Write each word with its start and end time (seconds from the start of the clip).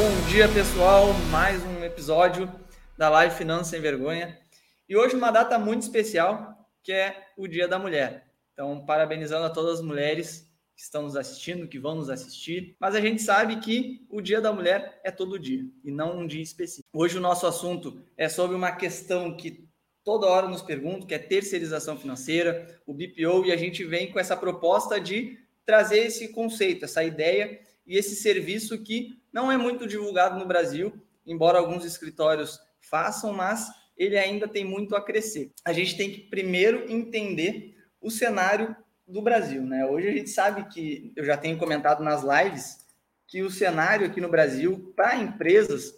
Bom 0.00 0.28
dia, 0.30 0.48
pessoal. 0.48 1.12
Mais 1.30 1.62
um 1.62 1.84
episódio 1.84 2.50
da 2.96 3.10
Live 3.10 3.34
Finanças 3.34 3.66
Sem 3.66 3.82
Vergonha. 3.82 4.40
E 4.88 4.96
hoje 4.96 5.14
uma 5.14 5.30
data 5.30 5.58
muito 5.58 5.82
especial, 5.82 6.56
que 6.82 6.90
é 6.90 7.26
o 7.36 7.46
Dia 7.46 7.68
da 7.68 7.78
Mulher. 7.78 8.32
Então, 8.54 8.82
parabenizando 8.86 9.44
a 9.44 9.50
todas 9.50 9.78
as 9.78 9.84
mulheres 9.84 10.50
que 10.74 10.82
estão 10.82 11.02
nos 11.02 11.16
assistindo, 11.16 11.68
que 11.68 11.78
vão 11.78 11.96
nos 11.96 12.08
assistir. 12.08 12.74
Mas 12.80 12.94
a 12.94 13.00
gente 13.02 13.20
sabe 13.20 13.56
que 13.60 14.06
o 14.08 14.22
Dia 14.22 14.40
da 14.40 14.54
Mulher 14.54 14.98
é 15.04 15.10
todo 15.10 15.38
dia 15.38 15.66
e 15.84 15.90
não 15.90 16.20
um 16.20 16.26
dia 16.26 16.40
específico. 16.40 16.88
Hoje 16.94 17.18
o 17.18 17.20
nosso 17.20 17.46
assunto 17.46 18.02
é 18.16 18.26
sobre 18.26 18.56
uma 18.56 18.72
questão 18.72 19.36
que 19.36 19.68
toda 20.02 20.26
hora 20.28 20.48
nos 20.48 20.62
perguntam, 20.62 21.06
que 21.06 21.14
é 21.14 21.18
terceirização 21.18 21.98
financeira, 21.98 22.80
o 22.86 22.94
BPO, 22.94 23.44
e 23.44 23.52
a 23.52 23.56
gente 23.58 23.84
vem 23.84 24.10
com 24.10 24.18
essa 24.18 24.34
proposta 24.34 24.98
de 24.98 25.38
trazer 25.66 26.06
esse 26.06 26.28
conceito, 26.28 26.86
essa 26.86 27.04
ideia 27.04 27.60
e 27.86 27.98
esse 27.98 28.16
serviço 28.16 28.82
que 28.82 29.19
não 29.32 29.50
é 29.50 29.56
muito 29.56 29.86
divulgado 29.86 30.38
no 30.38 30.46
Brasil, 30.46 30.92
embora 31.26 31.58
alguns 31.58 31.84
escritórios 31.84 32.60
façam, 32.80 33.32
mas 33.32 33.68
ele 33.96 34.18
ainda 34.18 34.48
tem 34.48 34.64
muito 34.64 34.96
a 34.96 35.04
crescer. 35.04 35.52
A 35.64 35.72
gente 35.72 35.96
tem 35.96 36.10
que 36.10 36.20
primeiro 36.20 36.90
entender 36.90 37.76
o 38.00 38.10
cenário 38.10 38.74
do 39.06 39.20
Brasil, 39.20 39.62
né? 39.62 39.84
Hoje 39.84 40.08
a 40.08 40.12
gente 40.12 40.30
sabe 40.30 40.64
que 40.72 41.12
eu 41.14 41.24
já 41.24 41.36
tenho 41.36 41.58
comentado 41.58 42.02
nas 42.02 42.22
lives 42.22 42.86
que 43.26 43.42
o 43.42 43.50
cenário 43.50 44.06
aqui 44.06 44.20
no 44.20 44.28
Brasil 44.28 44.92
para 44.96 45.16
empresas 45.16 45.94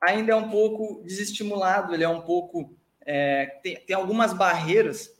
ainda 0.00 0.32
é 0.32 0.36
um 0.36 0.48
pouco 0.48 1.02
desestimulado, 1.04 1.94
ele 1.94 2.02
é 2.02 2.08
um 2.08 2.22
pouco 2.22 2.76
é, 3.04 3.46
tem, 3.62 3.76
tem 3.76 3.94
algumas 3.94 4.32
barreiras 4.32 5.10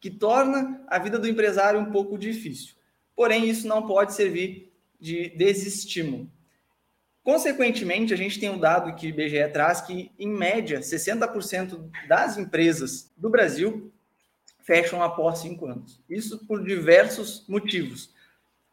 que 0.00 0.10
torna 0.10 0.82
a 0.88 0.98
vida 0.98 1.18
do 1.18 1.28
empresário 1.28 1.80
um 1.80 1.90
pouco 1.90 2.18
difícil. 2.18 2.74
Porém, 3.14 3.48
isso 3.48 3.68
não 3.68 3.86
pode 3.86 4.14
servir 4.14 4.72
de 4.98 5.30
desestímulo. 5.30 6.30
Consequentemente, 7.22 8.12
a 8.12 8.16
gente 8.16 8.40
tem 8.40 8.50
um 8.50 8.58
dado 8.58 8.94
que 8.96 9.06
o 9.06 9.10
IBGE 9.10 9.48
traz 9.52 9.80
que, 9.80 10.10
em 10.18 10.28
média, 10.28 10.80
60% 10.80 11.88
das 12.08 12.36
empresas 12.36 13.12
do 13.16 13.30
Brasil 13.30 13.92
fecham 14.62 15.02
após 15.02 15.38
cinco 15.38 15.66
anos. 15.66 16.00
Isso 16.08 16.44
por 16.46 16.64
diversos 16.64 17.44
motivos. 17.46 18.12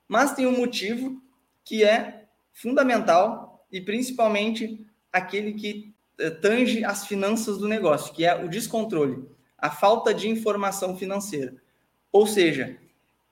Mas 0.07 0.33
tem 0.33 0.47
um 0.47 0.57
motivo 0.57 1.21
que 1.63 1.83
é 1.83 2.25
fundamental 2.51 3.65
e 3.71 3.79
principalmente 3.79 4.85
aquele 5.13 5.53
que 5.53 5.93
eh, 6.17 6.31
tange 6.31 6.83
as 6.83 7.05
finanças 7.05 7.59
do 7.59 7.67
negócio, 7.67 8.13
que 8.13 8.25
é 8.25 8.35
o 8.35 8.49
descontrole, 8.49 9.29
a 9.57 9.69
falta 9.69 10.13
de 10.13 10.27
informação 10.27 10.97
financeira. 10.97 11.55
Ou 12.11 12.25
seja, 12.25 12.77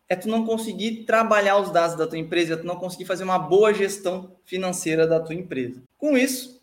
é 0.10 0.16
tu 0.16 0.30
não 0.30 0.46
conseguir 0.46 1.04
trabalhar 1.04 1.58
os 1.58 1.72
dados 1.72 1.98
da 1.98 2.08
tua 2.08 2.18
empresa, 2.18 2.54
é 2.54 2.58
tu 2.58 2.66
não 2.66 2.78
conseguir 2.78 3.06
fazer 3.06 3.24
uma 3.24 3.38
boa 3.38 3.74
gestão 3.74 4.36
financeira 4.46 5.06
da 5.06 5.20
tua 5.20 5.36
empresa. 5.36 5.82
Com 5.98 6.18
isso, 6.18 6.62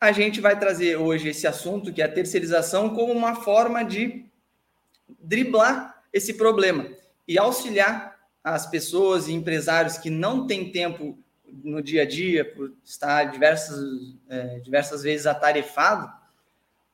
a 0.00 0.12
gente 0.12 0.40
vai 0.40 0.58
trazer 0.58 0.96
hoje 0.96 1.28
esse 1.28 1.46
assunto, 1.46 1.92
que 1.92 2.02
é 2.02 2.04
a 2.04 2.12
terceirização, 2.12 2.94
como 2.94 3.12
uma 3.12 3.36
forma 3.36 3.82
de 3.82 4.26
driblar 5.18 6.02
esse 6.12 6.34
problema 6.34 6.88
e 7.26 7.38
auxiliar 7.38 8.14
as 8.42 8.66
pessoas 8.66 9.26
e 9.26 9.32
empresários 9.32 9.96
que 9.96 10.10
não 10.10 10.46
têm 10.46 10.70
tempo 10.70 11.18
no 11.62 11.82
dia 11.82 12.02
a 12.02 12.04
dia, 12.06 12.44
por 12.44 12.72
estar 12.84 13.24
diversas, 13.24 13.80
é, 14.28 14.58
diversas 14.60 15.02
vezes 15.02 15.26
atarefado, 15.26 16.12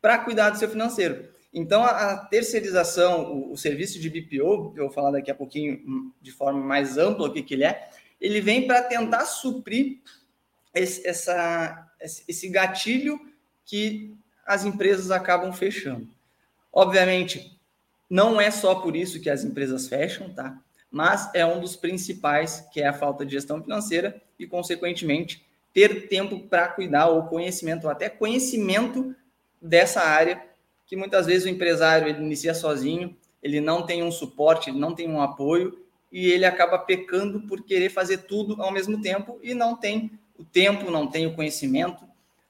para 0.00 0.18
cuidar 0.18 0.50
do 0.50 0.58
seu 0.58 0.68
financeiro. 0.68 1.28
Então, 1.52 1.82
a, 1.82 2.16
terceirização, 2.16 3.32
o, 3.32 3.52
o, 3.52 3.56
serviço 3.56 3.98
de 3.98 4.08
BPO, 4.08 4.72
eu 4.76 4.84
vou 4.84 4.90
falar 4.90 5.10
daqui 5.10 5.30
a 5.30 5.34
pouquinho 5.34 5.82
hum, 5.84 6.12
de 6.20 6.30
forma 6.30 6.60
mais 6.60 6.96
ampla 6.96 7.26
o 7.26 7.32
que, 7.32 7.42
que 7.42 7.54
ele 7.54 7.64
é, 7.64 7.90
ele 8.20 8.40
vem 8.40 8.66
para 8.66 8.82
tentar 8.82 9.24
suprir 9.24 9.98
esse, 10.72 11.06
essa, 11.06 11.90
esse 12.00 12.48
gatilho 12.48 13.18
que 13.64 14.14
as 14.46 14.64
empresas 14.64 15.10
acabam 15.10 15.52
fechando. 15.52 16.08
Obviamente, 16.72 17.58
não 18.08 18.40
é 18.40 18.50
só 18.50 18.76
por 18.76 18.94
isso 18.94 19.20
que 19.20 19.30
as 19.30 19.44
empresas 19.44 19.88
fecham, 19.88 20.32
tá? 20.32 20.56
Mas 20.90 21.32
é 21.34 21.46
um 21.46 21.60
dos 21.60 21.76
principais, 21.76 22.66
que 22.72 22.80
é 22.80 22.88
a 22.88 22.92
falta 22.92 23.24
de 23.24 23.32
gestão 23.32 23.62
financeira 23.62 24.20
e, 24.38 24.46
consequentemente, 24.46 25.44
ter 25.72 26.08
tempo 26.08 26.40
para 26.40 26.68
cuidar 26.68 27.06
ou 27.06 27.24
conhecimento, 27.24 27.84
ou 27.84 27.90
até 27.90 28.08
conhecimento 28.08 29.14
dessa 29.62 30.00
área 30.00 30.49
que 30.90 30.96
muitas 30.96 31.24
vezes 31.24 31.46
o 31.46 31.48
empresário 31.48 32.08
ele 32.08 32.20
inicia 32.20 32.52
sozinho, 32.52 33.16
ele 33.40 33.60
não 33.60 33.86
tem 33.86 34.02
um 34.02 34.10
suporte, 34.10 34.70
ele 34.70 34.80
não 34.80 34.92
tem 34.92 35.08
um 35.08 35.22
apoio 35.22 35.78
e 36.10 36.26
ele 36.26 36.44
acaba 36.44 36.76
pecando 36.80 37.42
por 37.42 37.62
querer 37.62 37.90
fazer 37.90 38.24
tudo 38.24 38.60
ao 38.60 38.72
mesmo 38.72 39.00
tempo 39.00 39.38
e 39.40 39.54
não 39.54 39.76
tem 39.76 40.10
o 40.36 40.44
tempo, 40.44 40.90
não 40.90 41.06
tem 41.06 41.28
o 41.28 41.34
conhecimento 41.36 42.04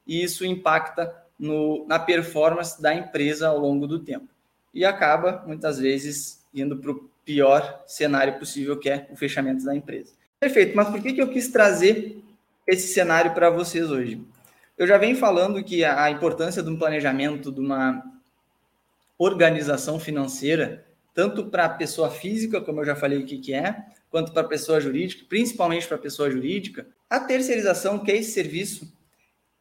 e 0.06 0.24
isso 0.24 0.46
impacta 0.46 1.14
no, 1.38 1.86
na 1.86 1.98
performance 1.98 2.80
da 2.80 2.94
empresa 2.94 3.48
ao 3.48 3.58
longo 3.58 3.86
do 3.86 3.98
tempo 3.98 4.28
e 4.72 4.86
acaba 4.86 5.44
muitas 5.46 5.78
vezes 5.78 6.42
indo 6.54 6.78
para 6.78 6.92
o 6.92 7.10
pior 7.22 7.82
cenário 7.86 8.38
possível 8.38 8.78
que 8.78 8.88
é 8.88 9.06
o 9.10 9.16
fechamento 9.16 9.66
da 9.66 9.76
empresa. 9.76 10.14
Perfeito, 10.40 10.74
mas 10.74 10.88
por 10.88 11.02
que, 11.02 11.12
que 11.12 11.20
eu 11.20 11.28
quis 11.28 11.48
trazer 11.48 12.24
esse 12.66 12.88
cenário 12.88 13.34
para 13.34 13.50
vocês 13.50 13.90
hoje? 13.90 14.18
Eu 14.78 14.86
já 14.86 14.96
venho 14.96 15.14
falando 15.14 15.62
que 15.62 15.84
a 15.84 16.10
importância 16.10 16.62
de 16.62 16.70
um 16.70 16.78
planejamento, 16.78 17.52
de 17.52 17.60
uma 17.60 18.02
organização 19.20 20.00
financeira, 20.00 20.82
tanto 21.12 21.50
para 21.50 21.66
a 21.66 21.68
pessoa 21.68 22.10
física, 22.10 22.58
como 22.58 22.80
eu 22.80 22.86
já 22.86 22.96
falei 22.96 23.18
o 23.18 23.26
que, 23.26 23.36
que 23.36 23.52
é, 23.52 23.84
quanto 24.08 24.32
para 24.32 24.40
a 24.40 24.48
pessoa 24.48 24.80
jurídica, 24.80 25.26
principalmente 25.28 25.86
para 25.86 25.98
a 25.98 26.00
pessoa 26.00 26.30
jurídica, 26.30 26.86
a 27.08 27.20
terceirização, 27.20 27.98
que 27.98 28.10
é 28.10 28.16
esse 28.16 28.32
serviço, 28.32 28.90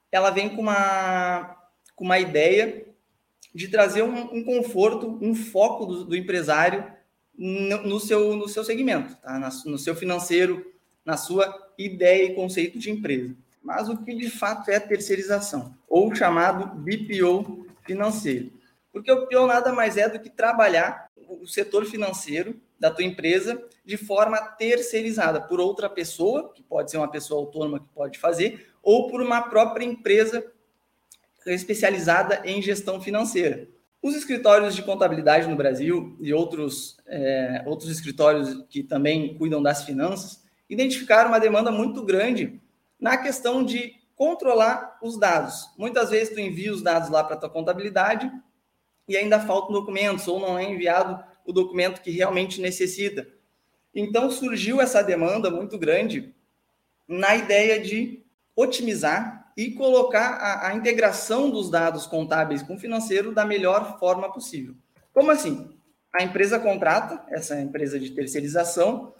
ela 0.09 0.29
vem 0.29 0.47
com 0.47 0.61
uma, 0.61 1.57
com 1.93 2.05
uma 2.05 2.17
ideia 2.17 2.85
de 3.53 3.67
trazer 3.67 4.01
um, 4.01 4.33
um 4.33 4.43
conforto, 4.45 5.19
um 5.21 5.35
foco 5.35 5.85
do, 5.85 6.05
do 6.05 6.15
empresário 6.15 6.85
no, 7.37 7.83
no, 7.83 7.99
seu, 7.99 8.37
no 8.37 8.47
seu 8.47 8.63
segmento, 8.63 9.13
tá? 9.17 9.37
Na, 9.37 9.49
no 9.65 9.77
seu 9.77 9.93
financeiro, 9.93 10.65
na 11.03 11.17
sua 11.17 11.73
ideia 11.77 12.31
e 12.31 12.35
conceito 12.35 12.79
de 12.79 12.89
empresa. 12.89 13.35
Mas 13.61 13.89
o 13.89 13.97
que 13.97 14.15
de 14.15 14.29
fato 14.29 14.71
é 14.71 14.79
terceirização, 14.79 15.75
ou 15.87 16.15
chamado 16.15 16.77
BPO 16.77 17.67
financeiro. 17.85 18.58
Porque 18.91 19.11
o 19.11 19.27
pior 19.27 19.47
nada 19.47 19.71
mais 19.71 19.97
é 19.97 20.09
do 20.09 20.19
que 20.19 20.29
trabalhar 20.29 21.09
o 21.15 21.45
setor 21.45 21.85
financeiro 21.85 22.59
da 22.79 22.89
tua 22.89 23.03
empresa 23.03 23.61
de 23.85 23.97
forma 23.97 24.37
terceirizada 24.37 25.39
por 25.41 25.59
outra 25.59 25.89
pessoa, 25.89 26.51
que 26.53 26.63
pode 26.63 26.89
ser 26.89 26.97
uma 26.97 27.11
pessoa 27.11 27.41
autônoma 27.41 27.79
que 27.79 27.89
pode 27.93 28.17
fazer, 28.17 28.67
ou 28.81 29.07
por 29.07 29.21
uma 29.21 29.41
própria 29.41 29.85
empresa 29.85 30.43
especializada 31.45 32.41
em 32.45 32.61
gestão 32.61 33.01
financeira. 33.01 33.67
Os 34.01 34.15
escritórios 34.15 34.75
de 34.75 34.81
contabilidade 34.81 35.47
no 35.47 35.57
Brasil 35.57 36.15
e 36.21 36.33
outros, 36.33 36.97
é, 37.05 37.63
outros 37.65 37.89
escritórios 37.91 38.65
que 38.69 38.81
também 38.81 39.37
cuidam 39.37 39.61
das 39.61 39.83
finanças 39.83 40.41
identificaram 40.69 41.29
uma 41.29 41.39
demanda 41.39 41.71
muito 41.71 42.03
grande 42.03 42.61
na 42.99 43.17
questão 43.17 43.63
de 43.63 43.95
controlar 44.15 44.97
os 45.01 45.17
dados. 45.17 45.69
Muitas 45.77 46.09
vezes 46.09 46.33
tu 46.33 46.39
envia 46.39 46.71
os 46.71 46.81
dados 46.81 47.09
lá 47.09 47.23
para 47.23 47.35
tua 47.35 47.49
contabilidade 47.49 48.31
e 49.09 49.17
ainda 49.17 49.39
faltam 49.39 49.73
documentos, 49.73 50.27
ou 50.27 50.39
não 50.39 50.57
é 50.57 50.71
enviado 50.71 51.21
o 51.43 51.51
documento 51.51 51.99
que 51.99 52.11
realmente 52.11 52.61
necessita. 52.61 53.27
Então 53.93 54.29
surgiu 54.29 54.79
essa 54.79 55.01
demanda 55.01 55.49
muito 55.49 55.79
grande 55.79 56.33
na 57.07 57.35
ideia 57.35 57.81
de 57.81 58.23
otimizar 58.55 59.51
e 59.57 59.71
colocar 59.71 60.35
a, 60.35 60.67
a 60.67 60.75
integração 60.75 61.49
dos 61.49 61.71
dados 61.71 62.05
contábeis 62.05 62.61
com 62.61 62.75
o 62.75 62.79
financeiro 62.79 63.33
da 63.33 63.43
melhor 63.43 63.97
forma 63.99 64.31
possível. 64.31 64.75
Como 65.11 65.31
assim? 65.31 65.75
A 66.13 66.23
empresa 66.23 66.59
contrata 66.59 67.25
essa 67.29 67.59
empresa 67.59 67.99
de 67.99 68.11
terceirização 68.11 69.11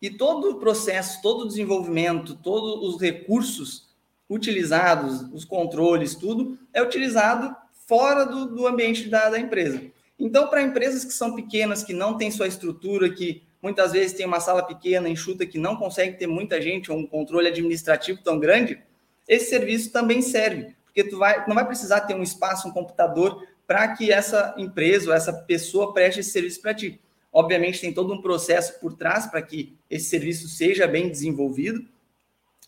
e 0.00 0.10
todo 0.10 0.52
o 0.52 0.60
processo, 0.60 1.20
todo 1.20 1.42
o 1.42 1.48
desenvolvimento, 1.48 2.36
todos 2.36 2.94
os 2.94 3.00
recursos 3.00 3.88
utilizados, 4.30 5.22
os 5.32 5.44
controles, 5.44 6.14
tudo 6.14 6.56
é 6.72 6.80
utilizado 6.80 7.54
fora 7.86 8.24
do, 8.24 8.46
do 8.46 8.66
ambiente 8.66 9.08
da, 9.08 9.30
da 9.30 9.38
empresa. 9.38 9.82
Então, 10.18 10.48
para 10.48 10.62
empresas 10.62 11.04
que 11.04 11.12
são 11.12 11.34
pequenas, 11.34 11.82
que 11.82 11.92
não 11.92 12.16
têm 12.16 12.30
sua 12.30 12.46
estrutura, 12.46 13.10
que 13.10 13.42
muitas 13.60 13.92
vezes 13.92 14.16
tem 14.16 14.26
uma 14.26 14.40
sala 14.40 14.62
pequena, 14.62 15.08
enxuta, 15.08 15.46
que 15.46 15.58
não 15.58 15.76
consegue 15.76 16.16
ter 16.18 16.26
muita 16.26 16.60
gente 16.60 16.92
ou 16.92 16.98
um 16.98 17.06
controle 17.06 17.48
administrativo 17.48 18.22
tão 18.22 18.38
grande, 18.38 18.80
esse 19.26 19.50
serviço 19.50 19.90
também 19.90 20.20
serve, 20.20 20.74
porque 20.84 21.02
tu 21.02 21.18
vai, 21.18 21.46
não 21.46 21.54
vai 21.54 21.66
precisar 21.66 22.02
ter 22.02 22.14
um 22.14 22.22
espaço, 22.22 22.68
um 22.68 22.72
computador 22.72 23.46
para 23.66 23.88
que 23.96 24.12
essa 24.12 24.54
empresa 24.58 25.08
ou 25.08 25.16
essa 25.16 25.32
pessoa 25.32 25.94
preste 25.94 26.20
esse 26.20 26.30
serviço 26.30 26.60
para 26.60 26.74
ti. 26.74 27.00
Obviamente 27.32 27.80
tem 27.80 27.92
todo 27.92 28.12
um 28.12 28.20
processo 28.20 28.78
por 28.78 28.92
trás 28.92 29.26
para 29.26 29.42
que 29.42 29.74
esse 29.90 30.10
serviço 30.10 30.46
seja 30.46 30.86
bem 30.86 31.08
desenvolvido, 31.08 31.84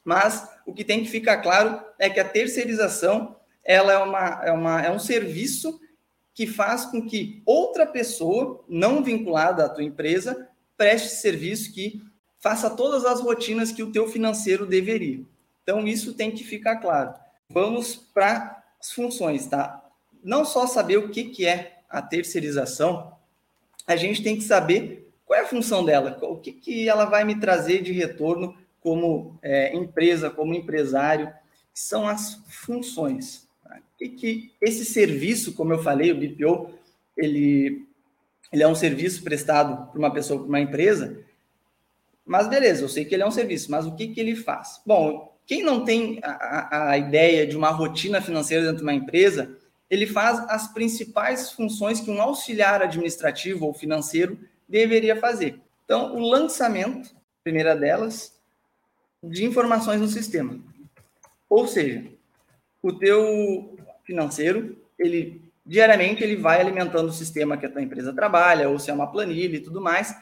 mas 0.02 0.48
o 0.64 0.72
que 0.72 0.84
tem 0.84 1.02
que 1.02 1.10
ficar 1.10 1.38
claro 1.38 1.80
é 1.98 2.08
que 2.08 2.18
a 2.18 2.24
terceirização 2.24 3.35
ela 3.66 3.92
é, 3.92 3.98
uma, 3.98 4.44
é, 4.44 4.52
uma, 4.52 4.82
é 4.82 4.90
um 4.90 4.98
serviço 4.98 5.80
que 6.32 6.46
faz 6.46 6.84
com 6.84 7.04
que 7.04 7.42
outra 7.44 7.84
pessoa, 7.84 8.64
não 8.68 9.02
vinculada 9.02 9.64
à 9.64 9.68
tua 9.68 9.82
empresa, 9.82 10.48
preste 10.76 11.08
serviço 11.08 11.72
que 11.72 12.00
faça 12.38 12.70
todas 12.70 13.04
as 13.04 13.20
rotinas 13.20 13.72
que 13.72 13.82
o 13.82 13.90
teu 13.90 14.06
financeiro 14.06 14.66
deveria. 14.66 15.20
Então, 15.62 15.86
isso 15.86 16.14
tem 16.14 16.30
que 16.30 16.44
ficar 16.44 16.76
claro. 16.76 17.14
Vamos 17.50 17.96
para 17.96 18.62
as 18.78 18.92
funções, 18.92 19.46
tá? 19.46 19.82
Não 20.22 20.44
só 20.44 20.66
saber 20.66 20.98
o 20.98 21.08
que, 21.08 21.24
que 21.24 21.46
é 21.46 21.78
a 21.88 22.00
terceirização, 22.00 23.16
a 23.86 23.96
gente 23.96 24.22
tem 24.22 24.36
que 24.36 24.44
saber 24.44 25.10
qual 25.24 25.40
é 25.40 25.42
a 25.42 25.48
função 25.48 25.84
dela, 25.84 26.18
o 26.22 26.36
que, 26.36 26.52
que 26.52 26.88
ela 26.88 27.04
vai 27.04 27.24
me 27.24 27.40
trazer 27.40 27.82
de 27.82 27.92
retorno 27.92 28.56
como 28.80 29.38
é, 29.42 29.74
empresa, 29.74 30.30
como 30.30 30.54
empresário, 30.54 31.32
são 31.74 32.06
as 32.06 32.40
funções. 32.48 33.45
E 34.00 34.08
que 34.08 34.52
esse 34.60 34.84
serviço, 34.84 35.54
como 35.54 35.72
eu 35.72 35.82
falei, 35.82 36.12
o 36.12 36.16
BPO, 36.16 36.70
ele, 37.16 37.86
ele 38.52 38.62
é 38.62 38.68
um 38.68 38.74
serviço 38.74 39.22
prestado 39.22 39.90
por 39.90 39.98
uma 39.98 40.12
pessoa, 40.12 40.40
por 40.40 40.48
uma 40.48 40.60
empresa, 40.60 41.24
mas 42.24 42.48
beleza, 42.48 42.82
eu 42.82 42.88
sei 42.88 43.04
que 43.04 43.14
ele 43.14 43.22
é 43.22 43.26
um 43.26 43.30
serviço, 43.30 43.70
mas 43.70 43.86
o 43.86 43.94
que, 43.94 44.08
que 44.08 44.20
ele 44.20 44.34
faz? 44.34 44.80
Bom, 44.84 45.32
quem 45.46 45.62
não 45.62 45.84
tem 45.84 46.18
a, 46.24 46.90
a 46.90 46.98
ideia 46.98 47.46
de 47.46 47.56
uma 47.56 47.70
rotina 47.70 48.20
financeira 48.20 48.64
dentro 48.64 48.78
de 48.78 48.82
uma 48.82 48.92
empresa, 48.92 49.56
ele 49.88 50.06
faz 50.06 50.40
as 50.48 50.66
principais 50.72 51.52
funções 51.52 52.00
que 52.00 52.10
um 52.10 52.20
auxiliar 52.20 52.82
administrativo 52.82 53.64
ou 53.64 53.72
financeiro 53.72 54.36
deveria 54.68 55.14
fazer. 55.14 55.60
Então, 55.84 56.16
o 56.16 56.28
lançamento, 56.28 57.14
primeira 57.44 57.76
delas, 57.76 58.34
de 59.22 59.44
informações 59.44 60.00
no 60.00 60.08
sistema. 60.08 60.58
Ou 61.48 61.68
seja, 61.68 62.04
o 62.82 62.92
teu 62.92 63.75
financeiro, 64.06 64.76
ele 64.98 65.42
diariamente 65.66 66.22
ele 66.22 66.36
vai 66.36 66.60
alimentando 66.60 67.08
o 67.08 67.12
sistema 67.12 67.56
que 67.56 67.66
a 67.66 67.70
tua 67.70 67.82
empresa 67.82 68.12
trabalha, 68.12 68.68
ou 68.68 68.78
se 68.78 68.88
é 68.88 68.94
uma 68.94 69.10
planilha 69.10 69.56
e 69.56 69.60
tudo 69.60 69.80
mais, 69.80 70.16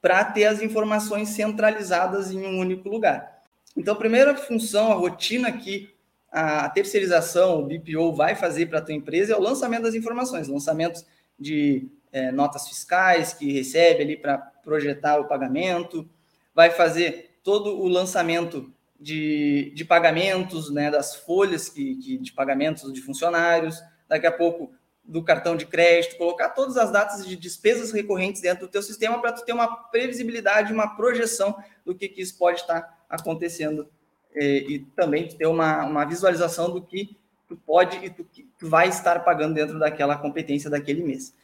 para 0.00 0.24
ter 0.24 0.46
as 0.46 0.62
informações 0.62 1.28
centralizadas 1.28 2.30
em 2.30 2.40
um 2.44 2.58
único 2.58 2.88
lugar. 2.88 3.42
Então, 3.76 3.94
a 3.94 3.98
primeira 3.98 4.34
função, 4.34 4.90
a 4.90 4.94
rotina 4.94 5.52
que 5.52 5.92
a 6.32 6.68
terceirização, 6.68 7.60
o 7.60 7.66
BPO, 7.66 8.12
vai 8.12 8.34
fazer 8.34 8.66
para 8.66 8.78
a 8.80 8.82
tua 8.82 8.94
empresa 8.94 9.34
é 9.34 9.36
o 9.36 9.40
lançamento 9.40 9.82
das 9.82 9.94
informações, 9.94 10.48
lançamentos 10.48 11.04
de 11.38 11.86
é, 12.10 12.32
notas 12.32 12.66
fiscais 12.66 13.32
que 13.32 13.52
recebe 13.52 14.02
ali 14.02 14.16
para 14.16 14.38
projetar 14.38 15.20
o 15.20 15.28
pagamento, 15.28 16.08
vai 16.54 16.70
fazer 16.70 17.38
todo 17.42 17.78
o 17.78 17.86
lançamento 17.86 18.72
de, 19.04 19.70
de 19.74 19.84
pagamentos, 19.84 20.72
né, 20.72 20.90
das 20.90 21.14
folhas 21.14 21.68
que, 21.68 21.96
que, 21.96 22.16
de 22.16 22.32
pagamentos 22.32 22.90
de 22.90 23.02
funcionários, 23.02 23.78
daqui 24.08 24.26
a 24.26 24.32
pouco 24.32 24.72
do 25.04 25.22
cartão 25.22 25.54
de 25.54 25.66
crédito, 25.66 26.16
colocar 26.16 26.48
todas 26.48 26.78
as 26.78 26.90
datas 26.90 27.26
de 27.26 27.36
despesas 27.36 27.92
recorrentes 27.92 28.40
dentro 28.40 28.66
do 28.66 28.70
teu 28.70 28.82
sistema 28.82 29.20
para 29.20 29.32
tu 29.32 29.44
ter 29.44 29.52
uma 29.52 29.68
previsibilidade, 29.90 30.72
uma 30.72 30.96
projeção 30.96 31.54
do 31.84 31.94
que, 31.94 32.08
que 32.08 32.22
isso 32.22 32.38
pode 32.38 32.60
estar 32.60 33.04
acontecendo 33.06 33.86
e, 34.34 34.66
e 34.70 34.78
também 34.96 35.28
ter 35.28 35.46
uma, 35.46 35.84
uma 35.84 36.06
visualização 36.06 36.70
do 36.70 36.80
que 36.80 37.18
tu 37.46 37.56
pode 37.56 38.02
e 38.02 38.08
tu, 38.08 38.26
tu 38.58 38.68
vai 38.70 38.88
estar 38.88 39.22
pagando 39.22 39.52
dentro 39.52 39.78
daquela 39.78 40.16
competência 40.16 40.70
daquele 40.70 41.02
mês. 41.02 41.34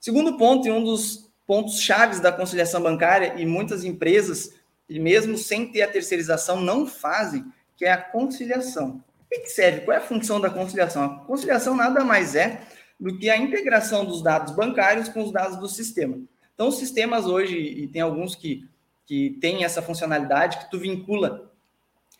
Segundo 0.00 0.38
ponto, 0.38 0.66
e 0.66 0.70
um 0.70 0.82
dos 0.82 1.30
pontos 1.46 1.82
chaves 1.82 2.18
da 2.18 2.32
conciliação 2.32 2.82
bancária, 2.82 3.34
e 3.36 3.44
muitas 3.44 3.84
empresas, 3.84 4.54
e 4.90 4.98
mesmo 4.98 5.38
sem 5.38 5.70
ter 5.70 5.82
a 5.82 5.88
terceirização, 5.88 6.60
não 6.60 6.84
fazem, 6.84 7.44
que 7.76 7.84
é 7.84 7.92
a 7.92 7.96
conciliação. 7.96 9.02
O 9.24 9.28
que 9.28 9.46
serve? 9.46 9.82
Qual 9.82 9.96
é 9.96 10.00
a 10.00 10.04
função 10.04 10.40
da 10.40 10.50
conciliação? 10.50 11.04
A 11.04 11.08
conciliação 11.20 11.76
nada 11.76 12.04
mais 12.04 12.34
é 12.34 12.60
do 12.98 13.16
que 13.16 13.30
a 13.30 13.36
integração 13.36 14.04
dos 14.04 14.20
dados 14.20 14.52
bancários 14.52 15.08
com 15.08 15.22
os 15.22 15.32
dados 15.32 15.56
do 15.58 15.68
sistema. 15.68 16.18
Então, 16.52 16.66
os 16.66 16.76
sistemas 16.76 17.26
hoje, 17.26 17.56
e 17.56 17.86
tem 17.86 18.02
alguns 18.02 18.34
que, 18.34 18.68
que 19.06 19.38
têm 19.40 19.64
essa 19.64 19.80
funcionalidade, 19.80 20.58
que 20.58 20.70
tu 20.70 20.78
vincula 20.78 21.50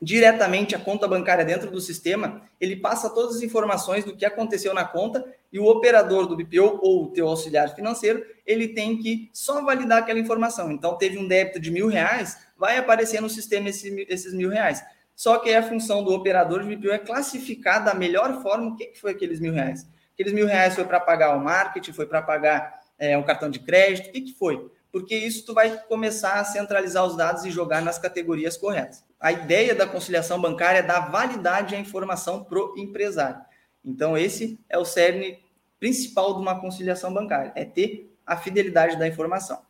diretamente 0.01 0.75
a 0.75 0.79
conta 0.79 1.07
bancária 1.07 1.45
dentro 1.45 1.71
do 1.71 1.81
sistema, 1.81 2.41
ele 2.59 2.77
passa 2.77 3.11
todas 3.11 3.37
as 3.37 3.43
informações 3.43 4.05
do 4.05 4.17
que 4.17 4.25
aconteceu 4.25 4.73
na 4.73 4.85
conta 4.85 5.23
e 5.53 5.59
o 5.59 5.67
operador 5.67 6.27
do 6.27 6.37
BPO 6.37 6.79
ou 6.81 7.05
o 7.05 7.09
teu 7.09 7.29
auxiliar 7.29 7.75
financeiro, 7.75 8.25
ele 8.47 8.69
tem 8.69 8.97
que 8.97 9.29
só 9.33 9.63
validar 9.63 9.99
aquela 9.99 10.19
informação. 10.19 10.71
Então, 10.73 10.97
teve 10.97 11.19
um 11.19 11.29
débito 11.29 11.61
de 11.61 11.71
mil 11.71 11.89
reais, 11.89 12.39
vai 12.61 12.77
aparecer 12.77 13.23
no 13.23 13.31
sistema 13.31 13.71
esse, 13.71 14.07
esses 14.07 14.35
mil 14.35 14.51
reais. 14.51 14.85
Só 15.17 15.39
que 15.39 15.53
a 15.53 15.63
função 15.63 16.05
do 16.05 16.13
operador 16.13 16.63
de 16.63 16.77
BPO 16.77 16.91
é 16.91 16.99
classificar 16.99 17.83
da 17.83 17.95
melhor 17.95 18.43
forma 18.43 18.69
o 18.69 18.77
que 18.77 18.93
foi 18.95 19.13
aqueles 19.13 19.41
mil 19.41 19.55
reais. 19.55 19.89
Aqueles 20.13 20.35
mil 20.35 20.47
reais 20.47 20.75
foi 20.75 20.85
para 20.85 21.01
pagar 21.01 21.35
o 21.35 21.41
marketing, 21.43 21.95
foi 21.95 22.05
para 22.05 22.21
pagar 22.21 22.79
é, 22.99 23.17
um 23.17 23.23
cartão 23.23 23.49
de 23.49 23.59
crédito, 23.59 24.11
o 24.11 24.13
que, 24.13 24.21
que 24.21 24.35
foi? 24.35 24.71
Porque 24.93 25.17
isso 25.17 25.47
tu 25.47 25.55
vai 25.55 25.79
começar 25.85 26.35
a 26.35 26.45
centralizar 26.45 27.07
os 27.07 27.17
dados 27.17 27.47
e 27.47 27.51
jogar 27.51 27.81
nas 27.81 27.99
categorias 27.99 28.59
corretas. 28.59 29.03
A 29.19 29.33
ideia 29.33 29.75
da 29.75 29.87
conciliação 29.87 30.39
bancária 30.39 30.81
é 30.81 30.83
dar 30.83 31.11
validade 31.11 31.75
à 31.75 31.79
informação 31.79 32.45
para 32.45 32.59
o 32.59 32.75
empresário. 32.77 33.41
Então, 33.83 34.19
esse 34.19 34.61
é 34.69 34.77
o 34.77 34.85
cerne 34.85 35.39
principal 35.79 36.35
de 36.35 36.43
uma 36.43 36.61
conciliação 36.61 37.13
bancária, 37.13 37.53
é 37.55 37.65
ter 37.65 38.15
a 38.27 38.37
fidelidade 38.37 38.99
da 38.99 39.09
informação. 39.09 39.63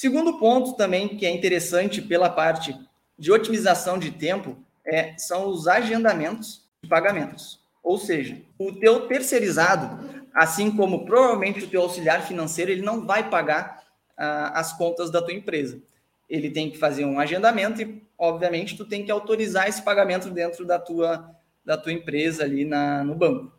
Segundo 0.00 0.38
ponto 0.38 0.74
também 0.74 1.08
que 1.08 1.26
é 1.26 1.30
interessante 1.30 2.00
pela 2.00 2.30
parte 2.30 2.72
de 3.18 3.32
otimização 3.32 3.98
de 3.98 4.12
tempo 4.12 4.56
é, 4.86 5.18
são 5.18 5.48
os 5.48 5.66
agendamentos 5.66 6.64
de 6.80 6.88
pagamentos. 6.88 7.60
Ou 7.82 7.98
seja, 7.98 8.40
o 8.56 8.72
teu 8.74 9.08
terceirizado, 9.08 10.24
assim 10.32 10.70
como 10.70 11.04
provavelmente 11.04 11.64
o 11.64 11.68
teu 11.68 11.82
auxiliar 11.82 12.24
financeiro, 12.24 12.70
ele 12.70 12.80
não 12.80 13.04
vai 13.04 13.28
pagar 13.28 13.82
ah, 14.16 14.60
as 14.60 14.72
contas 14.72 15.10
da 15.10 15.20
tua 15.20 15.34
empresa. 15.34 15.82
Ele 16.30 16.48
tem 16.48 16.70
que 16.70 16.78
fazer 16.78 17.04
um 17.04 17.18
agendamento 17.18 17.82
e, 17.82 18.00
obviamente, 18.16 18.76
tu 18.76 18.84
tem 18.84 19.04
que 19.04 19.10
autorizar 19.10 19.66
esse 19.66 19.82
pagamento 19.82 20.30
dentro 20.30 20.64
da 20.64 20.78
tua, 20.78 21.28
da 21.64 21.76
tua 21.76 21.92
empresa 21.92 22.44
ali 22.44 22.64
na, 22.64 23.02
no 23.02 23.16
banco. 23.16 23.52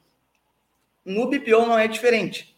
No 1.03 1.29
BPO 1.29 1.65
não 1.65 1.77
é 1.77 1.85
diferente. 1.85 2.57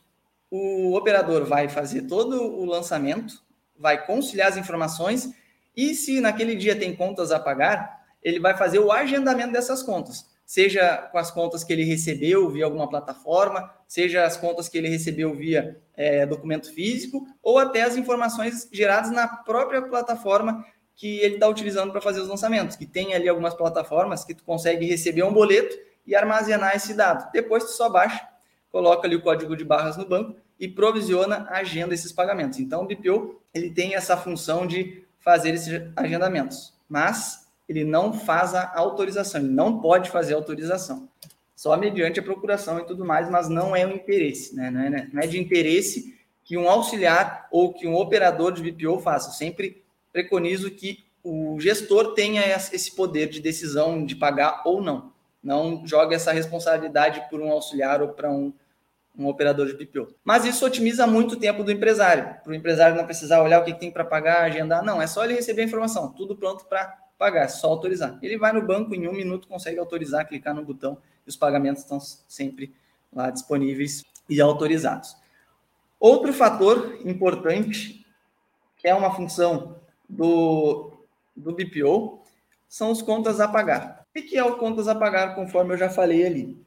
O 0.51 0.95
operador 0.95 1.45
vai 1.45 1.68
fazer 1.68 2.04
todo 2.04 2.44
o 2.44 2.63
lançamento, 2.63 3.42
vai 3.81 4.06
conciliar 4.06 4.50
as 4.50 4.57
informações 4.57 5.30
e 5.75 5.95
se 5.95 6.22
naquele 6.22 6.56
dia 6.56 6.75
tem 6.75 6.95
contas 6.95 7.31
a 7.31 7.39
pagar, 7.39 8.01
ele 8.22 8.39
vai 8.39 8.56
fazer 8.56 8.80
o 8.80 8.92
agendamento 8.92 9.51
dessas 9.51 9.81
contas 9.81 10.31
seja 10.51 10.98
com 10.98 11.18
as 11.18 11.31
contas 11.31 11.63
que 11.63 11.72
ele 11.72 11.86
recebeu 11.86 12.50
via 12.50 12.66
alguma 12.66 12.86
plataforma, 12.86 13.74
seja 13.88 14.25
as 14.25 14.36
contas 14.36 14.68
que 14.68 14.78
ele 14.78 14.89
recebeu 14.89 15.33
via 15.33 15.81
é, 15.95 16.25
documento 16.25 16.74
físico, 16.74 17.25
ou 17.42 17.57
até 17.57 17.83
as 17.83 17.95
informações 17.95 18.68
geradas 18.69 19.12
na 19.12 19.30
própria 19.30 19.81
plataforma 19.81 20.65
que 20.94 21.20
ele 21.20 21.36
está 21.36 21.48
utilizando 21.48 21.94
para 21.94 22.01
fazer 22.01 22.20
os 22.20 22.27
lançamentos, 22.27 22.75
que 22.75 22.86
tem 22.86 23.13
ali 23.13 23.29
algumas 23.29 23.53
plataformas 23.53 24.25
que 24.25 24.36
tu 24.36 24.44
consegue 24.44 24.86
receber 24.86 25.24
um 25.24 25.32
boleto 25.32 25.74
e 26.06 26.13
armazenar 26.13 26.75
esse 26.75 26.94
dado. 26.94 27.32
Depois 27.32 27.63
tu 27.63 27.70
só 27.70 27.89
baixa, 27.89 28.20
coloca 28.70 29.08
ali 29.08 29.15
o 29.15 29.22
código 29.22 29.56
de 29.56 29.63
barras 29.63 29.96
no 29.96 30.06
banco 30.06 30.36
e 30.62 30.68
provisiona 30.68 31.48
agenda 31.50 31.88
desses 31.88 32.12
pagamentos. 32.12 32.60
Então 32.60 32.84
o 32.84 32.86
BPO 32.86 33.41
ele 33.51 33.72
tem 33.72 33.96
essa 33.96 34.15
função 34.15 34.68
de 34.68 35.03
fazer 35.20 35.56
esses 35.56 35.82
agendamentos. 35.96 36.72
Mas 36.88 37.48
ele 37.68 37.84
não 37.84 38.13
faz 38.13 38.53
a 38.53 38.72
autorização, 38.75 39.41
ele 39.41 39.50
não 39.50 39.82
pode 39.82 40.12
fazer 40.12 40.36
autorização. 40.36 41.10
Só 41.56 41.75
mediante 41.75 42.20
a 42.20 42.24
procuração 42.24 42.80
e 42.80 42.86
tudo 42.86 43.03
mais, 43.03 43.27
mas 43.27 43.50
não 43.50 43.75
é 43.75 43.86
o 43.88 43.91
interesse, 43.91 44.56
né? 44.56 44.70
Não 44.70 44.82
é, 44.82 45.08
não 45.12 45.22
é 45.22 45.27
de 45.27 45.39
interesse 45.39 46.15
que 46.44 46.56
um 46.56 46.70
auxiliar 46.70 47.48
ou 47.51 47.74
que 47.74 47.88
um 47.88 47.96
operador 47.96 48.51
de 48.51 48.62
BPO 48.62 49.00
faça. 49.00 49.30
Eu 49.30 49.34
sempre 49.34 49.84
preconizo 50.13 50.70
que 50.70 51.03
o 51.24 51.60
gestor 51.60 52.13
tenha 52.13 52.44
esse 52.48 52.96
poder 52.96 53.30
de 53.30 53.39
decisão 53.39 54.06
de 54.06 54.15
pagar 54.15 54.62
ou 54.65 54.82
não. 54.82 55.12
Não 55.44 55.86
jogue 55.88 56.13
essa 56.13 56.32
responsabilidade 56.32 57.27
por 57.30 57.39
um 57.41 57.51
auxiliar 57.51 58.01
ou 58.01 58.10
para 58.10 58.30
um, 58.30 58.53
um 59.18 59.27
operador 59.27 59.68
de 59.68 59.74
BPO. 59.74 60.13
Mas 60.24 60.46
isso 60.46 60.65
otimiza 60.65 61.06
muito 61.06 61.34
o 61.34 61.39
tempo 61.39 61.63
do 61.63 61.72
empresário. 61.72 62.36
Para 62.44 62.51
o 62.51 62.56
empresário 62.56 62.96
não 62.96 63.06
precisar 63.06 63.41
olhar 63.41 63.62
o 63.62 63.65
que 63.65 63.74
tem 63.74 63.91
para 63.91 64.06
pagar, 64.06 64.44
agendar. 64.44 64.84
Não, 64.84 65.01
é 65.01 65.08
só 65.08 65.24
ele 65.24 65.34
receber 65.34 65.62
a 65.62 65.65
informação. 65.65 66.12
Tudo 66.13 66.36
pronto 66.36 66.65
para 66.65 66.98
pagar, 67.18 67.44
é 67.44 67.48
só 67.48 67.68
autorizar. 67.68 68.18
Ele 68.22 68.38
vai 68.38 68.51
no 68.51 68.62
banco, 68.62 68.96
em 68.96 69.08
um 69.08 69.13
minuto 69.13 69.48
consegue 69.48 69.77
autorizar, 69.80 70.27
clicar 70.27 70.56
no 70.56 70.63
botão 70.63 70.98
e 71.25 71.30
os 71.30 71.36
pagamentos 71.36 71.84
estão 71.84 72.00
sempre 72.00 72.74
lá 73.13 73.30
disponíveis 73.30 74.03
e 74.30 74.41
autorizados. 74.41 75.15
Outro 76.00 76.34
fator 76.34 77.00
importante, 77.06 78.03
que 78.77 78.88
é 78.88 78.96
uma 78.96 79.13
função 79.13 79.80
do, 80.10 80.91
do 81.36 81.53
BPO, 81.53 82.24
são 82.68 82.89
os 82.89 83.01
contas 83.01 83.39
a 83.39 83.48
pagar. 83.48 84.06
O 84.10 84.13
que 84.13 84.38
é 84.38 84.44
o 84.44 84.58
contas 84.58 84.88
a 84.88 84.96
pagar, 84.96 85.36
conforme 85.36 85.74
eu 85.74 85.77
já 85.77 85.89
falei 85.89 86.25
ali? 86.25 86.65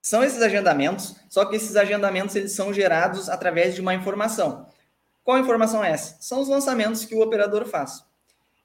São 0.00 0.22
esses 0.22 0.40
agendamentos, 0.40 1.16
só 1.28 1.44
que 1.44 1.56
esses 1.56 1.76
agendamentos 1.76 2.34
eles 2.36 2.52
são 2.52 2.72
gerados 2.72 3.28
através 3.28 3.74
de 3.74 3.80
uma 3.80 3.94
informação. 3.94 4.66
Qual 5.22 5.38
informação 5.38 5.84
é 5.84 5.90
essa? 5.90 6.16
São 6.20 6.40
os 6.40 6.48
lançamentos 6.48 7.04
que 7.04 7.14
o 7.14 7.20
operador 7.20 7.66
faz. 7.66 8.02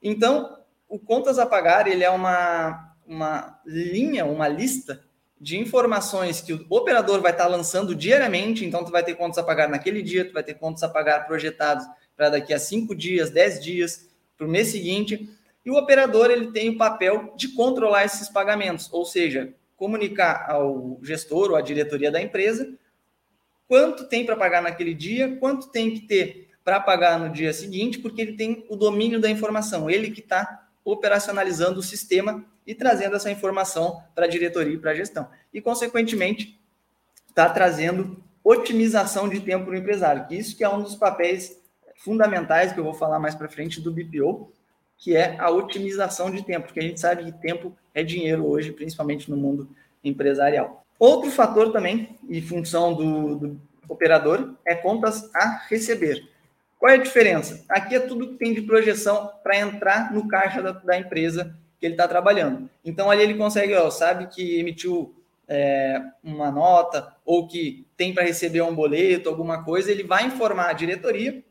Então, 0.02 0.58
o 0.88 0.98
contas 1.00 1.40
a 1.40 1.46
pagar 1.46 1.88
ele 1.88 2.04
é 2.04 2.10
uma, 2.10 2.96
uma 3.06 3.60
linha, 3.66 4.26
uma 4.26 4.48
lista 4.48 5.04
de 5.42 5.58
informações 5.58 6.40
que 6.40 6.54
o 6.54 6.66
operador 6.70 7.20
vai 7.20 7.32
estar 7.32 7.48
lançando 7.48 7.94
diariamente. 7.94 8.64
Então, 8.64 8.86
tu 8.86 8.92
vai 8.92 9.04
ter 9.04 9.16
contas 9.16 9.38
a 9.38 9.44
pagar 9.44 9.68
naquele 9.68 10.02
dia, 10.02 10.24
tu 10.24 10.32
vai 10.32 10.44
ter 10.44 10.54
contas 10.54 10.84
a 10.84 10.90
pagar 10.90 11.28
projetados 11.28 11.86
para 12.16 12.30
daqui 12.30 12.54
a 12.54 12.60
cinco 12.60 12.96
dias, 12.96 13.30
dez 13.30 13.62
dias, 13.62 14.08
para 14.38 14.48
o 14.48 14.50
mês 14.50 14.70
seguinte. 14.70 15.30
E 15.66 15.72
o 15.72 15.76
operador 15.76 16.32
ele 16.32 16.52
tem 16.52 16.70
o 16.70 16.78
papel 16.78 17.34
de 17.36 17.50
controlar 17.50 18.06
esses 18.06 18.30
pagamentos, 18.30 18.88
ou 18.92 19.06
seja, 19.06 19.54
comunicar 19.84 20.50
ao 20.50 20.98
gestor 21.04 21.50
ou 21.50 21.58
à 21.58 21.62
diretoria 21.62 22.10
da 22.10 22.22
empresa 22.22 22.74
quanto 23.68 24.06
tem 24.06 24.26
para 24.26 24.38
pagar 24.38 24.62
naquele 24.62 24.94
dia, 24.94 25.36
quanto 25.42 25.70
tem 25.72 25.94
que 25.94 26.08
ter 26.08 26.48
para 26.64 26.80
pagar 26.80 27.20
no 27.20 27.30
dia 27.30 27.52
seguinte, 27.52 28.00
porque 28.00 28.22
ele 28.22 28.38
tem 28.38 28.66
o 28.70 28.78
domínio 28.78 29.20
da 29.20 29.30
informação, 29.30 29.90
ele 29.90 30.10
que 30.10 30.22
está 30.22 30.70
operacionalizando 30.86 31.82
o 31.82 31.84
sistema 31.84 32.46
e 32.66 32.74
trazendo 32.74 33.18
essa 33.18 33.30
informação 33.30 34.02
para 34.16 34.24
a 34.24 34.30
diretoria 34.30 34.76
e 34.76 34.78
para 34.78 34.92
a 34.92 34.96
gestão. 34.96 35.28
E, 35.54 35.60
consequentemente, 35.60 36.58
está 37.28 37.50
trazendo 37.50 38.24
otimização 38.42 39.28
de 39.28 39.42
tempo 39.42 39.66
para 39.66 39.74
o 39.74 39.78
empresário, 39.78 40.26
que 40.28 40.36
isso 40.36 40.56
que 40.56 40.64
é 40.64 40.70
um 40.70 40.82
dos 40.82 40.96
papéis 40.96 41.60
fundamentais 41.98 42.72
que 42.72 42.80
eu 42.80 42.86
vou 42.86 42.94
falar 42.94 43.20
mais 43.20 43.36
para 43.36 43.50
frente 43.50 43.82
do 43.82 43.92
BPO, 43.92 44.50
que 44.98 45.14
é 45.14 45.38
a 45.38 45.50
otimização 45.50 46.32
de 46.32 46.42
tempo, 46.42 46.68
porque 46.68 46.80
a 46.80 46.84
gente 46.84 47.02
sabe 47.02 47.26
que 47.26 47.34
tempo 47.34 47.76
é 47.94 48.04
dinheiro 48.04 48.46
hoje, 48.48 48.72
principalmente 48.72 49.30
no 49.30 49.38
mundo 49.38 49.70
empresarial. 50.04 50.86
Outro 51.00 51.30
fator 51.32 51.72
também, 51.72 52.18
e 52.30 52.42
função 52.42 52.94
do, 52.94 53.36
do 53.36 53.62
operador, 53.90 54.54
é 54.66 54.76
contas 54.76 55.30
a 55.36 55.66
receber. 55.70 56.28
Qual 56.80 56.92
é 56.92 56.96
a 56.96 57.02
diferença? 57.02 57.64
Aqui 57.70 57.96
é 57.96 58.00
tudo 58.00 58.30
que 58.30 58.36
tem 58.36 58.54
de 58.54 58.62
projeção 58.62 59.32
para 59.42 59.58
entrar 59.58 60.14
no 60.14 60.28
caixa 60.28 60.62
da, 60.62 60.72
da 60.72 60.98
empresa 60.98 61.56
que 61.80 61.86
ele 61.86 61.94
está 61.94 62.08
trabalhando. 62.08 62.70
Então, 62.84 63.10
ali 63.10 63.24
ele 63.24 63.36
consegue, 63.36 63.74
ó, 63.74 63.90
sabe 63.90 64.28
que 64.28 64.60
emitiu 64.60 65.14
é, 65.48 66.02
uma 66.24 66.52
nota 66.52 67.14
ou 67.26 67.48
que 67.48 67.86
tem 67.98 68.14
para 68.14 68.24
receber 68.24 68.62
um 68.62 68.76
boleto, 68.76 69.30
alguma 69.30 69.64
coisa, 69.64 69.92
ele 69.92 70.04
vai 70.04 70.26
informar 70.26 70.70
a 70.70 70.74
diretoria 70.74 71.44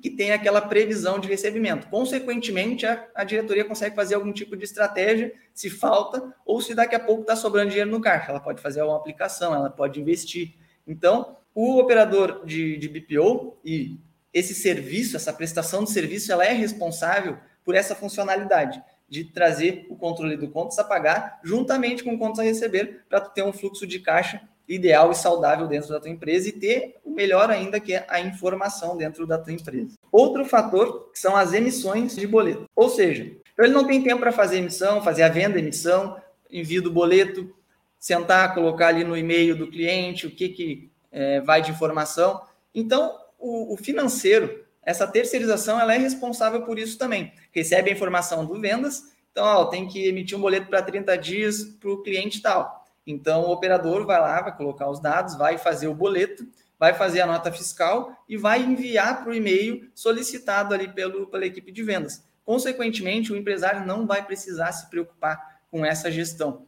que 0.00 0.10
tem 0.10 0.32
aquela 0.32 0.60
previsão 0.60 1.18
de 1.18 1.28
recebimento. 1.28 1.88
Consequentemente, 1.88 2.84
a, 2.84 3.06
a, 3.14 3.24
diretoria 3.24 3.64
consegue 3.64 3.94
fazer 3.94 4.14
algum 4.16 4.32
tipo 4.32 4.56
de 4.56 4.64
estratégia, 4.64 5.32
se 5.54 5.70
falta, 5.70 6.34
ou 6.44 6.60
se 6.60 6.74
daqui 6.74 6.94
a 6.94 7.00
pouco 7.00 7.22
está 7.22 7.36
sobrando 7.36 7.70
dinheiro 7.70 7.90
no 7.90 8.00
caixa. 8.00 8.30
Ela 8.30 8.40
pode 8.40 8.60
fazer 8.60 8.82
uma 8.82 8.96
aplicação, 8.96 9.54
ela 9.54 9.70
pode 9.70 10.00
investir. 10.00 10.54
Então, 10.86 11.36
o 11.54 11.78
operador 11.78 12.44
de, 12.44 12.76
de 12.76 12.88
BPO 12.88 13.56
e 13.64 13.98
esse 14.32 14.54
serviço, 14.54 15.16
essa 15.16 15.32
prestação 15.32 15.84
de 15.84 15.90
serviço, 15.90 16.32
ela 16.32 16.44
é 16.44 16.52
responsável 16.52 17.38
por 17.64 17.74
essa 17.74 17.94
funcionalidade 17.94 18.82
de 19.08 19.24
trazer 19.24 19.86
o 19.88 19.96
controle 19.96 20.36
do 20.36 20.50
contas 20.50 20.78
a 20.78 20.84
pagar 20.84 21.40
juntamente 21.44 22.02
com 22.02 22.18
contas 22.18 22.40
a 22.40 22.42
receber 22.42 23.04
para 23.08 23.20
ter 23.20 23.42
um 23.42 23.52
fluxo 23.52 23.86
de 23.86 24.00
caixa 24.00 24.42
ideal 24.68 25.10
e 25.10 25.14
saudável 25.14 25.66
dentro 25.66 25.90
da 25.90 26.00
tua 26.00 26.10
empresa 26.10 26.48
e 26.48 26.52
ter 26.52 26.96
o 27.04 27.10
melhor 27.10 27.50
ainda 27.50 27.78
que 27.78 27.94
é 27.94 28.06
a 28.08 28.20
informação 28.20 28.96
dentro 28.96 29.26
da 29.26 29.38
tua 29.38 29.52
empresa. 29.52 29.94
Outro 30.10 30.44
fator 30.44 31.10
são 31.12 31.36
as 31.36 31.52
emissões 31.52 32.16
de 32.16 32.26
boleto. 32.26 32.68
Ou 32.74 32.88
seja, 32.88 33.24
então 33.52 33.64
ele 33.64 33.74
não 33.74 33.86
tem 33.86 34.02
tempo 34.02 34.20
para 34.20 34.32
fazer 34.32 34.58
emissão, 34.58 35.02
fazer 35.02 35.22
a 35.22 35.28
venda, 35.28 35.58
emissão, 35.58 36.16
envio 36.50 36.82
do 36.82 36.90
boleto, 36.90 37.54
sentar, 37.98 38.54
colocar 38.54 38.88
ali 38.88 39.04
no 39.04 39.16
e-mail 39.16 39.56
do 39.56 39.70
cliente 39.70 40.26
o 40.26 40.30
que, 40.30 40.48
que 40.48 40.90
é, 41.10 41.40
vai 41.40 41.62
de 41.62 41.70
informação. 41.70 42.40
Então, 42.74 43.16
o, 43.38 43.74
o 43.74 43.76
financeiro, 43.76 44.64
essa 44.82 45.06
terceirização, 45.06 45.80
ela 45.80 45.94
é 45.94 45.98
responsável 45.98 46.62
por 46.62 46.78
isso 46.78 46.98
também. 46.98 47.32
Recebe 47.52 47.90
a 47.90 47.92
informação 47.92 48.44
do 48.44 48.60
vendas, 48.60 49.04
então 49.30 49.44
ó, 49.44 49.64
tem 49.66 49.88
que 49.88 50.06
emitir 50.06 50.36
um 50.36 50.40
boleto 50.40 50.66
para 50.66 50.82
30 50.82 51.16
dias 51.16 51.64
para 51.64 51.90
o 51.90 52.02
cliente 52.02 52.42
tal. 52.42 52.83
Então 53.06 53.42
o 53.42 53.52
operador 53.52 54.06
vai 54.06 54.20
lá, 54.20 54.40
vai 54.40 54.56
colocar 54.56 54.88
os 54.88 55.00
dados, 55.00 55.36
vai 55.36 55.58
fazer 55.58 55.88
o 55.88 55.94
boleto, 55.94 56.46
vai 56.78 56.94
fazer 56.94 57.20
a 57.20 57.26
nota 57.26 57.52
fiscal 57.52 58.16
e 58.28 58.36
vai 58.36 58.62
enviar 58.62 59.22
para 59.22 59.30
o 59.30 59.34
e-mail 59.34 59.90
solicitado 59.94 60.74
ali 60.74 60.88
pelo, 60.88 61.26
pela 61.26 61.46
equipe 61.46 61.70
de 61.70 61.82
vendas. 61.82 62.24
Consequentemente, 62.44 63.32
o 63.32 63.36
empresário 63.36 63.86
não 63.86 64.06
vai 64.06 64.24
precisar 64.24 64.72
se 64.72 64.88
preocupar 64.90 65.60
com 65.70 65.84
essa 65.84 66.10
gestão. 66.10 66.66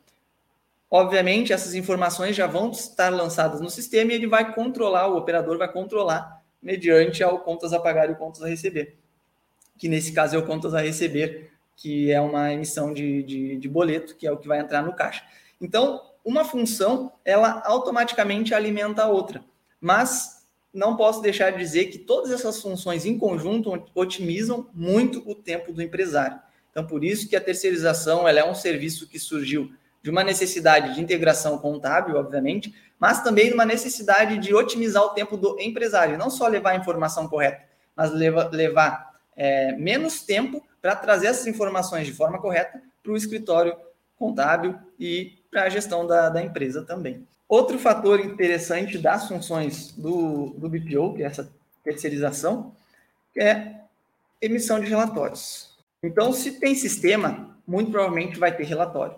Obviamente, 0.91 1.53
essas 1.53 1.75
informações 1.75 2.37
já 2.37 2.47
vão 2.47 2.71
estar 2.71 3.11
lançadas 3.11 3.61
no 3.61 3.69
sistema 3.69 4.13
e 4.13 4.15
ele 4.15 4.27
vai 4.27 4.55
controlar, 4.55 5.09
o 5.09 5.17
operador 5.17 5.59
vai 5.59 5.71
controlar 5.71 6.43
mediante 6.63 7.23
ao 7.23 7.41
contas 7.41 7.73
a 7.73 7.81
pagar 7.81 8.09
e 8.09 8.13
o 8.13 8.17
contas 8.17 8.43
a 8.43 8.49
receber, 8.49 8.97
que 9.79 9.89
nesse 9.89 10.13
caso 10.13 10.37
é 10.37 10.39
o 10.39 10.47
contas 10.47 10.75
a 10.75 10.81
receber, 10.81 11.51
que 11.77 12.11
é 12.11 12.21
uma 12.21 12.53
emissão 12.53 12.95
de, 12.95 13.23
de, 13.23 13.57
de 13.57 13.69
boleto, 13.69 14.17
que 14.17 14.27
é 14.27 14.33
o 14.33 14.39
que 14.39 14.49
vai 14.49 14.61
entrar 14.61 14.83
no 14.83 14.95
caixa. 14.95 15.23
Então, 15.61 16.01
uma 16.27 16.45
função, 16.45 17.13
ela 17.25 17.63
automaticamente 17.65 18.53
alimenta 18.53 19.05
a 19.05 19.09
outra, 19.09 19.45
mas 19.81 20.45
não 20.75 20.97
posso 20.97 21.23
deixar 21.23 21.53
de 21.53 21.59
dizer 21.59 21.87
que 21.87 22.01
todas 22.01 22.33
essas 22.33 22.61
funções 22.61 23.07
em 23.07 23.17
conjunto 23.17 23.73
otimizam 23.95 24.69
muito 24.75 25.23
o 25.25 25.37
tempo 25.37 25.73
do 25.73 25.81
empresário. 25.81 26.41
Então, 26.69 26.85
por 26.85 27.05
isso 27.05 27.29
que 27.29 27.37
a 27.37 27.41
terceirização 27.41 28.27
ela 28.27 28.41
é 28.41 28.45
um 28.45 28.57
serviço 28.57 29.09
que 29.09 29.21
surgiu 29.21 29.73
de 30.03 30.11
uma 30.11 30.25
necessidade 30.25 30.95
de 30.95 31.01
integração 31.01 31.59
contábil, 31.59 32.17
obviamente, 32.17 32.75
mas 32.99 33.23
também 33.23 33.53
uma 33.53 33.65
necessidade 33.65 34.37
de 34.39 34.53
otimizar 34.53 35.05
o 35.05 35.11
tempo 35.11 35.37
do 35.37 35.57
empresário, 35.61 36.19
não 36.19 36.29
só 36.29 36.49
levar 36.49 36.71
a 36.71 36.77
informação 36.77 37.29
correta, 37.29 37.63
mas 37.95 38.11
leva, 38.11 38.51
levar 38.53 39.15
é, 39.37 39.73
menos 39.77 40.23
tempo 40.23 40.61
para 40.83 40.97
trazer 40.97 41.29
essas 41.29 41.47
informações 41.47 42.05
de 42.05 42.13
forma 42.13 42.41
correta 42.41 42.83
para 43.01 43.13
o 43.13 43.17
escritório 43.17 43.77
contábil 44.17 44.77
e 44.99 45.39
para 45.57 45.63
a 45.63 45.69
gestão 45.71 46.07
da, 46.07 46.29
da 46.29 46.43
empresa 46.43 46.83
também. 46.83 47.27
Outro 47.49 47.79
fator 47.79 48.21
interessante 48.21 48.99
das 48.99 49.27
funções 49.27 49.91
do, 49.93 50.51
do 50.59 50.69
BPO, 50.69 51.15
que 51.15 51.23
é 51.23 51.27
essa 51.27 51.51
terceirização, 51.83 52.75
é 53.35 53.77
emissão 54.39 54.79
de 54.79 54.87
relatórios. 54.87 55.75
Então, 56.03 56.31
se 56.31 56.61
tem 56.61 56.75
sistema, 56.75 57.57
muito 57.67 57.91
provavelmente 57.91 58.39
vai 58.39 58.55
ter 58.55 58.65
relatório. 58.65 59.17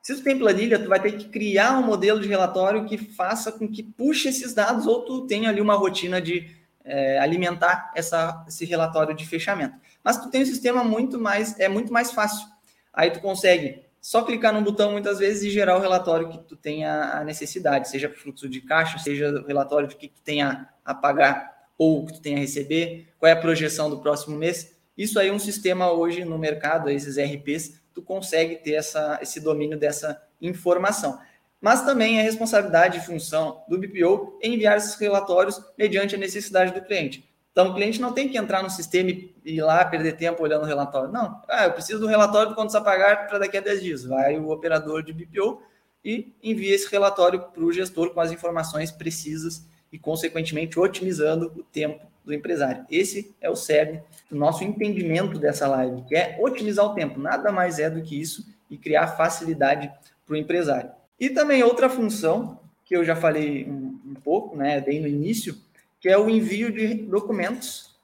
Se 0.00 0.16
tu 0.16 0.24
tem 0.24 0.38
planilha, 0.38 0.78
tu 0.78 0.88
vai 0.88 0.98
ter 0.98 1.18
que 1.18 1.28
criar 1.28 1.76
um 1.78 1.82
modelo 1.82 2.18
de 2.18 2.28
relatório 2.28 2.86
que 2.86 2.96
faça 2.96 3.52
com 3.52 3.68
que 3.68 3.82
puxe 3.82 4.28
esses 4.28 4.54
dados 4.54 4.86
ou 4.86 5.04
tu 5.04 5.26
tenha 5.26 5.50
ali 5.50 5.60
uma 5.60 5.74
rotina 5.74 6.18
de 6.18 6.50
é, 6.82 7.18
alimentar 7.18 7.92
essa, 7.94 8.42
esse 8.48 8.64
relatório 8.64 9.14
de 9.14 9.26
fechamento. 9.26 9.74
Mas 10.02 10.16
tu 10.16 10.30
tem 10.30 10.44
um 10.44 10.46
sistema 10.46 10.82
muito 10.82 11.20
mais, 11.20 11.60
é 11.60 11.68
muito 11.68 11.92
mais 11.92 12.10
fácil. 12.10 12.48
Aí 12.90 13.10
tu 13.10 13.20
consegue 13.20 13.84
só 14.04 14.20
clicar 14.20 14.52
no 14.52 14.60
botão 14.60 14.92
muitas 14.92 15.18
vezes 15.18 15.44
e 15.44 15.50
gerar 15.50 15.78
o 15.78 15.80
relatório 15.80 16.28
que 16.28 16.36
tu 16.36 16.54
tenha 16.54 17.12
a 17.14 17.24
necessidade, 17.24 17.88
seja 17.88 18.10
fluxo 18.10 18.46
de 18.46 18.60
caixa, 18.60 18.98
seja 18.98 19.42
relatório 19.48 19.88
de 19.88 19.96
que 19.96 20.08
tu 20.08 20.20
tenha 20.20 20.68
a 20.84 20.94
pagar 20.94 21.70
ou 21.78 22.04
que 22.04 22.12
tu 22.12 22.20
tenha 22.20 22.36
a 22.36 22.40
receber, 22.40 23.08
qual 23.18 23.30
é 23.30 23.32
a 23.32 23.40
projeção 23.40 23.88
do 23.88 24.00
próximo 24.00 24.36
mês. 24.36 24.76
Isso 24.94 25.18
aí 25.18 25.28
é 25.28 25.32
um 25.32 25.38
sistema 25.38 25.90
hoje 25.90 26.22
no 26.22 26.36
mercado, 26.36 26.90
esses 26.90 27.16
RPs, 27.16 27.80
tu 27.94 28.02
consegue 28.02 28.56
ter 28.56 28.74
essa, 28.74 29.18
esse 29.22 29.40
domínio 29.40 29.78
dessa 29.78 30.22
informação. 30.38 31.18
Mas 31.58 31.82
também 31.82 32.20
é 32.20 32.22
responsabilidade 32.22 32.98
e 32.98 33.00
função 33.00 33.64
do 33.70 33.78
BPO 33.78 34.38
enviar 34.42 34.76
esses 34.76 34.96
relatórios 34.96 35.58
mediante 35.78 36.14
a 36.14 36.18
necessidade 36.18 36.74
do 36.74 36.82
cliente. 36.82 37.26
Então, 37.54 37.70
o 37.70 37.74
cliente 37.74 38.00
não 38.00 38.12
tem 38.12 38.28
que 38.28 38.36
entrar 38.36 38.64
no 38.64 38.68
sistema 38.68 39.10
e 39.10 39.32
ir 39.44 39.62
lá 39.62 39.84
perder 39.84 40.16
tempo 40.16 40.42
olhando 40.42 40.62
o 40.62 40.66
relatório. 40.66 41.12
Não, 41.12 41.40
ah, 41.48 41.66
eu 41.66 41.72
preciso 41.72 42.00
do 42.00 42.06
relatório 42.08 42.48
do 42.48 42.56
quanto 42.56 42.76
a 42.76 42.80
pagar 42.80 43.28
para 43.28 43.38
daqui 43.38 43.56
a 43.56 43.60
10 43.60 43.80
dias. 43.80 44.04
Vai 44.04 44.36
o 44.36 44.50
operador 44.50 45.04
de 45.04 45.12
BPO 45.12 45.62
e 46.04 46.34
envia 46.42 46.74
esse 46.74 46.90
relatório 46.90 47.40
para 47.40 47.62
o 47.62 47.72
gestor 47.72 48.10
com 48.10 48.20
as 48.20 48.32
informações 48.32 48.90
precisas 48.90 49.64
e, 49.92 50.00
consequentemente, 50.00 50.80
otimizando 50.80 51.46
o 51.56 51.62
tempo 51.62 52.04
do 52.24 52.34
empresário. 52.34 52.84
Esse 52.90 53.32
é 53.40 53.48
o 53.48 53.54
cerne 53.54 54.02
do 54.28 54.36
nosso 54.36 54.64
entendimento 54.64 55.38
dessa 55.38 55.68
live, 55.68 56.02
que 56.08 56.16
é 56.16 56.36
otimizar 56.40 56.84
o 56.84 56.94
tempo. 56.94 57.20
Nada 57.20 57.52
mais 57.52 57.78
é 57.78 57.88
do 57.88 58.02
que 58.02 58.20
isso 58.20 58.52
e 58.68 58.76
criar 58.76 59.06
facilidade 59.06 59.92
para 60.26 60.34
o 60.34 60.36
empresário. 60.36 60.90
E 61.20 61.30
também 61.30 61.62
outra 61.62 61.88
função 61.88 62.58
que 62.84 62.96
eu 62.96 63.04
já 63.04 63.14
falei 63.14 63.64
um, 63.64 64.00
um 64.06 64.14
pouco, 64.14 64.56
né, 64.56 64.80
bem 64.80 65.00
no 65.00 65.06
início, 65.06 65.56
que 66.04 66.10
é 66.10 66.18
o 66.18 66.28
envio 66.28 66.70
de 66.70 66.96
documentos 66.96 67.98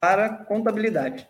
para 0.00 0.28
contabilidade. 0.28 1.28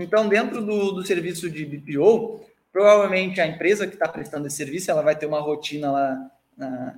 Então, 0.00 0.26
dentro 0.26 0.64
do, 0.64 0.92
do 0.92 1.04
serviço 1.04 1.50
de 1.50 1.66
BPO, 1.66 2.40
provavelmente 2.72 3.42
a 3.42 3.46
empresa 3.46 3.86
que 3.86 3.92
está 3.92 4.08
prestando 4.08 4.46
esse 4.46 4.56
serviço, 4.56 4.90
ela 4.90 5.02
vai 5.02 5.14
ter 5.14 5.26
uma 5.26 5.38
rotina 5.38 5.92
lá 5.92 6.30
na, 6.56 6.94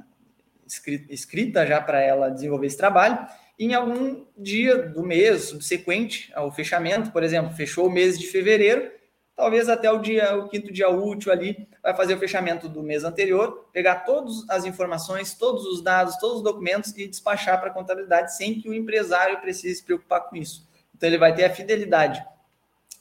escrita 1.08 1.66
já 1.66 1.80
para 1.80 2.00
ela 2.00 2.30
desenvolver 2.30 2.68
esse 2.68 2.76
trabalho, 2.76 3.18
em 3.58 3.74
algum 3.74 4.24
dia 4.38 4.76
do 4.76 5.02
mês 5.02 5.46
subsequente 5.46 6.30
ao 6.36 6.52
fechamento, 6.52 7.10
por 7.10 7.24
exemplo, 7.24 7.56
fechou 7.56 7.88
o 7.88 7.90
mês 7.90 8.16
de 8.16 8.28
fevereiro, 8.28 8.92
talvez 9.40 9.70
até 9.70 9.90
o 9.90 9.98
dia, 9.98 10.36
o 10.36 10.48
quinto 10.48 10.70
dia 10.70 10.90
útil 10.90 11.32
ali, 11.32 11.66
vai 11.82 11.96
fazer 11.96 12.14
o 12.14 12.18
fechamento 12.18 12.68
do 12.68 12.82
mês 12.82 13.04
anterior, 13.04 13.66
pegar 13.72 14.00
todas 14.00 14.44
as 14.50 14.66
informações, 14.66 15.32
todos 15.32 15.64
os 15.64 15.82
dados, 15.82 16.18
todos 16.18 16.36
os 16.38 16.42
documentos 16.42 16.94
e 16.96 17.08
despachar 17.08 17.58
para 17.58 17.70
a 17.70 17.72
contabilidade 17.72 18.36
sem 18.36 18.60
que 18.60 18.68
o 18.68 18.74
empresário 18.74 19.40
precise 19.40 19.76
se 19.76 19.82
preocupar 19.82 20.28
com 20.28 20.36
isso. 20.36 20.68
Então 20.94 21.08
ele 21.08 21.16
vai 21.16 21.34
ter 21.34 21.44
a 21.44 21.50
fidelidade 21.50 22.22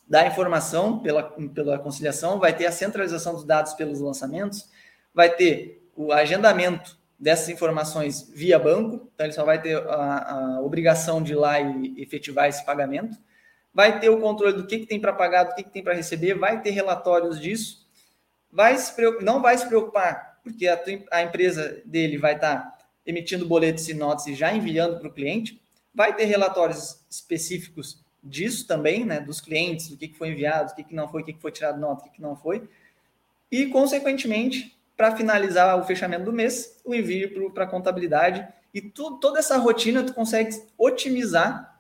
da 0.07 0.25
informação 0.25 0.99
pela, 0.99 1.23
pela 1.23 1.77
conciliação, 1.77 2.39
vai 2.39 2.55
ter 2.55 2.65
a 2.65 2.71
centralização 2.71 3.33
dos 3.33 3.43
dados 3.43 3.73
pelos 3.73 3.99
lançamentos, 3.99 4.69
vai 5.13 5.29
ter 5.29 5.85
o 5.93 6.13
agendamento 6.13 6.97
dessas 7.19 7.49
informações 7.49 8.31
via 8.33 8.57
banco, 8.57 9.09
então 9.13 9.25
ele 9.25 9.33
só 9.33 9.43
vai 9.43 9.61
ter 9.61 9.75
a, 9.75 10.55
a 10.55 10.61
obrigação 10.61 11.21
de 11.21 11.33
ir 11.33 11.35
lá 11.35 11.59
e 11.59 12.01
efetivar 12.01 12.47
esse 12.47 12.65
pagamento. 12.65 13.17
Vai 13.73 13.99
ter 13.99 14.09
o 14.09 14.19
controle 14.19 14.53
do 14.53 14.67
que, 14.67 14.79
que 14.79 14.85
tem 14.85 14.99
para 14.99 15.13
pagar, 15.13 15.43
do 15.43 15.55
que, 15.55 15.63
que 15.63 15.69
tem 15.69 15.83
para 15.83 15.93
receber, 15.93 16.33
vai 16.33 16.61
ter 16.61 16.71
relatórios 16.71 17.39
disso, 17.39 17.87
vai 18.51 18.75
não 19.21 19.41
vai 19.41 19.57
se 19.57 19.67
preocupar, 19.67 20.39
porque 20.43 20.67
a, 20.67 20.79
a 21.11 21.21
empresa 21.21 21.81
dele 21.85 22.17
vai 22.17 22.35
estar 22.35 22.57
tá 22.57 22.77
emitindo 23.05 23.45
boletos 23.45 23.87
e 23.87 23.93
notas 23.93 24.27
e 24.27 24.35
já 24.35 24.53
enviando 24.53 24.99
para 24.99 25.07
o 25.07 25.13
cliente, 25.13 25.61
vai 25.93 26.15
ter 26.15 26.25
relatórios 26.25 26.99
específicos 27.09 28.03
disso 28.23 28.67
também, 28.67 29.05
né, 29.05 29.19
dos 29.19 29.39
clientes, 29.39 29.89
do 29.89 29.97
que, 29.97 30.07
que 30.07 30.17
foi 30.17 30.29
enviado, 30.29 30.71
o 30.71 30.75
que, 30.75 30.83
que 30.83 30.95
não 30.95 31.07
foi, 31.07 31.21
o 31.21 31.25
que, 31.25 31.33
que 31.33 31.41
foi 31.41 31.51
tirado 31.51 31.79
nota, 31.79 32.01
o 32.01 32.03
que, 32.05 32.15
que 32.15 32.21
não 32.21 32.35
foi, 32.35 32.67
e, 33.51 33.67
consequentemente, 33.67 34.77
para 34.95 35.15
finalizar 35.15 35.79
o 35.79 35.83
fechamento 35.83 36.25
do 36.25 36.33
mês, 36.33 36.79
o 36.83 36.93
envio 36.93 37.51
para 37.51 37.63
a 37.63 37.67
contabilidade, 37.67 38.47
e 38.73 38.81
tu, 38.81 39.17
toda 39.17 39.39
essa 39.39 39.57
rotina 39.57 40.03
tu 40.03 40.13
consegue 40.13 40.61
otimizar 40.77 41.78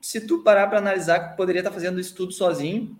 se 0.00 0.20
tu 0.20 0.42
parar 0.42 0.66
para 0.68 0.78
analisar 0.78 1.36
poderia 1.36 1.60
estar 1.60 1.70
tá 1.70 1.74
fazendo 1.74 2.00
isso 2.00 2.14
tudo 2.14 2.32
sozinho 2.32 2.96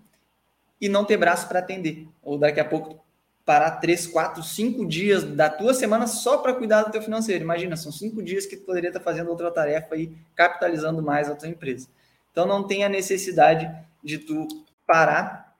e 0.79 0.87
não 0.87 1.05
ter 1.05 1.17
braço 1.17 1.47
para 1.47 1.59
atender. 1.59 2.07
Ou 2.21 2.37
daqui 2.37 2.59
a 2.59 2.65
pouco 2.65 3.03
parar 3.45 3.71
três, 3.77 4.05
quatro, 4.05 4.43
cinco 4.43 4.85
dias 4.85 5.23
da 5.23 5.49
tua 5.49 5.73
semana 5.73 6.05
só 6.05 6.37
para 6.37 6.53
cuidar 6.53 6.83
do 6.83 6.91
teu 6.91 7.01
financeiro. 7.01 7.43
Imagina, 7.43 7.75
são 7.75 7.91
cinco 7.91 8.21
dias 8.21 8.45
que 8.45 8.55
tu 8.55 8.65
poderia 8.65 8.89
estar 8.89 8.99
tá 8.99 9.05
fazendo 9.05 9.29
outra 9.29 9.49
tarefa 9.49 9.95
e 9.95 10.15
capitalizando 10.35 11.01
mais 11.01 11.29
a 11.29 11.35
tua 11.35 11.47
empresa. 11.47 11.87
Então 12.31 12.45
não 12.45 12.65
tem 12.65 12.83
a 12.83 12.89
necessidade 12.89 13.69
de 14.03 14.19
tu 14.19 14.47
parar 14.85 15.55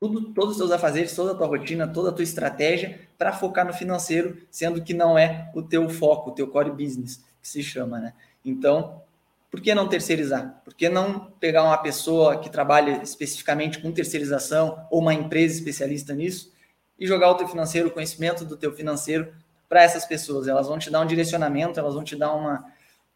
tudo, 0.00 0.32
todos 0.32 0.52
os 0.52 0.56
teus 0.58 0.70
afazeres, 0.70 1.14
toda 1.14 1.32
a 1.32 1.34
tua 1.34 1.46
rotina, 1.46 1.86
toda 1.86 2.10
a 2.10 2.12
tua 2.12 2.22
estratégia 2.22 3.00
para 3.18 3.32
focar 3.32 3.66
no 3.66 3.72
financeiro, 3.72 4.38
sendo 4.50 4.82
que 4.82 4.94
não 4.94 5.18
é 5.18 5.50
o 5.54 5.62
teu 5.62 5.88
foco, 5.88 6.30
o 6.30 6.34
teu 6.34 6.46
core 6.46 6.70
business, 6.70 7.24
que 7.42 7.48
se 7.48 7.62
chama, 7.62 7.98
né? 7.98 8.14
Então, 8.44 9.02
por 9.50 9.60
que 9.60 9.74
não 9.74 9.88
terceirizar? 9.88 10.60
Por 10.64 10.74
que 10.74 10.88
não 10.88 11.30
pegar 11.40 11.64
uma 11.64 11.78
pessoa 11.78 12.38
que 12.38 12.50
trabalha 12.50 13.02
especificamente 13.02 13.80
com 13.80 13.90
terceirização 13.90 14.86
ou 14.90 15.00
uma 15.00 15.14
empresa 15.14 15.54
especialista 15.54 16.14
nisso 16.14 16.52
e 16.98 17.06
jogar 17.06 17.30
o 17.30 17.34
teu 17.34 17.48
financeiro, 17.48 17.88
o 17.88 17.90
conhecimento 17.90 18.44
do 18.44 18.56
teu 18.56 18.72
financeiro 18.72 19.32
para 19.68 19.82
essas 19.82 20.04
pessoas? 20.04 20.48
Elas 20.48 20.66
vão 20.66 20.78
te 20.78 20.90
dar 20.90 21.00
um 21.00 21.06
direcionamento, 21.06 21.80
elas 21.80 21.94
vão 21.94 22.04
te 22.04 22.14
dar 22.14 22.34
uma, 22.34 22.66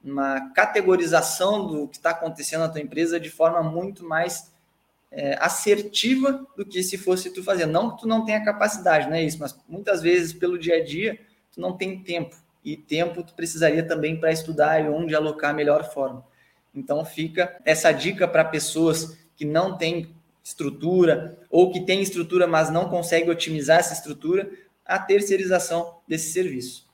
uma 0.03 0.53
categorização 0.53 1.67
do 1.67 1.87
que 1.87 1.97
está 1.97 2.11
acontecendo 2.11 2.61
na 2.61 2.69
tua 2.71 2.81
empresa 2.81 3.21
de 3.21 3.29
forma 3.29 3.63
muito 3.63 4.03
mais 4.03 4.51
é, 5.11 5.37
assertiva 5.39 6.47
do 6.57 6.65
que 6.65 6.83
se 6.83 6.97
fosse 6.97 7.29
tu 7.29 7.45
fazer. 7.45 7.67
Não 7.67 7.95
que 7.95 8.01
tu 8.01 8.09
não 8.09 8.25
tenha 8.25 8.43
capacidade, 8.43 9.07
não 9.07 9.17
é 9.17 9.23
isso, 9.23 9.39
mas 9.39 9.55
muitas 9.69 10.01
vezes 10.01 10.33
pelo 10.33 10.59
dia 10.59 10.77
a 10.77 10.85
dia 10.85 11.21
tu 11.53 11.61
não 11.61 11.77
tem 11.77 12.03
tempo 12.03 12.35
e 12.65 12.77
tempo 12.77 13.23
tu 13.23 13.35
precisaria 13.35 13.83
também 13.83 14.19
para 14.19 14.33
estudar 14.33 14.81
e 14.81 14.89
onde 14.89 15.15
alocar 15.15 15.51
a 15.51 15.55
melhor 15.55 15.93
forma. 15.93 16.25
Então 16.75 17.05
fica 17.05 17.61
essa 17.65 17.93
dica 17.93 18.27
para 18.27 18.45
pessoas 18.45 19.19
que 19.37 19.45
não 19.45 19.77
têm 19.77 20.15
estrutura 20.43 21.39
ou 21.51 21.71
que 21.71 21.81
têm 21.81 22.03
estrutura, 22.03 22.47
mas 22.47 22.71
não 22.71 22.89
conseguem 22.89 23.31
otimizar 23.31 23.79
essa 23.79 23.95
estrutura, 23.95 24.51
a 24.85 24.99
terceirização 24.99 25.99
desse 26.09 26.33
serviço. 26.33 26.91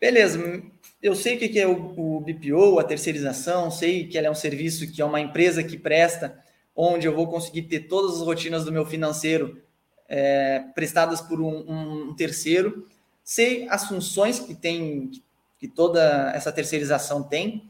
Beleza, 0.00 0.62
eu 1.02 1.14
sei 1.14 1.36
o 1.36 1.38
que 1.38 1.58
é 1.58 1.66
o, 1.66 2.20
BPO, 2.20 2.78
a 2.78 2.84
terceirização, 2.84 3.70
sei 3.70 4.06
que 4.06 4.16
ela 4.16 4.28
é 4.28 4.30
um 4.30 4.34
serviço 4.34 4.90
que 4.92 5.02
é 5.02 5.04
uma 5.04 5.20
empresa 5.20 5.62
que 5.62 5.76
presta, 5.76 6.38
onde 6.74 7.06
eu 7.06 7.14
vou 7.14 7.28
conseguir 7.28 7.62
ter 7.62 7.80
todas 7.80 8.16
as 8.16 8.22
rotinas 8.22 8.64
do 8.64 8.70
meu 8.70 8.86
financeiro 8.86 9.60
é, 10.08 10.60
prestadas 10.74 11.20
por 11.20 11.40
um, 11.40 12.08
um 12.10 12.14
terceiro, 12.14 12.86
sei 13.28 13.68
as 13.68 13.86
funções 13.86 14.40
que 14.40 14.54
tem, 14.54 15.10
que 15.58 15.68
toda 15.68 16.32
essa 16.34 16.50
terceirização 16.50 17.22
tem, 17.22 17.68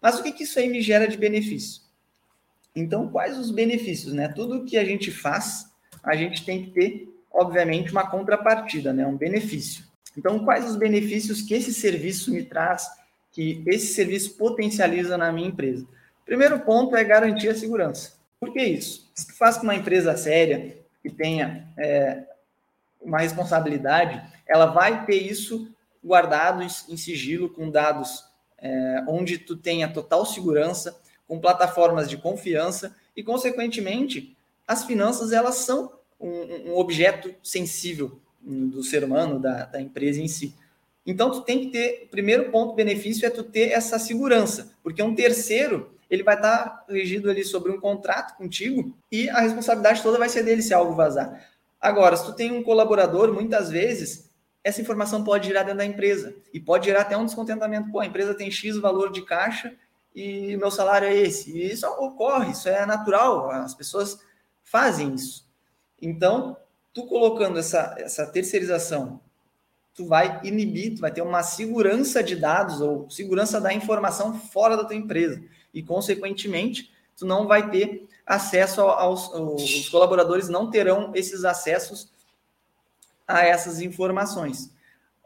mas 0.00 0.18
o 0.18 0.22
que, 0.22 0.30
que 0.30 0.42
isso 0.42 0.58
aí 0.58 0.68
me 0.68 0.82
gera 0.82 1.08
de 1.08 1.16
benefício? 1.16 1.80
Então, 2.76 3.08
quais 3.08 3.38
os 3.38 3.50
benefícios, 3.50 4.12
né? 4.12 4.28
Tudo 4.28 4.66
que 4.66 4.76
a 4.76 4.84
gente 4.84 5.10
faz, 5.10 5.72
a 6.02 6.14
gente 6.14 6.44
tem 6.44 6.66
que 6.66 6.70
ter, 6.72 7.08
obviamente, 7.32 7.90
uma 7.90 8.10
contrapartida, 8.10 8.92
né? 8.92 9.06
Um 9.06 9.16
benefício. 9.16 9.84
Então, 10.18 10.44
quais 10.44 10.68
os 10.68 10.76
benefícios 10.76 11.40
que 11.40 11.54
esse 11.54 11.72
serviço 11.72 12.30
me 12.30 12.44
traz, 12.44 12.86
que 13.32 13.62
esse 13.66 13.94
serviço 13.94 14.36
potencializa 14.36 15.16
na 15.16 15.32
minha 15.32 15.48
empresa? 15.48 15.86
Primeiro 16.26 16.60
ponto 16.60 16.94
é 16.94 17.02
garantir 17.02 17.48
a 17.48 17.54
segurança. 17.54 18.18
Por 18.38 18.52
que 18.52 18.62
isso? 18.62 19.10
Tu 19.16 19.34
faz 19.34 19.56
com 19.56 19.62
uma 19.62 19.74
empresa 19.74 20.14
séria, 20.14 20.76
que 21.02 21.08
tenha 21.08 21.66
é, 21.78 22.22
uma 23.00 23.18
responsabilidade, 23.18 24.22
ela 24.46 24.66
vai 24.66 25.04
ter 25.04 25.16
isso 25.16 25.72
guardado 26.02 26.62
em 26.62 26.96
sigilo 26.96 27.48
com 27.48 27.70
dados 27.70 28.24
é, 28.58 29.04
onde 29.08 29.38
tu 29.38 29.56
tenha 29.56 29.88
total 29.88 30.24
segurança, 30.26 31.00
com 31.26 31.38
plataformas 31.38 32.08
de 32.08 32.16
confiança 32.16 32.94
e, 33.16 33.22
consequentemente, 33.22 34.36
as 34.66 34.84
finanças 34.84 35.32
elas 35.32 35.56
são 35.56 35.92
um, 36.18 36.70
um 36.70 36.76
objeto 36.76 37.34
sensível 37.42 38.20
do 38.40 38.82
ser 38.82 39.04
humano, 39.04 39.38
da, 39.38 39.64
da 39.66 39.80
empresa 39.80 40.20
em 40.20 40.28
si. 40.28 40.54
Então, 41.06 41.30
tu 41.30 41.42
tem 41.42 41.60
que 41.60 41.66
ter, 41.68 42.04
o 42.04 42.08
primeiro 42.08 42.50
ponto 42.50 42.74
benefício 42.74 43.26
é 43.26 43.30
tu 43.30 43.42
ter 43.42 43.70
essa 43.70 43.98
segurança, 43.98 44.72
porque 44.82 45.02
um 45.02 45.14
terceiro, 45.14 45.94
ele 46.10 46.22
vai 46.22 46.36
estar 46.36 46.84
regido 46.88 47.30
ali 47.30 47.44
sobre 47.44 47.72
um 47.72 47.80
contrato 47.80 48.36
contigo 48.36 48.94
e 49.10 49.28
a 49.28 49.40
responsabilidade 49.40 50.02
toda 50.02 50.18
vai 50.18 50.28
ser 50.28 50.42
dele 50.42 50.62
se 50.62 50.74
algo 50.74 50.94
vazar. 50.94 51.49
Agora, 51.80 52.16
se 52.16 52.26
tu 52.26 52.32
tem 52.34 52.52
um 52.52 52.62
colaborador, 52.62 53.32
muitas 53.32 53.70
vezes, 53.70 54.30
essa 54.62 54.80
informação 54.80 55.24
pode 55.24 55.46
girar 55.46 55.64
dentro 55.64 55.78
da 55.78 55.84
empresa 55.86 56.34
e 56.52 56.60
pode 56.60 56.86
gerar 56.86 57.02
até 57.02 57.16
um 57.16 57.24
descontentamento. 57.24 57.90
Pô, 57.90 58.00
a 58.00 58.06
empresa 58.06 58.34
tem 58.34 58.50
X 58.50 58.76
valor 58.76 59.10
de 59.10 59.22
caixa 59.22 59.74
e 60.14 60.56
meu 60.56 60.70
salário 60.70 61.08
é 61.08 61.16
esse. 61.16 61.50
E 61.56 61.72
isso 61.72 61.86
ocorre, 61.86 62.52
isso 62.52 62.68
é 62.68 62.84
natural, 62.84 63.50
as 63.50 63.74
pessoas 63.74 64.18
fazem 64.62 65.14
isso. 65.14 65.48
Então, 66.00 66.56
tu 66.92 67.06
colocando 67.06 67.58
essa, 67.58 67.94
essa 67.98 68.26
terceirização, 68.26 69.20
tu 69.94 70.06
vai 70.06 70.40
inibir, 70.44 70.94
tu 70.96 71.00
vai 71.00 71.10
ter 71.10 71.22
uma 71.22 71.42
segurança 71.42 72.22
de 72.22 72.36
dados 72.36 72.80
ou 72.80 73.08
segurança 73.08 73.60
da 73.60 73.72
informação 73.72 74.38
fora 74.38 74.76
da 74.76 74.84
tua 74.84 74.96
empresa. 74.96 75.42
E, 75.72 75.82
consequentemente, 75.82 76.90
tu 77.16 77.24
não 77.24 77.46
vai 77.46 77.70
ter 77.70 78.08
acesso 78.30 78.80
aos 78.82 79.28
os 79.34 79.88
colaboradores 79.88 80.48
não 80.48 80.70
terão 80.70 81.10
esses 81.16 81.44
acessos 81.44 82.12
a 83.26 83.44
essas 83.44 83.80
informações. 83.80 84.72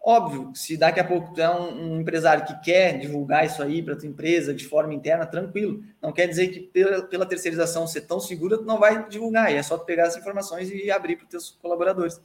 Óbvio, 0.03 0.53
se 0.55 0.77
daqui 0.77 1.01
a 1.01 1.05
pouco 1.05 1.35
tu 1.35 1.41
é 1.41 1.51
um, 1.51 1.97
um 1.97 2.01
empresário 2.01 2.47
que 2.47 2.59
quer 2.63 2.99
divulgar 2.99 3.45
isso 3.45 3.63
aí 3.63 3.83
para 3.83 3.97
tua 3.97 4.09
empresa 4.09 4.55
de 4.55 4.65
forma 4.67 4.95
interna, 4.95 5.27
tranquilo. 5.27 5.83
Não 6.01 6.13
quer 6.13 6.27
dizer 6.27 6.49
que 6.49 6.61
pela, 6.61 7.03
pela 7.03 7.27
terceirização 7.27 7.87
ser 7.87 8.03
tão 8.03 8.19
segura, 8.21 8.57
tu 8.57 8.65
não 8.65 8.79
vai 8.79 9.07
divulgar. 9.07 9.53
E 9.53 9.57
é 9.57 9.63
só 9.63 9.77
tu 9.77 9.85
pegar 9.85 10.07
as 10.07 10.17
informações 10.17 10.71
e 10.71 10.91
abrir 10.91 11.17
para 11.17 11.25
os 11.25 11.31
teus 11.31 11.51
colaboradores. 11.61 12.21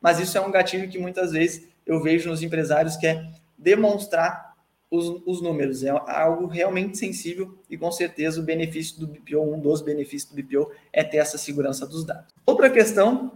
Mas 0.00 0.18
isso 0.18 0.36
é 0.36 0.40
um 0.40 0.50
gatilho 0.50 0.88
que 0.88 0.98
muitas 0.98 1.30
vezes 1.30 1.68
eu 1.86 2.02
vejo 2.02 2.28
nos 2.28 2.42
empresários 2.42 2.96
que 2.96 3.06
é 3.06 3.24
demonstrar 3.56 4.53
os, 4.90 5.22
os, 5.26 5.42
números. 5.42 5.82
É 5.82 5.90
algo 5.90 6.46
realmente 6.46 6.98
sensível 6.98 7.58
e 7.68 7.76
com 7.76 7.90
certeza 7.90 8.40
o 8.40 8.44
benefício 8.44 8.98
do 9.00 9.06
BPO, 9.06 9.54
um 9.54 9.58
dos 9.58 9.82
benefícios 9.82 10.30
do 10.30 10.42
BPO, 10.42 10.70
é 10.92 11.02
ter 11.02 11.18
essa 11.18 11.38
segurança 11.38 11.86
dos 11.86 12.04
dados. 12.04 12.32
Outra 12.46 12.70
questão 12.70 13.32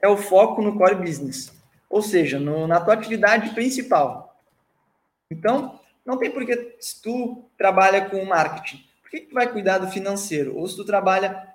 é 0.00 0.08
o 0.08 0.16
foco 0.16 0.62
no 0.62 0.76
core 0.76 0.96
business, 0.96 1.52
ou 1.88 2.02
seja, 2.02 2.38
no, 2.38 2.66
na 2.66 2.80
tua 2.80 2.94
atividade 2.94 3.50
principal. 3.50 4.40
Então, 5.30 5.78
não 6.04 6.18
tem 6.18 6.30
porquê, 6.30 6.76
se 6.80 7.00
tu 7.00 7.44
trabalha 7.56 8.08
com 8.08 8.24
marketing, 8.24 8.84
por 9.02 9.10
que 9.10 9.20
tu 9.20 9.34
vai 9.34 9.50
cuidar 9.50 9.78
do 9.78 9.88
financeiro? 9.88 10.56
Ou 10.56 10.66
se 10.66 10.76
tu 10.76 10.84
trabalha 10.84 11.48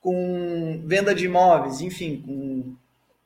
com 0.00 0.82
venda 0.84 1.14
de 1.14 1.26
imóveis, 1.26 1.80
enfim, 1.80 2.22
com 2.24 2.76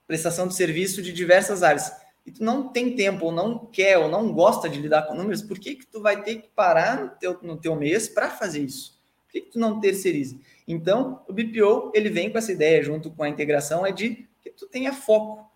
prestação 0.06 0.46
de 0.46 0.54
serviço 0.54 1.02
de 1.02 1.12
diversas 1.12 1.62
áreas 1.62 1.90
e 2.26 2.32
tu 2.32 2.42
não 2.42 2.68
tem 2.68 2.96
tempo, 2.96 3.26
ou 3.26 3.32
não 3.32 3.64
quer, 3.66 3.96
ou 3.98 4.08
não 4.08 4.32
gosta 4.32 4.68
de 4.68 4.80
lidar 4.80 5.02
com 5.02 5.14
números, 5.14 5.42
por 5.42 5.58
que, 5.60 5.76
que 5.76 5.86
tu 5.86 6.02
vai 6.02 6.22
ter 6.24 6.36
que 6.42 6.48
parar 6.48 7.00
no 7.00 7.08
teu, 7.10 7.38
no 7.40 7.56
teu 7.56 7.76
mês 7.76 8.08
para 8.08 8.28
fazer 8.28 8.64
isso? 8.64 9.00
Por 9.24 9.32
que, 9.32 9.40
que 9.42 9.52
tu 9.52 9.60
não 9.60 9.78
terceiriza? 9.78 10.36
Então, 10.66 11.22
o 11.28 11.32
BPO, 11.32 11.92
ele 11.94 12.10
vem 12.10 12.28
com 12.28 12.36
essa 12.36 12.50
ideia, 12.50 12.82
junto 12.82 13.12
com 13.12 13.22
a 13.22 13.28
integração, 13.28 13.86
é 13.86 13.92
de 13.92 14.28
que 14.40 14.50
tu 14.50 14.66
tenha 14.66 14.92
foco, 14.92 15.48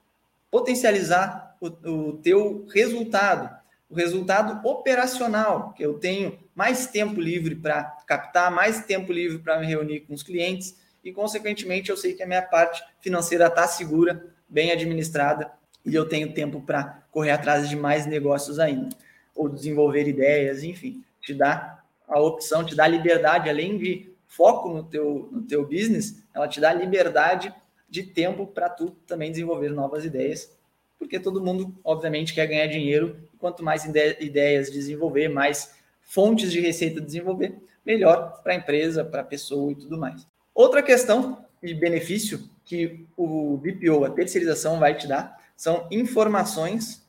potencializar 0.49 1.57
o, 1.61 1.67
o 1.91 2.13
teu 2.19 2.67
resultado, 2.73 3.51
o 3.89 3.95
resultado 3.97 4.65
operacional, 4.67 5.73
que 5.73 5.85
eu 5.85 5.95
tenho 5.99 6.39
mais 6.55 6.87
tempo 6.87 7.21
livre 7.21 7.57
para 7.57 7.83
captar, 8.07 8.49
mais 8.53 8.85
tempo 8.85 9.13
livre 9.13 9.41
para 9.41 9.59
me 9.59 9.67
reunir 9.67 10.01
com 10.01 10.15
os 10.15 10.23
clientes, 10.23 10.77
e, 11.03 11.13
consequentemente, 11.13 11.91
eu 11.91 11.97
sei 11.97 12.13
que 12.13 12.23
a 12.23 12.27
minha 12.27 12.43
parte 12.43 12.81
financeira 13.01 13.47
está 13.47 13.67
segura, 13.67 14.33
bem 14.49 14.71
administrada, 14.71 15.51
e 15.85 15.95
eu 15.95 16.09
tenho 16.09 16.33
tempo 16.33 16.61
para 16.61 17.03
correr 17.11 17.31
atrás 17.31 17.69
de 17.69 17.77
mais 17.77 18.07
negócios 18.07 18.59
ainda, 18.59 18.89
ou 19.35 19.49
desenvolver 19.49 20.07
ideias, 20.07 20.63
enfim, 20.63 21.03
te 21.21 21.35
dá 21.35 21.83
a 22.07 22.21
opção, 22.21 22.65
te 22.65 22.75
dá 22.75 22.87
liberdade, 22.87 23.49
além 23.49 23.79
de 23.79 24.11
foco 24.27 24.69
no 24.69 24.85
teu, 24.85 25.29
no 25.33 25.43
teu 25.43 25.67
business, 25.67 26.23
ela 26.35 26.47
te 26.47 26.61
dá 26.61 26.73
liberdade 26.73 27.53
de 27.89 28.03
tempo 28.03 28.47
para 28.47 28.69
tu 28.69 28.91
também 29.07 29.31
desenvolver 29.31 29.71
novas 29.71 30.05
ideias, 30.05 30.57
porque 30.99 31.19
todo 31.19 31.43
mundo, 31.43 31.75
obviamente, 31.83 32.35
quer 32.35 32.47
ganhar 32.47 32.67
dinheiro, 32.67 33.17
e 33.33 33.37
quanto 33.37 33.65
mais 33.65 33.85
ideias 33.85 34.71
desenvolver, 34.71 35.29
mais 35.29 35.75
fontes 36.03 36.53
de 36.53 36.61
receita 36.61 37.01
desenvolver, 37.01 37.57
melhor 37.85 38.41
para 38.43 38.53
a 38.53 38.57
empresa, 38.57 39.05
para 39.05 39.23
a 39.23 39.25
pessoa 39.25 39.73
e 39.73 39.75
tudo 39.75 39.99
mais. 39.99 40.27
Outra 40.55 40.83
questão 40.83 41.45
e 41.63 41.73
benefício 41.73 42.49
que 42.65 43.07
o 43.17 43.57
BPO, 43.57 44.05
a 44.05 44.11
terceirização, 44.11 44.79
vai 44.79 44.95
te 44.95 45.07
dar 45.07 45.40
são 45.61 45.87
informações 45.91 47.07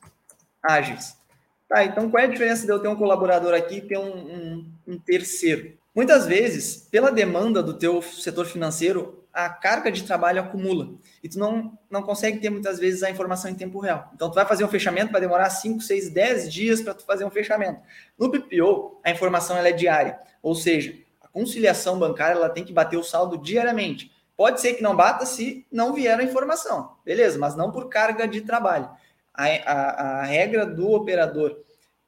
ágeis. 0.62 1.16
Tá, 1.66 1.84
então 1.84 2.10
qual 2.10 2.22
é 2.22 2.26
a 2.26 2.30
diferença 2.30 2.66
de 2.66 2.70
eu 2.70 2.78
ter 2.78 2.88
um 2.88 2.96
colaborador 2.96 3.54
aqui 3.54 3.76
e 3.76 3.80
ter 3.80 3.96
um, 3.96 4.14
um, 4.14 4.72
um 4.88 4.98
terceiro? 4.98 5.72
Muitas 5.94 6.26
vezes, 6.26 6.86
pela 6.90 7.10
demanda 7.10 7.62
do 7.62 7.72
teu 7.72 8.02
setor 8.02 8.44
financeiro, 8.44 9.24
a 9.32 9.48
carga 9.48 9.90
de 9.90 10.02
trabalho 10.02 10.42
acumula 10.42 10.90
e 11.24 11.30
tu 11.30 11.38
não, 11.38 11.78
não 11.90 12.02
consegue 12.02 12.40
ter 12.40 12.50
muitas 12.50 12.78
vezes 12.78 13.02
a 13.02 13.10
informação 13.10 13.50
em 13.50 13.54
tempo 13.54 13.78
real. 13.78 14.10
Então 14.14 14.28
tu 14.28 14.34
vai 14.34 14.44
fazer 14.44 14.64
um 14.66 14.68
fechamento 14.68 15.10
para 15.10 15.20
demorar 15.20 15.48
5, 15.48 15.80
6, 15.80 16.10
10 16.10 16.52
dias 16.52 16.82
para 16.82 16.92
tu 16.92 17.06
fazer 17.06 17.24
um 17.24 17.30
fechamento. 17.30 17.80
No 18.18 18.28
BPO, 18.28 19.00
a 19.02 19.10
informação 19.10 19.56
ela 19.56 19.68
é 19.68 19.72
diária, 19.72 20.18
ou 20.42 20.54
seja, 20.54 20.94
a 21.22 21.28
conciliação 21.28 21.98
bancária 21.98 22.34
ela 22.34 22.50
tem 22.50 22.66
que 22.66 22.72
bater 22.74 22.98
o 22.98 23.02
saldo 23.02 23.38
diariamente. 23.38 24.11
Pode 24.42 24.60
ser 24.60 24.74
que 24.74 24.82
não 24.82 24.96
bata 24.96 25.24
se 25.24 25.64
não 25.70 25.94
vier 25.94 26.18
a 26.18 26.24
informação, 26.24 26.96
beleza, 27.04 27.38
mas 27.38 27.54
não 27.54 27.70
por 27.70 27.88
carga 27.88 28.26
de 28.26 28.40
trabalho. 28.40 28.90
A, 29.32 29.44
a, 29.46 30.18
a 30.18 30.22
regra 30.24 30.66
do 30.66 30.90
operador 30.90 31.60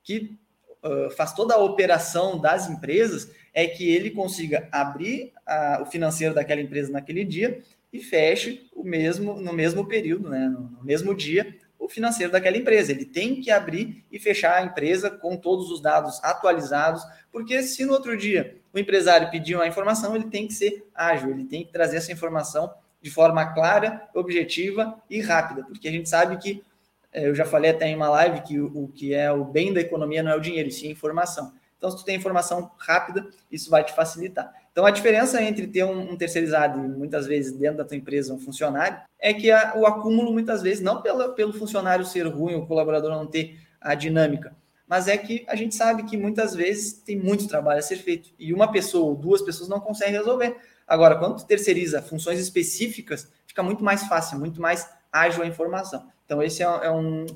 que 0.02 0.36
uh, 0.82 1.10
faz 1.12 1.32
toda 1.32 1.54
a 1.54 1.62
operação 1.62 2.40
das 2.40 2.68
empresas 2.68 3.30
é 3.54 3.68
que 3.68 3.88
ele 3.88 4.10
consiga 4.10 4.68
abrir 4.72 5.32
a, 5.46 5.78
o 5.82 5.86
financeiro 5.86 6.34
daquela 6.34 6.60
empresa 6.60 6.90
naquele 6.90 7.24
dia 7.24 7.62
e 7.92 8.00
feche 8.00 8.68
o 8.74 8.82
mesmo 8.82 9.34
no 9.34 9.52
mesmo 9.52 9.86
período, 9.86 10.28
né, 10.28 10.48
no, 10.48 10.62
no 10.62 10.82
mesmo 10.82 11.14
dia, 11.14 11.56
o 11.84 11.88
financeiro 11.88 12.32
daquela 12.32 12.56
empresa. 12.56 12.92
Ele 12.92 13.04
tem 13.04 13.40
que 13.40 13.50
abrir 13.50 14.04
e 14.10 14.18
fechar 14.18 14.56
a 14.56 14.62
empresa 14.62 15.10
com 15.10 15.36
todos 15.36 15.70
os 15.70 15.82
dados 15.82 16.18
atualizados, 16.24 17.02
porque 17.30 17.62
se 17.62 17.84
no 17.84 17.92
outro 17.92 18.16
dia 18.16 18.56
o 18.72 18.78
empresário 18.78 19.30
pedir 19.30 19.54
uma 19.54 19.66
informação, 19.66 20.16
ele 20.16 20.24
tem 20.24 20.46
que 20.46 20.54
ser 20.54 20.88
ágil, 20.94 21.30
ele 21.30 21.44
tem 21.44 21.64
que 21.64 21.72
trazer 21.72 21.98
essa 21.98 22.10
informação 22.10 22.72
de 23.02 23.10
forma 23.10 23.52
clara, 23.52 24.08
objetiva 24.14 24.98
e 25.10 25.20
rápida, 25.20 25.62
porque 25.64 25.86
a 25.86 25.90
gente 25.90 26.08
sabe 26.08 26.38
que, 26.38 26.64
é, 27.12 27.28
eu 27.28 27.34
já 27.34 27.44
falei 27.44 27.70
até 27.70 27.86
em 27.86 27.94
uma 27.94 28.08
live, 28.08 28.40
que 28.40 28.58
o, 28.58 28.88
que 28.88 29.12
é 29.12 29.30
o 29.30 29.44
bem 29.44 29.72
da 29.74 29.80
economia 29.80 30.22
não 30.22 30.32
é 30.32 30.36
o 30.36 30.40
dinheiro, 30.40 30.70
sim 30.70 30.88
a 30.88 30.92
informação. 30.92 31.52
Então, 31.76 31.90
se 31.90 31.98
tu 31.98 32.04
tem 32.04 32.16
informação 32.16 32.70
rápida, 32.78 33.28
isso 33.52 33.68
vai 33.68 33.84
te 33.84 33.92
facilitar. 33.92 34.50
Então, 34.74 34.84
a 34.84 34.90
diferença 34.90 35.40
entre 35.40 35.68
ter 35.68 35.84
um, 35.84 36.10
um 36.10 36.16
terceirizado 36.16 36.76
muitas 36.80 37.28
vezes 37.28 37.52
dentro 37.52 37.78
da 37.78 37.84
tua 37.84 37.96
empresa 37.96 38.34
um 38.34 38.40
funcionário 38.40 39.02
é 39.20 39.32
que 39.32 39.48
a, 39.48 39.72
o 39.76 39.86
acúmulo 39.86 40.32
muitas 40.32 40.62
vezes, 40.62 40.82
não 40.82 41.00
pela, 41.00 41.32
pelo 41.32 41.52
funcionário 41.52 42.04
ser 42.04 42.26
ruim, 42.26 42.56
o 42.56 42.66
colaborador 42.66 43.10
não 43.12 43.24
ter 43.24 43.56
a 43.80 43.94
dinâmica, 43.94 44.52
mas 44.88 45.06
é 45.06 45.16
que 45.16 45.44
a 45.46 45.54
gente 45.54 45.76
sabe 45.76 46.02
que 46.02 46.16
muitas 46.16 46.56
vezes 46.56 46.92
tem 46.92 47.16
muito 47.16 47.46
trabalho 47.46 47.78
a 47.78 47.82
ser 47.82 47.98
feito 47.98 48.30
e 48.36 48.52
uma 48.52 48.72
pessoa 48.72 49.10
ou 49.10 49.14
duas 49.14 49.42
pessoas 49.42 49.68
não 49.68 49.78
conseguem 49.78 50.14
resolver. 50.14 50.56
Agora, 50.88 51.20
quando 51.20 51.36
tu 51.36 51.46
terceiriza 51.46 52.02
funções 52.02 52.40
específicas, 52.40 53.30
fica 53.46 53.62
muito 53.62 53.84
mais 53.84 54.02
fácil, 54.08 54.40
muito 54.40 54.60
mais 54.60 54.90
ágil 55.12 55.44
a 55.44 55.46
informação. 55.46 56.10
Então, 56.24 56.42
esse 56.42 56.64
é, 56.64 56.66
é 56.66 56.90
um, 56.90 57.26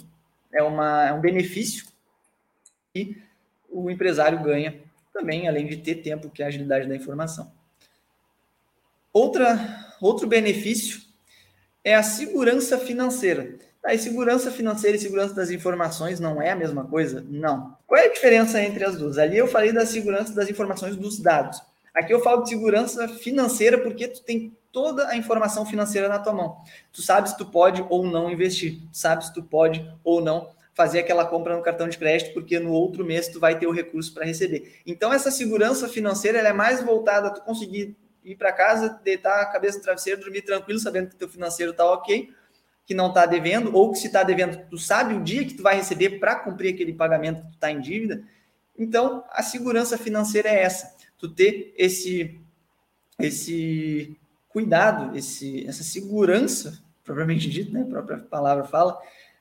é, 0.52 0.62
uma, 0.64 1.06
é 1.06 1.12
um 1.12 1.20
benefício 1.20 1.86
que 2.92 3.22
o 3.70 3.88
empresário 3.88 4.42
ganha 4.42 4.87
também, 5.18 5.48
além 5.48 5.66
de 5.66 5.76
ter 5.76 5.96
tempo, 5.96 6.30
que 6.30 6.42
é 6.42 6.44
a 6.44 6.48
agilidade 6.48 6.88
da 6.88 6.94
informação. 6.94 7.50
Outra, 9.12 9.58
outro 10.00 10.28
benefício 10.28 11.00
é 11.82 11.94
a 11.94 12.04
segurança 12.04 12.78
financeira. 12.78 13.58
Tá, 13.82 13.92
e 13.92 13.98
segurança 13.98 14.50
financeira 14.50 14.96
e 14.96 15.00
segurança 15.00 15.34
das 15.34 15.50
informações 15.50 16.20
não 16.20 16.40
é 16.40 16.50
a 16.50 16.56
mesma 16.56 16.84
coisa? 16.84 17.24
Não. 17.28 17.76
Qual 17.86 18.00
é 18.00 18.06
a 18.06 18.12
diferença 18.12 18.62
entre 18.62 18.84
as 18.84 18.96
duas? 18.96 19.18
Ali 19.18 19.36
eu 19.36 19.48
falei 19.48 19.72
da 19.72 19.84
segurança 19.84 20.32
das 20.34 20.48
informações 20.48 20.96
dos 20.96 21.18
dados. 21.18 21.60
Aqui 21.94 22.12
eu 22.12 22.20
falo 22.20 22.42
de 22.42 22.50
segurança 22.50 23.08
financeira 23.08 23.78
porque 23.78 24.06
tu 24.06 24.22
tem 24.22 24.56
toda 24.70 25.08
a 25.08 25.16
informação 25.16 25.66
financeira 25.66 26.08
na 26.08 26.18
tua 26.18 26.32
mão. 26.32 26.58
Tu 26.92 27.02
sabes 27.02 27.32
se 27.32 27.38
tu 27.38 27.46
pode 27.46 27.84
ou 27.88 28.06
não 28.06 28.30
investir, 28.30 28.80
tu 28.92 28.98
sabes 28.98 29.26
se 29.26 29.34
tu 29.34 29.42
pode 29.42 29.84
ou 30.04 30.20
não 30.20 30.50
fazer 30.78 31.00
aquela 31.00 31.26
compra 31.26 31.56
no 31.56 31.62
cartão 31.62 31.88
de 31.88 31.98
crédito, 31.98 32.32
porque 32.32 32.60
no 32.60 32.70
outro 32.70 33.04
mês 33.04 33.26
tu 33.26 33.40
vai 33.40 33.58
ter 33.58 33.66
o 33.66 33.72
recurso 33.72 34.14
para 34.14 34.24
receber. 34.24 34.80
Então, 34.86 35.12
essa 35.12 35.28
segurança 35.28 35.88
financeira 35.88 36.38
é 36.38 36.52
mais 36.52 36.80
voltada 36.80 37.26
a 37.26 37.30
tu 37.32 37.40
conseguir 37.40 37.96
ir 38.24 38.36
para 38.36 38.52
casa, 38.52 38.96
deitar 39.02 39.42
a 39.42 39.46
cabeça 39.46 39.78
no 39.78 39.82
travesseiro, 39.82 40.20
dormir 40.20 40.42
tranquilo, 40.42 40.78
sabendo 40.78 41.08
que 41.08 41.16
teu 41.16 41.28
financeiro 41.28 41.72
está 41.72 41.84
ok, 41.84 42.32
que 42.86 42.94
não 42.94 43.08
está 43.08 43.26
devendo, 43.26 43.74
ou 43.74 43.90
que 43.90 43.98
se 43.98 44.06
está 44.06 44.22
devendo, 44.22 44.68
tu 44.70 44.78
sabe 44.78 45.14
o 45.14 45.24
dia 45.24 45.44
que 45.44 45.54
tu 45.54 45.64
vai 45.64 45.74
receber 45.74 46.20
para 46.20 46.36
cumprir 46.36 46.72
aquele 46.72 46.92
pagamento 46.92 47.42
que 47.42 47.48
tu 47.48 47.54
está 47.54 47.72
em 47.72 47.80
dívida. 47.80 48.22
Então, 48.78 49.24
a 49.30 49.42
segurança 49.42 49.98
financeira 49.98 50.48
é 50.48 50.62
essa, 50.62 50.94
tu 51.18 51.28
ter 51.28 51.74
esse, 51.76 52.38
esse 53.18 54.16
cuidado, 54.48 55.16
esse, 55.18 55.66
essa 55.66 55.82
segurança, 55.82 56.80
propriamente 57.02 57.50
dito, 57.50 57.72
né, 57.72 57.82
a 57.82 57.84
própria 57.84 58.18
palavra 58.18 58.62
fala, 58.62 58.96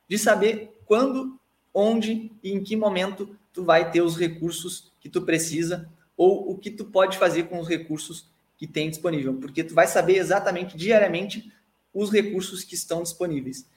de 0.08 0.18
saber 0.18 0.74
quando, 0.88 1.40
onde 1.74 2.32
e 2.44 2.52
em 2.52 2.64
que 2.64 2.76
momento 2.76 3.38
tu 3.54 3.64
vai 3.64 3.92
ter 3.92 4.02
os 4.02 4.18
recursos 4.18 4.92
que 5.00 5.10
tu 5.10 5.22
precisa 5.22 5.90
ou 6.16 6.52
o 6.52 6.58
que 6.58 6.72
tu 6.72 6.86
pode 6.86 7.18
fazer 7.18 7.44
com 7.44 7.60
os 7.60 7.68
recursos 7.68 8.30
que 8.58 8.66
tem 8.66 8.90
disponível, 8.90 9.36
porque 9.36 9.64
tu 9.64 9.76
vai 9.76 9.88
saber 9.88 10.18
exatamente 10.18 10.76
diariamente 10.76 11.52
os 11.94 12.12
recursos 12.12 12.64
que 12.64 12.74
estão 12.74 13.04
disponíveis. 13.04 13.68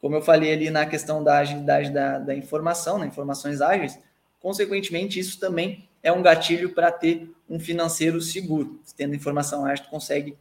Como 0.00 0.14
eu 0.14 0.22
falei 0.22 0.52
ali 0.52 0.70
na 0.70 0.86
questão 0.86 1.24
da 1.24 1.38
agilidade 1.38 1.90
da, 1.90 2.18
da 2.18 2.34
informação, 2.34 2.98
né, 2.98 3.06
informações 3.06 3.60
ágeis, 3.60 3.98
consequentemente 4.40 5.18
isso 5.18 5.40
também 5.40 5.88
é 6.02 6.12
um 6.12 6.22
gatilho 6.22 6.72
para 6.72 6.92
ter 6.92 7.28
um 7.50 7.58
financeiro 7.58 8.20
seguro. 8.20 8.80
Tendo 8.96 9.16
informação 9.16 9.66
ágil, 9.66 9.84
tu 9.84 9.90
consegue 9.90 10.36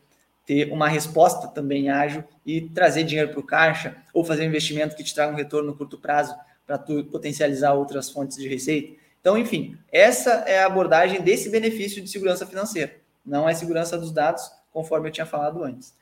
ter 0.47 0.71
uma 0.71 0.87
resposta 0.87 1.49
também 1.49 1.89
ágil 1.89 2.23
e 2.45 2.61
trazer 2.61 3.03
dinheiro 3.03 3.29
para 3.29 3.39
o 3.39 3.45
caixa 3.45 3.97
ou 4.13 4.23
fazer 4.23 4.43
um 4.43 4.47
investimento 4.47 4.95
que 4.95 5.03
te 5.03 5.13
traga 5.13 5.33
um 5.33 5.35
retorno 5.35 5.71
no 5.71 5.77
curto 5.77 5.97
prazo 5.97 6.33
para 6.65 6.77
tu 6.77 7.03
potencializar 7.03 7.73
outras 7.73 8.09
fontes 8.09 8.37
de 8.37 8.47
receita. 8.47 8.97
Então, 9.19 9.37
enfim, 9.37 9.77
essa 9.91 10.31
é 10.47 10.59
a 10.59 10.65
abordagem 10.65 11.21
desse 11.21 11.49
benefício 11.49 12.01
de 12.01 12.09
segurança 12.09 12.47
financeira. 12.47 12.95
Não 13.25 13.47
é 13.47 13.53
segurança 13.53 13.97
dos 13.97 14.11
dados, 14.11 14.49
conforme 14.71 15.09
eu 15.09 15.11
tinha 15.11 15.25
falado 15.25 15.61
antes. 15.63 15.93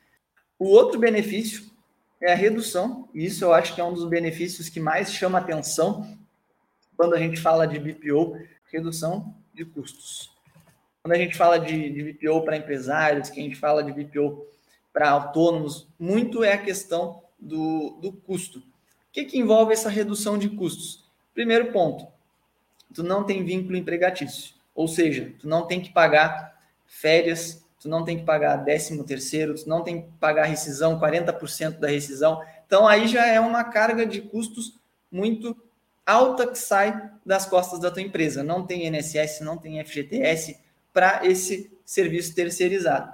O 0.56 0.66
outro 0.66 0.98
benefício 1.00 1.64
é 2.20 2.32
a 2.32 2.36
redução, 2.36 3.08
e 3.12 3.26
isso 3.26 3.44
eu 3.44 3.52
acho 3.52 3.74
que 3.74 3.80
é 3.80 3.84
um 3.84 3.92
dos 3.92 4.08
benefícios 4.08 4.68
que 4.68 4.78
mais 4.78 5.12
chama 5.12 5.38
atenção 5.38 6.16
quando 6.96 7.14
a 7.14 7.18
gente 7.18 7.40
fala 7.40 7.66
de 7.66 7.80
BPO, 7.80 8.38
redução 8.70 9.34
de 9.52 9.64
custos. 9.64 10.35
Quando 11.06 11.12
a 11.12 11.18
gente 11.18 11.36
fala 11.36 11.60
de, 11.60 12.14
de 12.14 12.42
para 12.44 12.56
empresários, 12.56 13.30
que 13.30 13.38
a 13.38 13.42
gente 13.44 13.54
fala 13.54 13.80
de 13.80 13.92
BPO 13.92 14.44
para 14.92 15.08
autônomos, 15.10 15.86
muito 15.96 16.42
é 16.42 16.54
a 16.54 16.58
questão 16.58 17.22
do, 17.38 17.96
do 18.02 18.10
custo. 18.10 18.58
O 18.58 18.62
que, 19.12 19.24
que 19.24 19.38
envolve 19.38 19.72
essa 19.72 19.88
redução 19.88 20.36
de 20.36 20.48
custos? 20.48 21.04
Primeiro 21.32 21.70
ponto, 21.70 22.08
tu 22.92 23.04
não 23.04 23.22
tem 23.22 23.44
vínculo 23.44 23.76
empregatício, 23.76 24.56
ou 24.74 24.88
seja, 24.88 25.32
tu 25.38 25.48
não 25.48 25.64
tem 25.64 25.80
que 25.80 25.92
pagar 25.92 26.60
férias, 26.84 27.64
tu 27.78 27.88
não 27.88 28.04
tem 28.04 28.18
que 28.18 28.24
pagar 28.24 28.56
décimo 28.56 29.04
terceiro, 29.04 29.54
tu 29.54 29.68
não 29.68 29.84
tem 29.84 30.02
que 30.02 30.08
pagar 30.18 30.46
rescisão, 30.46 30.98
40% 30.98 31.78
da 31.78 31.86
rescisão. 31.86 32.42
Então 32.66 32.84
aí 32.84 33.06
já 33.06 33.24
é 33.28 33.38
uma 33.38 33.62
carga 33.62 34.04
de 34.04 34.22
custos 34.22 34.74
muito 35.08 35.56
alta 36.04 36.48
que 36.48 36.58
sai 36.58 37.12
das 37.24 37.46
costas 37.46 37.78
da 37.78 37.92
tua 37.92 38.02
empresa. 38.02 38.42
Não 38.42 38.66
tem 38.66 38.88
INSS, 38.88 39.38
não 39.42 39.56
tem 39.56 39.80
FGTS, 39.84 40.65
para 40.96 41.26
esse 41.26 41.70
serviço 41.84 42.34
terceirizado. 42.34 43.12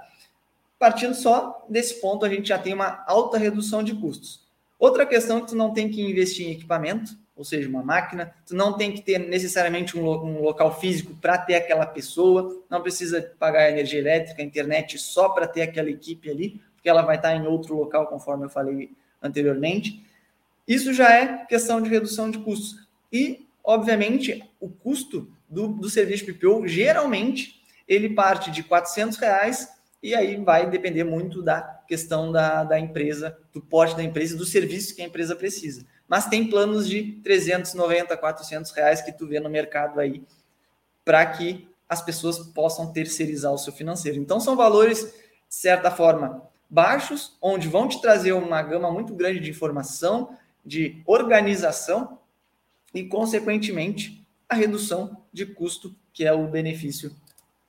Partindo 0.79 1.13
só 1.13 1.65
desse 1.67 1.99
ponto, 1.99 2.25
a 2.25 2.29
gente 2.29 2.47
já 2.47 2.57
tem 2.57 2.73
uma 2.73 3.03
alta 3.05 3.37
redução 3.37 3.83
de 3.83 3.93
custos. 3.93 4.47
Outra 4.79 5.05
questão 5.05 5.39
é 5.39 5.41
que 5.41 5.47
tu 5.47 5.55
não 5.57 5.73
tem 5.73 5.89
que 5.89 6.01
investir 6.01 6.47
em 6.47 6.51
equipamento, 6.51 7.11
ou 7.35 7.43
seja, 7.43 7.67
uma 7.67 7.83
máquina, 7.83 8.33
tu 8.45 8.55
não 8.55 8.77
tem 8.77 8.93
que 8.93 9.01
ter 9.01 9.19
necessariamente 9.19 9.99
um, 9.99 10.09
um 10.09 10.41
local 10.41 10.79
físico 10.79 11.13
para 11.15 11.37
ter 11.37 11.55
aquela 11.55 11.85
pessoa, 11.85 12.63
não 12.69 12.81
precisa 12.81 13.21
pagar 13.37 13.69
energia 13.69 13.99
elétrica, 13.99 14.41
internet 14.41 14.97
só 14.97 15.27
para 15.27 15.45
ter 15.45 15.63
aquela 15.63 15.89
equipe 15.89 16.29
ali, 16.29 16.61
porque 16.75 16.87
ela 16.87 17.01
vai 17.01 17.17
estar 17.17 17.35
em 17.35 17.45
outro 17.45 17.75
local, 17.75 18.07
conforme 18.07 18.45
eu 18.45 18.49
falei 18.49 18.91
anteriormente. 19.21 20.05
Isso 20.65 20.93
já 20.93 21.13
é 21.13 21.45
questão 21.47 21.81
de 21.81 21.89
redução 21.89 22.31
de 22.31 22.37
custos. 22.37 22.87
E, 23.11 23.45
obviamente, 23.61 24.41
o 24.57 24.69
custo 24.69 25.29
do, 25.49 25.67
do 25.67 25.89
serviço 25.89 26.25
PPO 26.25 26.65
geralmente 26.65 27.61
ele 27.87 28.09
parte 28.09 28.51
de 28.51 28.63
400 28.63 29.17
reais 29.17 29.69
e 30.01 30.13
aí 30.13 30.35
vai 30.35 30.69
depender 30.69 31.03
muito 31.03 31.41
da 31.41 31.61
questão 31.87 32.31
da, 32.31 32.63
da 32.63 32.79
empresa, 32.79 33.37
do 33.53 33.61
porte 33.61 33.95
da 33.95 34.03
empresa 34.03 34.35
e 34.35 34.37
do 34.37 34.45
serviço 34.45 34.95
que 34.95 35.01
a 35.01 35.05
empresa 35.05 35.35
precisa. 35.35 35.85
Mas 36.07 36.25
tem 36.25 36.49
planos 36.49 36.87
de 36.87 37.13
390, 37.23 38.15
400 38.17 38.71
reais 38.71 39.01
que 39.01 39.11
tu 39.11 39.27
vê 39.27 39.39
no 39.39 39.49
mercado 39.49 39.99
aí 39.99 40.23
para 41.05 41.25
que 41.25 41.69
as 41.87 42.01
pessoas 42.01 42.39
possam 42.39 42.91
terceirizar 42.91 43.53
o 43.53 43.57
seu 43.57 43.71
financeiro. 43.71 44.19
Então 44.19 44.39
são 44.39 44.55
valores, 44.55 45.05
de 45.05 45.55
certa 45.55 45.89
forma, 45.89 46.43
baixos, 46.69 47.37
onde 47.41 47.67
vão 47.67 47.87
te 47.87 48.01
trazer 48.01 48.33
uma 48.33 48.61
gama 48.61 48.91
muito 48.91 49.13
grande 49.15 49.39
de 49.39 49.51
informação, 49.51 50.37
de 50.65 51.01
organização 51.05 52.19
e, 52.93 53.03
consequentemente, 53.03 54.25
a 54.49 54.55
redução 54.55 55.23
de 55.31 55.45
custo 55.45 55.95
que 56.11 56.25
é 56.25 56.33
o 56.33 56.47
benefício 56.47 57.15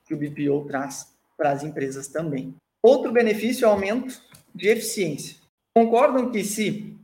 que 0.04 0.14
o 0.14 0.16
BPO 0.16 0.66
traz 0.66 1.14
para 1.36 1.50
as 1.50 1.62
empresas 1.62 2.08
também. 2.08 2.54
Outro 2.82 3.12
benefício 3.12 3.64
é 3.64 3.68
o 3.68 3.72
aumento 3.72 4.20
de 4.54 4.68
eficiência. 4.68 5.36
Concordam 5.74 6.30
que 6.30 6.44
se 6.44 6.96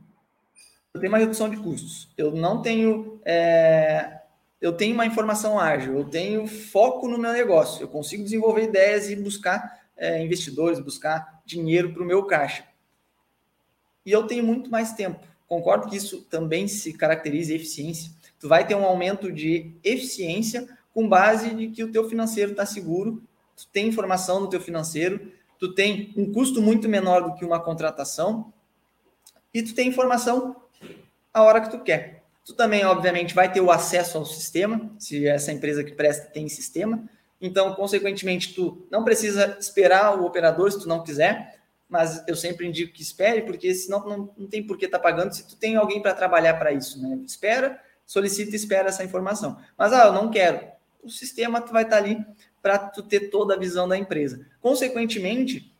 eu 0.93 0.99
tenho 0.99 1.11
uma 1.11 1.17
redução 1.17 1.49
de 1.49 1.57
custos, 1.57 2.09
eu 2.17 2.31
não 2.31 2.61
tenho, 2.61 3.19
é, 3.25 4.21
eu 4.61 4.73
tenho 4.73 4.93
uma 4.93 5.05
informação 5.05 5.59
ágil, 5.59 5.97
eu 5.97 6.05
tenho 6.05 6.47
foco 6.47 7.07
no 7.07 7.17
meu 7.17 7.33
negócio, 7.33 7.83
eu 7.83 7.87
consigo 7.87 8.23
desenvolver 8.23 8.63
ideias 8.63 9.09
e 9.09 9.15
buscar 9.15 9.81
é, 9.97 10.23
investidores, 10.23 10.79
buscar 10.79 11.41
dinheiro 11.45 11.93
para 11.93 12.03
o 12.03 12.05
meu 12.05 12.23
caixa. 12.25 12.63
E 14.05 14.11
eu 14.11 14.25
tenho 14.25 14.43
muito 14.43 14.69
mais 14.69 14.93
tempo. 14.93 15.19
Concordo 15.47 15.89
que 15.89 15.97
isso 15.97 16.21
também 16.23 16.67
se 16.67 16.93
caracteriza 16.93 17.53
eficiência. 17.53 18.11
Tu 18.39 18.47
vai 18.47 18.65
ter 18.65 18.73
um 18.73 18.85
aumento 18.85 19.31
de 19.31 19.75
eficiência 19.83 20.67
com 20.93 21.07
base 21.07 21.53
de 21.53 21.67
que 21.69 21.83
o 21.83 21.91
teu 21.91 22.07
financeiro 22.07 22.51
está 22.51 22.65
seguro, 22.65 23.23
tu 23.55 23.67
tem 23.71 23.87
informação 23.87 24.39
no 24.39 24.49
teu 24.49 24.59
financeiro, 24.59 25.31
tu 25.59 25.73
tem 25.73 26.13
um 26.17 26.31
custo 26.31 26.61
muito 26.61 26.89
menor 26.89 27.21
do 27.23 27.35
que 27.35 27.45
uma 27.45 27.59
contratação 27.59 28.51
e 29.53 29.61
tu 29.61 29.73
tem 29.73 29.87
informação 29.87 30.55
a 31.33 31.43
hora 31.43 31.61
que 31.61 31.69
tu 31.69 31.79
quer. 31.79 32.23
Tu 32.43 32.53
também, 32.53 32.83
obviamente, 32.83 33.35
vai 33.35 33.51
ter 33.51 33.61
o 33.61 33.69
acesso 33.69 34.17
ao 34.17 34.25
sistema, 34.25 34.91
se 34.97 35.27
essa 35.27 35.51
empresa 35.51 35.83
que 35.83 35.91
presta 35.91 36.27
tem 36.27 36.49
sistema. 36.49 37.07
Então, 37.39 37.73
consequentemente, 37.75 38.53
tu 38.53 38.85
não 38.89 39.03
precisa 39.03 39.57
esperar 39.59 40.19
o 40.19 40.25
operador 40.25 40.71
se 40.71 40.79
tu 40.79 40.87
não 40.87 41.03
quiser, 41.03 41.59
mas 41.87 42.23
eu 42.27 42.35
sempre 42.35 42.67
indico 42.67 42.93
que 42.93 43.01
espere, 43.01 43.41
porque 43.43 43.73
senão 43.75 44.07
não, 44.07 44.29
não 44.37 44.47
tem 44.47 44.65
por 44.65 44.77
que 44.77 44.85
estar 44.85 44.97
tá 44.97 45.03
pagando 45.03 45.33
se 45.33 45.45
tu 45.45 45.55
tem 45.55 45.75
alguém 45.75 46.01
para 46.01 46.13
trabalhar 46.13 46.55
para 46.55 46.71
isso, 46.71 47.01
né? 47.01 47.19
Espera, 47.25 47.79
solicita 48.05 48.51
e 48.51 48.55
espera 48.55 48.89
essa 48.89 49.03
informação. 49.03 49.57
Mas, 49.77 49.93
ah, 49.93 50.05
eu 50.05 50.13
não 50.13 50.31
quero. 50.31 50.71
O 51.03 51.09
sistema 51.09 51.59
vai 51.61 51.83
estar 51.83 51.97
ali 51.97 52.23
para 52.61 52.77
tu 52.77 53.01
ter 53.01 53.29
toda 53.29 53.55
a 53.55 53.57
visão 53.57 53.87
da 53.87 53.97
empresa. 53.97 54.45
Consequentemente, 54.61 55.73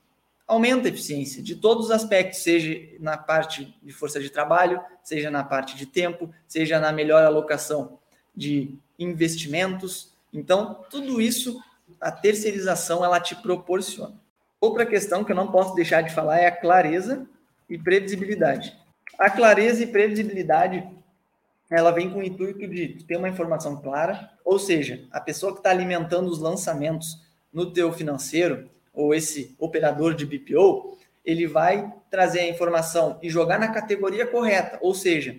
aumenta 0.48 0.88
a 0.88 0.92
eficiência 0.92 1.42
de 1.42 1.56
todos 1.56 1.86
os 1.86 1.92
aspectos, 1.92 2.40
seja 2.40 2.98
na 3.00 3.18
parte 3.18 3.78
de 3.82 3.94
força 3.94 4.20
de 4.20 4.30
trabalho, 4.30 4.82
seja 5.04 5.32
na 5.32 5.44
parte 5.44 5.78
de 5.78 5.86
tempo, 5.86 6.30
seja 6.48 6.80
na 6.80 6.92
melhor 6.92 7.24
alocação 7.24 8.00
de 8.36 8.78
investimentos. 8.98 10.14
Então, 10.34 10.84
tudo 10.90 11.22
isso 11.22 11.62
a 12.00 12.12
terceirização 12.12 13.04
ela 13.04 13.20
te 13.20 13.36
proporciona. 13.36 14.20
Outra 14.60 14.86
questão 14.86 15.24
que 15.24 15.32
eu 15.32 15.36
não 15.36 15.52
posso 15.52 15.74
deixar 15.74 16.02
de 16.02 16.14
falar 16.14 16.40
é 16.40 16.48
a 16.48 16.56
clareza 16.56 17.28
e 17.70 17.78
previsibilidade. 17.78 18.78
A 19.18 19.30
clareza 19.30 19.84
e 19.84 19.88
previsibilidade 19.88 20.88
ela 21.78 21.92
vem 21.92 22.10
com 22.10 22.20
o 22.20 22.24
intuito 22.24 22.68
de 22.68 23.04
ter 23.06 23.16
uma 23.16 23.30
informação 23.30 23.82
clara, 23.82 24.30
ou 24.44 24.60
seja, 24.60 25.06
a 25.10 25.22
pessoa 25.22 25.54
que 25.54 25.60
está 25.60 25.70
alimentando 25.70 26.30
os 26.30 26.40
lançamentos 26.40 27.22
no 27.52 27.72
teu 27.72 27.94
financeiro, 27.94 28.70
ou 28.94 29.16
esse 29.16 29.56
operador 29.58 30.14
de 30.14 30.26
BPO, 30.26 30.98
ele 31.24 31.48
vai 31.48 31.94
trazer 32.10 32.42
a 32.42 32.50
informação 32.50 33.18
e 33.22 33.30
jogar 33.30 33.58
na 33.58 33.70
categoria 33.70 34.28
correta. 34.28 34.78
Ou 34.82 34.94
seja, 34.94 35.38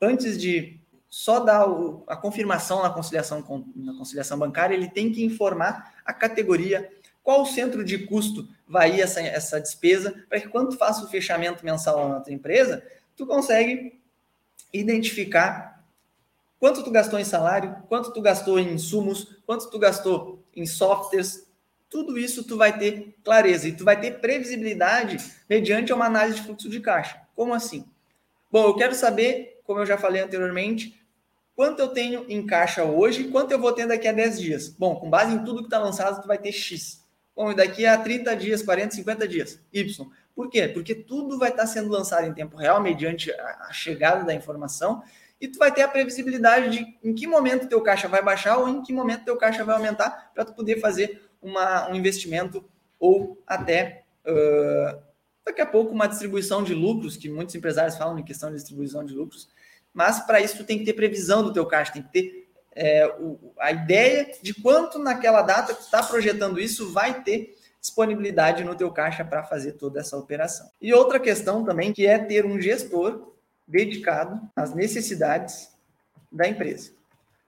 antes 0.00 0.38
de 0.40 0.78
só 1.08 1.40
dar 1.40 1.66
a 2.06 2.16
confirmação 2.16 2.82
na 2.82 2.90
conciliação, 2.90 3.42
na 3.74 3.94
conciliação 3.94 4.38
bancária, 4.38 4.74
ele 4.74 4.88
tem 4.88 5.10
que 5.10 5.24
informar 5.24 5.94
a 6.04 6.12
categoria, 6.12 6.88
qual 7.22 7.44
centro 7.44 7.82
de 7.82 8.06
custo 8.06 8.46
vai 8.66 9.00
essa, 9.00 9.20
essa 9.20 9.60
despesa, 9.60 10.24
para 10.28 10.40
que 10.40 10.48
quando 10.48 10.70
tu 10.70 10.76
faça 10.76 11.04
o 11.04 11.08
fechamento 11.08 11.64
mensal 11.64 12.08
na 12.08 12.20
tua 12.20 12.32
empresa, 12.32 12.84
tu 13.16 13.26
consegue 13.26 13.97
identificar 14.72 15.84
quanto 16.58 16.82
tu 16.82 16.90
gastou 16.90 17.18
em 17.18 17.24
salário, 17.24 17.76
quanto 17.88 18.12
tu 18.12 18.20
gastou 18.20 18.58
em 18.58 18.72
insumos, 18.72 19.36
quanto 19.46 19.70
tu 19.70 19.78
gastou 19.78 20.44
em 20.54 20.66
softwares, 20.66 21.46
tudo 21.88 22.18
isso 22.18 22.44
tu 22.44 22.56
vai 22.56 22.76
ter 22.76 23.16
clareza 23.24 23.68
e 23.68 23.72
tu 23.72 23.84
vai 23.84 23.98
ter 23.98 24.20
previsibilidade 24.20 25.18
mediante 25.48 25.92
uma 25.92 26.06
análise 26.06 26.40
de 26.40 26.46
fluxo 26.46 26.68
de 26.68 26.80
caixa. 26.80 27.20
Como 27.34 27.54
assim? 27.54 27.84
Bom, 28.50 28.64
eu 28.66 28.76
quero 28.76 28.94
saber, 28.94 29.60
como 29.64 29.80
eu 29.80 29.86
já 29.86 29.96
falei 29.96 30.22
anteriormente, 30.22 31.00
quanto 31.54 31.80
eu 31.80 31.88
tenho 31.88 32.26
em 32.28 32.44
caixa 32.44 32.84
hoje 32.84 33.22
e 33.22 33.30
quanto 33.30 33.52
eu 33.52 33.58
vou 33.58 33.72
ter 33.72 33.86
daqui 33.86 34.06
a 34.06 34.12
10 34.12 34.40
dias. 34.40 34.68
Bom, 34.68 34.96
com 34.96 35.08
base 35.08 35.34
em 35.34 35.44
tudo 35.44 35.60
que 35.60 35.66
está 35.66 35.78
lançado, 35.78 36.20
tu 36.20 36.28
vai 36.28 36.38
ter 36.38 36.52
X. 36.52 37.04
Bom, 37.34 37.54
daqui 37.54 37.86
a 37.86 37.96
30 37.96 38.36
dias, 38.36 38.62
40, 38.62 38.96
50 38.96 39.28
dias, 39.28 39.60
Y. 39.72 40.10
Por 40.38 40.48
quê? 40.48 40.68
Porque 40.68 40.94
tudo 40.94 41.36
vai 41.36 41.50
estar 41.50 41.66
sendo 41.66 41.90
lançado 41.90 42.24
em 42.24 42.32
tempo 42.32 42.56
real, 42.56 42.80
mediante 42.80 43.28
a 43.32 43.72
chegada 43.72 44.22
da 44.22 44.32
informação, 44.32 45.02
e 45.40 45.48
tu 45.48 45.58
vai 45.58 45.74
ter 45.74 45.82
a 45.82 45.88
previsibilidade 45.88 46.70
de 46.70 46.96
em 47.02 47.12
que 47.12 47.26
momento 47.26 47.68
teu 47.68 47.80
caixa 47.80 48.06
vai 48.06 48.22
baixar 48.22 48.56
ou 48.56 48.68
em 48.68 48.80
que 48.80 48.92
momento 48.92 49.24
teu 49.24 49.36
caixa 49.36 49.64
vai 49.64 49.74
aumentar 49.74 50.30
para 50.32 50.44
tu 50.44 50.52
poder 50.52 50.78
fazer 50.78 51.28
uma, 51.42 51.90
um 51.90 51.94
investimento 51.96 52.64
ou 53.00 53.42
até 53.44 54.04
uh, 54.24 55.02
daqui 55.44 55.60
a 55.60 55.66
pouco 55.66 55.92
uma 55.92 56.06
distribuição 56.06 56.62
de 56.62 56.72
lucros, 56.72 57.16
que 57.16 57.28
muitos 57.28 57.56
empresários 57.56 57.96
falam 57.96 58.16
em 58.16 58.24
questão 58.24 58.48
de 58.48 58.54
distribuição 58.54 59.04
de 59.04 59.14
lucros, 59.14 59.48
mas 59.92 60.20
para 60.20 60.40
isso 60.40 60.58
tu 60.58 60.62
tem 60.62 60.78
que 60.78 60.84
ter 60.84 60.92
previsão 60.92 61.42
do 61.42 61.52
teu 61.52 61.66
caixa, 61.66 61.94
tem 61.94 62.02
que 62.02 62.12
ter 62.12 62.48
é, 62.76 63.08
o, 63.18 63.52
a 63.58 63.72
ideia 63.72 64.30
de 64.40 64.54
quanto 64.54 65.00
naquela 65.00 65.42
data 65.42 65.74
que 65.74 65.80
tu 65.80 65.86
está 65.86 66.00
projetando 66.00 66.60
isso 66.60 66.92
vai 66.92 67.24
ter 67.24 67.57
disponibilidade 67.88 68.64
no 68.64 68.74
teu 68.74 68.90
caixa 68.90 69.24
para 69.24 69.42
fazer 69.42 69.72
toda 69.72 70.00
essa 70.00 70.16
operação. 70.16 70.70
E 70.80 70.92
outra 70.92 71.18
questão 71.18 71.64
também 71.64 71.92
que 71.92 72.06
é 72.06 72.18
ter 72.18 72.44
um 72.44 72.60
gestor 72.60 73.32
dedicado 73.66 74.40
às 74.54 74.74
necessidades 74.74 75.70
da 76.30 76.46
empresa. 76.46 76.92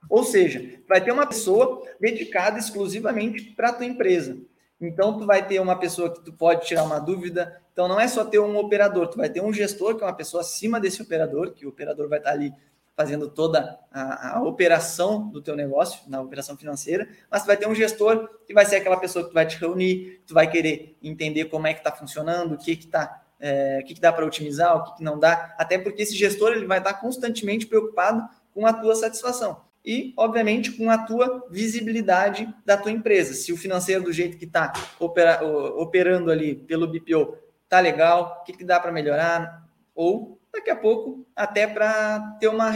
Ou 0.09 0.23
seja, 0.23 0.79
vai 0.87 0.99
ter 0.99 1.11
uma 1.11 1.27
pessoa 1.27 1.83
dedicada 1.99 2.59
exclusivamente 2.59 3.51
para 3.51 3.69
a 3.69 3.73
tua 3.73 3.85
empresa. 3.85 4.37
Então, 4.79 5.17
tu 5.17 5.27
vai 5.27 5.47
ter 5.47 5.59
uma 5.59 5.77
pessoa 5.77 6.11
que 6.11 6.21
tu 6.21 6.33
pode 6.33 6.65
tirar 6.65 6.83
uma 6.83 6.97
dúvida. 6.97 7.61
Então, 7.71 7.87
não 7.87 7.99
é 7.99 8.07
só 8.07 8.25
ter 8.25 8.39
um 8.39 8.57
operador, 8.57 9.07
tu 9.07 9.17
vai 9.17 9.29
ter 9.29 9.41
um 9.41 9.53
gestor, 9.53 9.95
que 9.95 10.03
é 10.03 10.07
uma 10.07 10.13
pessoa 10.13 10.41
acima 10.41 10.79
desse 10.79 11.01
operador, 11.03 11.51
que 11.51 11.67
o 11.67 11.69
operador 11.69 12.09
vai 12.09 12.17
estar 12.17 12.31
ali 12.31 12.51
fazendo 12.95 13.29
toda 13.29 13.79
a, 13.91 14.37
a, 14.37 14.43
operação 14.43 15.29
do 15.29 15.41
teu 15.41 15.55
negócio, 15.55 16.01
na 16.07 16.21
operação 16.21 16.57
financeira, 16.57 17.07
mas 17.29 17.43
tu 17.43 17.47
vai 17.47 17.57
ter 17.57 17.67
um 17.67 17.75
gestor 17.75 18.29
que 18.45 18.53
vai 18.53 18.65
ser 18.65 18.77
aquela 18.77 18.97
pessoa 18.97 19.23
que 19.23 19.31
tu 19.31 19.33
vai 19.33 19.45
te 19.45 19.57
reunir, 19.57 20.21
tu 20.27 20.33
vai 20.33 20.49
querer 20.49 20.97
entender 21.01 21.45
como 21.45 21.67
é 21.67 21.73
que 21.73 21.79
está 21.79 21.91
funcionando, 21.91 22.53
o 22.53 22.57
que 22.57 22.75
que 22.75 22.87
tá, 22.87 23.23
é, 23.39 23.79
o 23.81 23.85
que, 23.85 23.95
que 23.95 24.01
dá 24.01 24.11
para 24.11 24.25
otimizar, 24.25 24.77
o 24.77 24.83
que, 24.83 24.97
que 24.97 25.03
não 25.03 25.17
dá, 25.17 25.55
até 25.57 25.77
porque 25.77 26.01
esse 26.03 26.15
gestor 26.15 26.51
ele 26.51 26.65
vai 26.65 26.77
estar 26.77 26.93
constantemente 26.95 27.65
preocupado 27.65 28.27
com 28.53 28.65
a 28.65 28.73
tua 28.73 28.95
satisfação 28.95 29.61
e, 29.83 30.13
obviamente, 30.15 30.71
com 30.71 30.89
a 30.89 30.97
tua 30.97 31.47
visibilidade 31.49 32.47
da 32.65 32.77
tua 32.77 32.91
empresa. 32.91 33.33
Se 33.33 33.51
o 33.51 33.57
financeiro 33.57 34.03
do 34.03 34.13
jeito 34.13 34.37
que 34.37 34.45
está 34.45 34.71
opera, 34.99 35.43
operando 35.43 36.31
ali 36.31 36.55
pelo 36.55 36.87
BPO 36.87 37.35
tá 37.67 37.79
legal, 37.79 38.39
o 38.41 38.43
que, 38.43 38.53
que 38.53 38.63
dá 38.63 38.79
para 38.79 38.91
melhorar, 38.91 39.65
ou 39.95 40.40
daqui 40.53 40.69
a 40.69 40.75
pouco 40.75 41.25
até 41.35 41.65
para 41.65 42.19
ter 42.39 42.47
uma, 42.47 42.71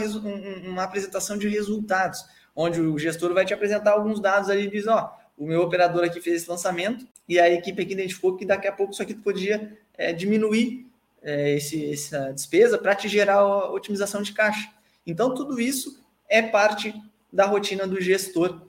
uma 0.63 0.83
apresentação 0.83 1.37
de 1.37 1.47
resultados, 1.47 2.23
onde 2.55 2.79
o 2.79 2.97
gestor 2.97 3.33
vai 3.33 3.45
te 3.45 3.53
apresentar 3.53 3.91
alguns 3.91 4.19
dados 4.19 4.49
ali 4.49 4.63
e 4.63 4.71
diz, 4.71 4.87
ó, 4.87 5.15
o 5.37 5.45
meu 5.45 5.61
operador 5.61 6.03
aqui 6.03 6.21
fez 6.21 6.37
esse 6.37 6.49
lançamento 6.49 7.05
e 7.27 7.39
a 7.39 7.49
equipe 7.49 7.81
aqui 7.81 7.93
identificou 7.93 8.37
que 8.37 8.45
daqui 8.45 8.67
a 8.67 8.71
pouco 8.71 8.93
isso 8.93 9.01
aqui 9.01 9.13
podia 9.13 9.77
é, 9.97 10.13
diminuir 10.13 10.87
é, 11.21 11.55
esse, 11.55 11.91
essa 11.91 12.31
despesa 12.31 12.77
para 12.77 12.95
te 12.95 13.09
gerar 13.09 13.45
otimização 13.71 14.21
de 14.21 14.31
caixa. 14.31 14.71
Então, 15.05 15.33
tudo 15.33 15.59
isso 15.59 16.03
é 16.29 16.41
parte 16.41 16.93
da 17.31 17.45
rotina 17.45 17.85
do 17.85 17.99
gestor 17.99 18.61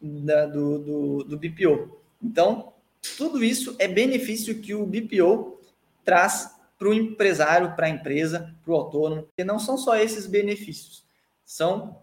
da, 0.00 0.46
do, 0.46 0.78
do, 0.78 1.24
do 1.24 1.38
BPO. 1.38 1.98
Então, 2.22 2.72
tudo 3.16 3.42
isso 3.42 3.74
é 3.78 3.88
benefício 3.88 4.60
que 4.60 4.74
o 4.74 4.86
BPO 4.86 5.58
traz 6.04 6.55
para 6.78 6.88
o 6.88 6.94
empresário, 6.94 7.74
para 7.74 7.86
a 7.86 7.90
empresa, 7.90 8.54
para 8.62 8.72
o 8.72 8.76
autônomo. 8.76 9.28
E 9.36 9.44
não 9.44 9.58
são 9.58 9.78
só 9.78 9.96
esses 9.96 10.26
benefícios, 10.26 11.04
são 11.44 12.00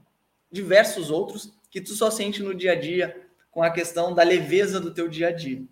diversos 0.52 1.10
outros 1.10 1.54
que 1.70 1.82
tu 1.82 1.94
só 1.94 2.12
sente 2.12 2.42
no 2.42 2.54
dia 2.54 2.74
a 2.74 2.80
dia 2.80 3.28
com 3.52 3.64
a 3.64 3.72
questão 3.72 4.14
da 4.14 4.24
leveza 4.24 4.80
do 4.80 4.94
teu 4.94 5.08
dia 5.08 5.30
a 5.30 5.32
dia. 5.32 5.64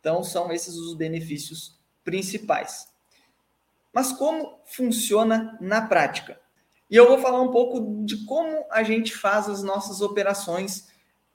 Então, 0.00 0.22
são 0.22 0.52
esses 0.52 0.74
os 0.74 0.94
benefícios 0.94 1.78
principais. 2.04 2.88
Mas 3.92 4.12
como 4.12 4.58
funciona 4.64 5.56
na 5.60 5.82
prática? 5.82 6.38
E 6.90 6.96
eu 6.96 7.08
vou 7.08 7.18
falar 7.18 7.40
um 7.40 7.50
pouco 7.50 8.04
de 8.04 8.24
como 8.24 8.66
a 8.70 8.82
gente 8.82 9.16
faz 9.16 9.48
as 9.48 9.62
nossas 9.62 10.00
operações 10.00 10.88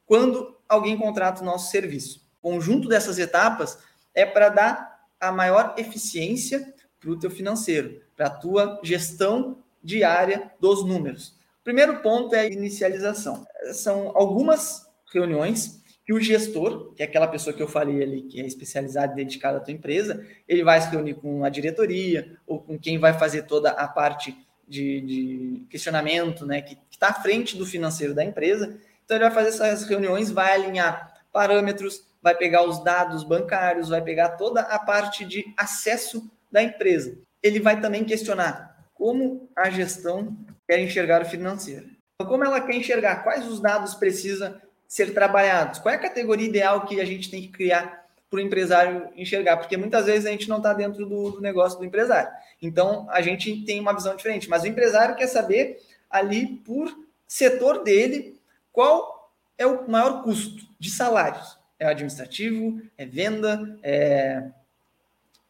quando 0.06 0.58
alguém 0.68 0.98
contrata 0.98 1.42
o 1.42 1.46
nosso 1.46 1.72
serviço. 1.72 2.28
O 2.42 2.52
conjunto 2.52 2.88
dessas 2.88 3.18
etapas 3.18 3.80
é 4.14 4.26
para 4.26 4.50
dar 4.50 5.08
a 5.20 5.32
maior 5.32 5.74
eficiência 5.78 6.74
para 7.00 7.10
o 7.10 7.18
teu 7.18 7.32
financeiro, 7.32 8.02
para 8.16 8.28
a 8.28 8.30
tua 8.30 8.80
gestão 8.84 9.64
diária 9.84 10.52
dos 10.60 10.86
números. 10.86 11.38
Primeiro 11.64 12.02
ponto 12.02 12.36
é 12.36 12.42
a 12.42 12.46
inicialização. 12.48 13.46
São 13.74 14.12
algumas 14.16 14.88
reuniões 15.14 15.80
que 16.06 16.14
o 16.14 16.20
gestor, 16.20 16.94
que 16.96 17.04
é 17.04 17.06
aquela 17.06 17.28
pessoa 17.28 17.56
que 17.56 17.62
eu 17.62 17.68
falei 17.68 18.02
ali, 18.02 18.24
que 18.24 18.42
é 18.42 18.46
especializada 18.46 19.14
e 19.14 19.16
dedicada 19.18 19.58
à 19.58 19.62
tua 19.62 19.74
empresa, 19.74 20.26
ele 20.48 20.64
vai 20.64 20.82
se 20.82 20.90
reunir 20.90 21.14
com 21.14 21.44
a 21.44 21.50
diretoria 21.50 22.36
ou 22.48 22.60
com 22.60 22.80
quem 22.80 22.98
vai 22.98 23.14
fazer 23.14 23.44
toda 23.44 23.70
a 23.70 23.88
parte 23.88 24.36
de, 24.68 25.02
de 25.02 25.66
questionamento, 25.70 26.46
né, 26.46 26.62
que 26.62 26.78
está 26.90 27.10
à 27.10 27.14
frente 27.14 27.58
do 27.58 27.66
financeiro 27.66 28.14
da 28.14 28.24
empresa, 28.24 28.80
Então 29.06 29.18
ele 29.18 29.26
vai 29.26 29.34
fazer 29.34 29.50
essas 29.50 29.88
reuniões, 29.88 30.32
vai 30.32 30.54
alinhar 30.54 31.24
parâmetros, 31.32 32.04
vai 32.22 32.36
pegar 32.36 32.68
os 32.68 32.84
dados 32.84 33.24
bancários, 33.24 33.90
vai 33.90 34.02
pegar 34.02 34.30
toda 34.30 34.62
a 34.62 34.78
parte 34.80 35.26
de 35.26 35.46
acesso 35.58 36.30
da 36.52 36.62
empresa. 36.62 37.18
Ele 37.42 37.60
vai 37.60 37.80
também 37.80 38.04
questionar 38.04 38.86
como 38.94 39.50
a 39.56 39.70
gestão 39.70 40.38
quer 40.68 40.80
enxergar 40.80 41.22
o 41.22 41.26
financeiro. 41.26 41.90
Então, 42.16 42.28
como 42.28 42.44
ela 42.44 42.60
quer 42.60 42.76
enxergar 42.76 43.24
quais 43.24 43.48
os 43.48 43.62
dados 43.62 43.96
precisa 43.96 44.62
ser 44.88 45.14
trabalhados, 45.14 45.80
qual 45.80 45.94
é 45.94 45.98
a 45.98 46.02
categoria 46.02 46.48
ideal 46.48 46.86
que 46.86 47.00
a 47.00 47.06
gente 47.06 47.32
tem 47.32 47.42
que 47.42 47.48
criar 47.48 48.06
para 48.30 48.38
o 48.38 48.42
empresário 48.42 49.10
enxergar, 49.16 49.58
porque 49.58 49.78
muitas 49.78 50.06
vezes 50.06 50.26
a 50.26 50.32
gente 50.32 50.48
não 50.48 50.58
está 50.58 50.74
dentro 50.74 51.06
do, 51.06 51.32
do, 51.32 51.42
negócio 51.42 51.80
do 51.80 51.86
empresário. 51.86 52.30
Então, 52.62 53.08
a 53.10 53.22
gente 53.22 53.64
tem 53.64 53.80
uma 53.80 53.94
visão 53.94 54.16
diferente, 54.16 54.50
mas 54.50 54.64
o 54.64 54.68
empresário 54.68 55.16
quer 55.16 55.28
saber 55.28 55.80
ali 56.10 56.58
por 56.58 56.94
setor 57.28 57.84
dele 57.84 58.40
qual 58.72 59.32
é 59.58 59.66
o 59.66 59.90
maior 59.90 60.24
custo 60.24 60.68
de 60.80 60.92
salários. 60.92 61.58
É 61.80 61.88
administrativo, 61.88 62.82
é 62.98 63.06
venda, 63.06 63.80
é 63.82 64.44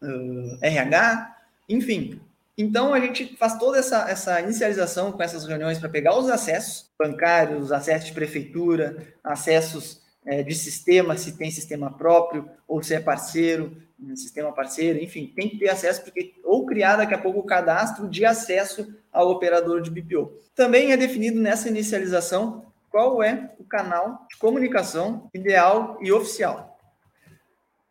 uh, 0.02 0.58
RH, 0.62 1.36
enfim. 1.68 2.22
Então, 2.58 2.94
a 2.94 3.00
gente 3.00 3.38
faz 3.38 3.58
toda 3.58 3.78
essa, 3.80 4.10
essa 4.10 4.42
inicialização 4.42 5.12
com 5.12 5.24
essas 5.24 5.46
reuniões 5.46 5.80
para 5.80 5.88
pegar 5.88 6.18
os 6.18 6.30
acessos 6.30 6.90
bancários, 7.00 7.72
acessos 7.72 8.08
de 8.08 8.14
prefeitura, 8.14 9.08
acessos 9.24 10.02
é, 10.26 10.44
de 10.44 10.54
sistema, 10.54 11.16
se 11.16 11.38
tem 11.38 11.50
sistema 11.50 11.92
próprio 11.92 12.50
ou 12.68 12.84
se 12.84 12.94
é 12.94 13.00
parceiro, 13.00 13.78
sistema 14.16 14.52
parceiro, 14.52 15.00
enfim, 15.00 15.32
tem 15.36 15.50
que 15.50 15.58
ter 15.58 15.70
acesso, 15.70 16.04
porque 16.04 16.34
ou 16.44 16.66
criar 16.66 16.98
daqui 16.98 17.14
a 17.14 17.18
pouco 17.18 17.40
o 17.40 17.46
cadastro 17.46 18.08
de 18.08 18.26
acesso 18.26 18.94
ao 19.12 19.30
operador 19.30 19.82
de 19.82 19.90
BPO. 19.90 20.32
Também 20.56 20.92
é 20.92 20.98
definido 20.98 21.40
nessa 21.40 21.70
inicialização 21.70 22.66
qual 22.90 23.22
é 23.22 23.52
o 23.60 23.64
canal 23.64 24.26
de 24.30 24.38
comunicação 24.38 25.30
ideal 25.34 25.98
e 26.02 26.12
oficial. 26.12 26.78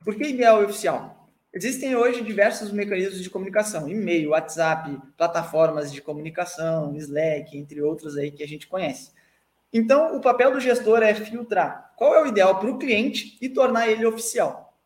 Por 0.05 0.14
que 0.14 0.25
ideal 0.25 0.62
e 0.62 0.66
oficial? 0.66 1.17
Existem 1.59 1.97
hoje 1.97 2.23
diversos 2.23 2.71
mecanismos 2.71 3.21
de 3.21 3.29
comunicação, 3.29 3.88
e-mail, 3.88 4.31
WhatsApp, 4.31 4.97
plataformas 5.16 5.92
de 5.92 6.01
comunicação, 6.01 6.94
Slack, 6.94 7.59
entre 7.59 7.83
outros 7.83 8.16
aí 8.16 8.31
que 8.31 8.44
a 8.44 8.47
gente 8.47 8.68
conhece. 8.68 9.11
Então, 9.73 10.16
o 10.16 10.21
papel 10.21 10.53
do 10.53 10.61
gestor 10.61 11.03
é 11.03 11.12
filtrar 11.12 11.92
qual 11.97 12.14
é 12.14 12.23
o 12.23 12.29
ideal 12.29 12.61
para 12.61 12.71
o 12.71 12.79
cliente 12.79 13.37
e 13.40 13.49
tornar 13.49 13.88
ele 13.88 14.07
oficial. 14.07 14.79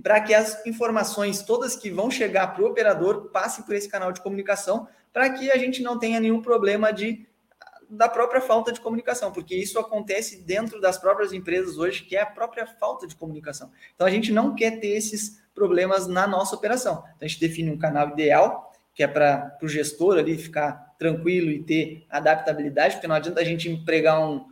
Para 0.00 0.20
que 0.20 0.32
as 0.32 0.64
informações 0.64 1.42
todas 1.42 1.74
que 1.74 1.90
vão 1.90 2.08
chegar 2.08 2.54
para 2.54 2.62
o 2.62 2.68
operador 2.68 3.30
passem 3.32 3.64
por 3.64 3.74
esse 3.74 3.88
canal 3.88 4.12
de 4.12 4.20
comunicação, 4.20 4.86
para 5.12 5.30
que 5.30 5.50
a 5.50 5.58
gente 5.58 5.82
não 5.82 5.98
tenha 5.98 6.20
nenhum 6.20 6.40
problema 6.40 6.92
de 6.92 7.26
da 7.88 8.08
própria 8.08 8.40
falta 8.40 8.72
de 8.72 8.80
comunicação, 8.80 9.32
porque 9.32 9.54
isso 9.54 9.78
acontece 9.78 10.42
dentro 10.42 10.80
das 10.80 10.98
próprias 10.98 11.32
empresas 11.32 11.78
hoje, 11.78 12.04
que 12.04 12.16
é 12.16 12.22
a 12.22 12.26
própria 12.26 12.66
falta 12.66 13.06
de 13.06 13.14
comunicação. 13.14 13.70
Então 13.94 14.06
a 14.06 14.10
gente 14.10 14.32
não 14.32 14.54
quer 14.54 14.80
ter 14.80 14.88
esses 14.88 15.42
problemas 15.54 16.06
na 16.06 16.26
nossa 16.26 16.56
operação. 16.56 17.04
Então 17.16 17.18
a 17.22 17.26
gente 17.26 17.40
define 17.40 17.70
um 17.70 17.78
canal 17.78 18.10
ideal, 18.10 18.72
que 18.94 19.02
é 19.02 19.06
para 19.06 19.56
o 19.62 19.68
gestor 19.68 20.18
ali 20.18 20.36
ficar 20.36 20.94
tranquilo 20.98 21.50
e 21.50 21.62
ter 21.62 22.06
adaptabilidade, 22.08 22.94
porque 22.94 23.08
não 23.08 23.16
adianta 23.16 23.40
a 23.40 23.44
gente 23.44 23.68
empregar 23.68 24.20
um, 24.20 24.46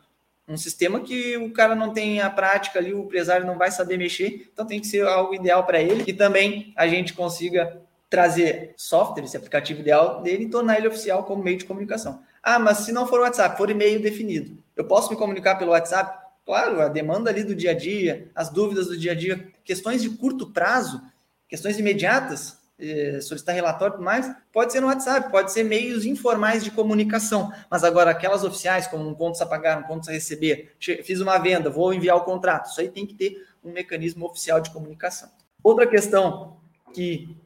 um 0.49 0.57
sistema 0.57 1.01
que 1.01 1.37
o 1.37 1.53
cara 1.53 1.75
não 1.75 1.93
tem 1.93 2.21
a 2.21 2.29
prática 2.29 2.79
ali, 2.79 2.93
o 2.93 3.05
empresário 3.05 3.47
não 3.47 3.57
vai 3.57 3.71
saber 3.71 3.97
mexer, 3.97 4.49
então 4.53 4.67
tem 4.67 4.81
que 4.81 4.87
ser 4.87 5.07
algo 5.07 5.35
ideal 5.35 5.65
para 5.65 5.81
ele 5.81 6.05
e 6.07 6.13
também 6.13 6.73
a 6.77 6.87
gente 6.89 7.15
consiga 7.15 7.81
trazer 8.11 8.75
software, 8.77 9.25
esse 9.25 9.37
aplicativo 9.37 9.81
ideal 9.81 10.21
dele 10.21 10.45
e 10.45 10.51
tornar 10.51 10.77
ele 10.77 10.89
oficial 10.89 11.25
como 11.25 11.43
meio 11.43 11.57
de 11.57 11.65
comunicação. 11.65 12.23
Ah, 12.43 12.59
mas 12.59 12.79
se 12.79 12.93
não 12.93 13.07
for 13.07 13.21
WhatsApp, 13.21 13.57
for 13.57 13.71
e-mail 13.71 14.01
definido, 14.01 14.59
eu 14.75 14.85
posso 14.85 15.11
me 15.11 15.17
comunicar 15.17 15.57
pelo 15.57 15.71
WhatsApp? 15.71 16.19
Claro, 16.45 16.81
a 16.81 16.89
demanda 16.89 17.31
ali 17.31 17.45
do 17.45 17.55
dia 17.55 17.71
a 17.71 17.75
dia, 17.75 18.31
as 18.35 18.51
dúvidas 18.51 18.89
do 18.89 18.97
dia 18.97 19.13
a 19.13 19.15
dia, 19.15 19.49
questões 19.65 20.03
de 20.03 20.11
curto 20.11 20.51
prazo, 20.51 21.01
questões 21.49 21.79
imediatas, 21.79 22.59
eh, 22.81 23.21
solicitar 23.21 23.55
relatório 23.55 23.93
e 23.93 23.97
tudo 23.97 24.05
mais, 24.05 24.35
pode 24.53 24.73
ser 24.73 24.81
no 24.81 24.89
WhatsApp, 24.89 25.31
pode 25.31 25.53
ser 25.53 25.63
meios 25.63 26.05
informais 26.05 26.65
de 26.65 26.73
comunicação. 26.73 27.53
Mas 27.71 27.85
agora, 27.85 28.11
aquelas 28.11 28.43
oficiais, 28.43 28.89
como 28.89 29.09
um 29.09 29.15
conto 29.15 29.41
a 29.41 29.47
pagar, 29.47 29.79
um 29.79 29.85
conto 29.85 30.11
a 30.11 30.13
receber, 30.13 30.75
fiz 30.81 31.21
uma 31.21 31.39
venda, 31.39 31.71
vou 31.71 31.95
enviar 31.95 32.17
o 32.17 32.23
contrato, 32.23 32.71
isso 32.71 32.81
aí 32.81 32.89
tem 32.89 33.07
que 33.07 33.15
ter 33.15 33.47
um 33.63 33.71
mecanismo 33.71 34.27
oficial 34.27 34.61
de 34.61 34.71
comunicação. 34.71 35.31
Outra 35.63 35.87
questão 35.87 36.57
que 36.93 37.37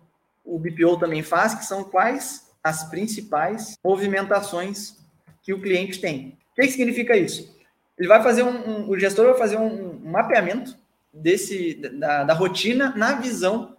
o 0.42 0.59
BPO 0.59 0.96
também 0.96 1.22
faz, 1.22 1.54
que 1.54 1.66
são 1.66 1.85
quais 1.85 2.45
as 2.66 2.83
principais 2.83 3.79
movimentações 3.85 4.96
que 5.40 5.55
o 5.55 5.61
cliente 5.61 6.00
tem. 6.00 6.37
O 6.50 6.57
que, 6.57 6.68
significa 6.68 7.16
isso? 7.16 7.57
Ele 7.96 8.09
vai 8.09 8.20
fazer 8.20 8.42
um, 8.42 8.48
um, 8.48 8.90
o 8.90 8.98
gestor 8.98 9.26
vai 9.26 9.38
fazer 9.38 9.57
um, 9.57 9.92
um 10.05 10.11
mapeamento 10.11 10.76
desse 11.14 11.74
da, 11.74 12.24
da, 12.24 12.35
rotina 12.35 12.92
na 12.96 13.14
visão 13.20 13.76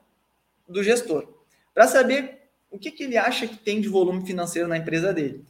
do 0.69 0.81
gestor, 0.81 1.27
para 1.73 1.85
saber 1.85 2.43
o 2.71 2.79
que, 2.79 2.89
que 2.89 3.03
ele 3.03 3.17
acha 3.17 3.45
que 3.45 3.57
tem 3.57 3.81
de 3.81 3.89
volume 3.89 4.25
financeiro 4.25 4.69
na 4.69 4.77
empresa 4.77 5.13
dele. 5.13 5.43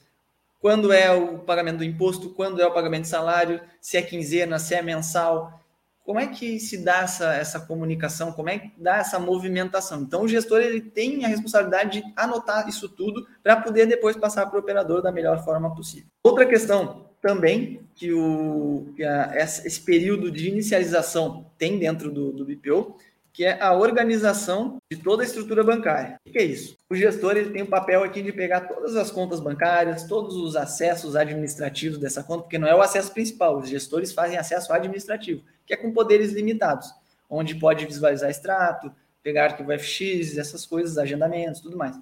Quando 0.60 0.92
é 0.92 1.12
o 1.12 1.38
pagamento 1.38 1.78
do 1.78 1.84
imposto, 1.84 2.32
quando 2.32 2.60
é 2.60 2.66
o 2.66 2.74
pagamento 2.74 3.04
de 3.04 3.10
salário, 3.10 3.62
se 3.80 3.98
é 3.98 4.02
quinzena, 4.02 4.58
se 4.58 4.74
é 4.74 4.82
mensal, 4.82 5.64
como 6.08 6.22
é 6.22 6.28
que 6.28 6.58
se 6.58 6.78
dá 6.78 7.02
essa, 7.02 7.34
essa 7.34 7.60
comunicação? 7.60 8.32
Como 8.32 8.48
é 8.48 8.60
que 8.60 8.72
dá 8.78 8.96
essa 8.96 9.20
movimentação? 9.20 10.04
Então, 10.04 10.22
o 10.22 10.28
gestor 10.28 10.62
ele 10.62 10.80
tem 10.80 11.26
a 11.26 11.28
responsabilidade 11.28 12.00
de 12.00 12.14
anotar 12.16 12.66
isso 12.70 12.88
tudo 12.88 13.28
para 13.44 13.58
poder 13.58 13.86
depois 13.88 14.16
passar 14.16 14.46
para 14.46 14.56
o 14.56 14.62
operador 14.62 15.02
da 15.02 15.12
melhor 15.12 15.44
forma 15.44 15.76
possível. 15.76 16.08
Outra 16.24 16.46
questão 16.46 17.10
também 17.22 17.82
que, 17.94 18.14
o, 18.14 18.88
que 18.96 19.04
a, 19.04 19.34
esse 19.36 19.82
período 19.82 20.32
de 20.32 20.48
inicialização 20.48 21.52
tem 21.58 21.78
dentro 21.78 22.10
do, 22.10 22.32
do 22.32 22.46
BPO 22.46 22.96
que 23.38 23.46
é 23.46 23.62
a 23.62 23.72
organização 23.72 24.82
de 24.92 24.98
toda 24.98 25.22
a 25.22 25.26
estrutura 25.26 25.64
bancária. 25.64 26.20
O 26.26 26.32
que 26.32 26.40
é 26.40 26.44
isso? 26.44 26.76
O 26.90 26.96
gestor 26.96 27.38
ele 27.38 27.52
tem 27.52 27.62
o 27.62 27.68
papel 27.68 28.04
aqui 28.04 28.24
de 28.24 28.32
pegar 28.32 28.62
todas 28.62 28.96
as 28.96 29.12
contas 29.12 29.40
bancárias, 29.40 30.06
todos 30.06 30.36
os 30.36 30.56
acessos 30.56 31.16
administrativos 31.16 32.00
dessa 32.00 32.24
conta, 32.24 32.42
porque 32.42 32.58
não 32.58 32.68
é 32.68 32.74
o 32.74 32.82
acesso 32.82 33.14
principal, 33.14 33.60
os 33.60 33.70
gestores 33.70 34.12
fazem 34.12 34.40
acesso 34.40 34.74
administrativo, 34.74 35.44
que 35.68 35.74
é 35.74 35.78
com 35.78 35.92
poderes 35.92 36.32
limitados, 36.32 36.92
onde 37.30 37.54
pode 37.54 37.86
visualizar 37.86 38.30
extrato, 38.30 38.92
pegar 39.22 39.44
arquivo 39.44 39.78
FX, 39.78 40.38
essas 40.38 40.66
coisas, 40.66 40.98
agendamentos, 40.98 41.60
tudo 41.60 41.78
mais. 41.78 42.00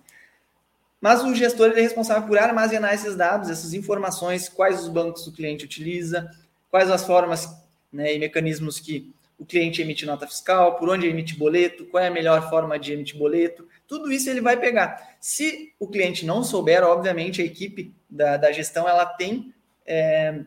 Mas 1.02 1.24
o 1.24 1.36
gestor 1.36 1.72
é 1.76 1.82
responsável 1.82 2.28
por 2.28 2.38
armazenar 2.38 2.94
esses 2.94 3.16
dados, 3.16 3.50
essas 3.50 3.74
informações, 3.74 4.48
quais 4.48 4.82
os 4.82 4.88
bancos 4.88 5.26
o 5.28 5.34
cliente 5.34 5.66
utiliza, 5.66 6.30
quais 6.70 6.90
as 6.90 7.04
formas 7.04 7.50
né, 7.92 8.16
e 8.16 8.20
mecanismos 8.20 8.80
que 8.80 9.14
o 9.38 9.46
cliente 9.46 9.82
emite 9.82 10.06
nota 10.06 10.26
fiscal, 10.26 10.78
por 10.78 10.90
onde 10.90 11.08
emite 11.08 11.36
boleto, 11.36 11.86
qual 11.86 12.04
é 12.04 12.08
a 12.08 12.12
melhor 12.12 12.50
forma 12.50 12.80
de 12.80 12.94
emitir 12.94 13.18
boleto, 13.18 13.68
tudo 13.88 14.12
isso 14.12 14.30
ele 14.30 14.40
vai 14.40 14.58
pegar. 14.58 15.16
Se 15.20 15.74
o 15.80 15.88
cliente 15.88 16.26
não 16.26 16.44
souber, 16.44 16.84
obviamente 16.84 17.42
a 17.42 17.46
equipe 17.46 17.94
da, 18.10 18.38
da 18.38 18.52
gestão 18.52 18.88
ela 18.88 19.06
tem, 19.06 19.54
é, 19.86 20.42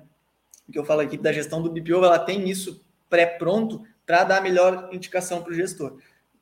que 0.72 0.78
eu 0.78 0.84
falo 0.84 1.00
a 1.00 1.04
equipe 1.04 1.22
da 1.22 1.32
gestão 1.32 1.62
do 1.62 1.70
BPO, 1.70 2.04
ela 2.04 2.18
tem 2.18 2.48
isso 2.48 2.80
pré-pronto 3.08 3.84
para 4.06 4.24
dar 4.24 4.38
a 4.38 4.40
melhor 4.40 4.88
indicação 4.92 5.42
para 5.42 5.52
o 5.52 5.54
gestor, 5.54 5.98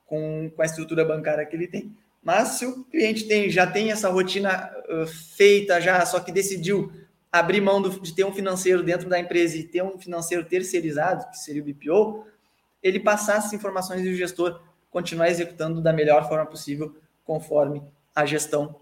com, 0.07 0.51
com 0.55 0.63
a 0.63 0.67
estrutura 0.67 1.05
bancária 1.05 1.45
que 1.45 1.57
ele 1.57 1.67
tem. 1.67 1.95
Mas 2.23 2.49
se 2.51 2.67
o 2.67 2.85
cliente 2.85 3.25
tem, 3.25 3.49
já 3.51 3.67
tem 3.67 3.91
essa 3.91 4.09
rotina 4.09 4.73
uh, 4.89 5.07
feita, 5.07 5.81
já 5.81 6.05
só 6.05 6.19
que 6.21 6.33
decidiu 6.33 6.93
abrir 7.31 7.61
mão 7.61 7.81
do, 7.81 8.01
de 8.01 8.15
ter 8.15 8.25
um 8.25 8.33
financeiro 8.33 8.83
dentro 8.83 9.09
da 9.09 9.19
empresa 9.19 9.57
e 9.57 9.65
ter 9.65 9.83
um 9.83 9.99
financeiro 9.99 10.45
terceirizado, 10.45 11.29
que 11.31 11.39
seria 11.39 11.63
o 11.63 11.65
BPO, 11.65 12.25
ele 12.83 13.01
passar 13.01 13.39
essas 13.39 13.53
informações 13.53 14.05
e 14.05 14.09
o 14.09 14.17
gestor 14.17 14.61
continuar 14.91 15.29
executando 15.29 15.81
da 15.81 15.93
melhor 15.93 16.29
forma 16.29 16.47
possível, 16.47 16.97
conforme 17.25 17.83
a 18.15 18.25
gestão 18.25 18.77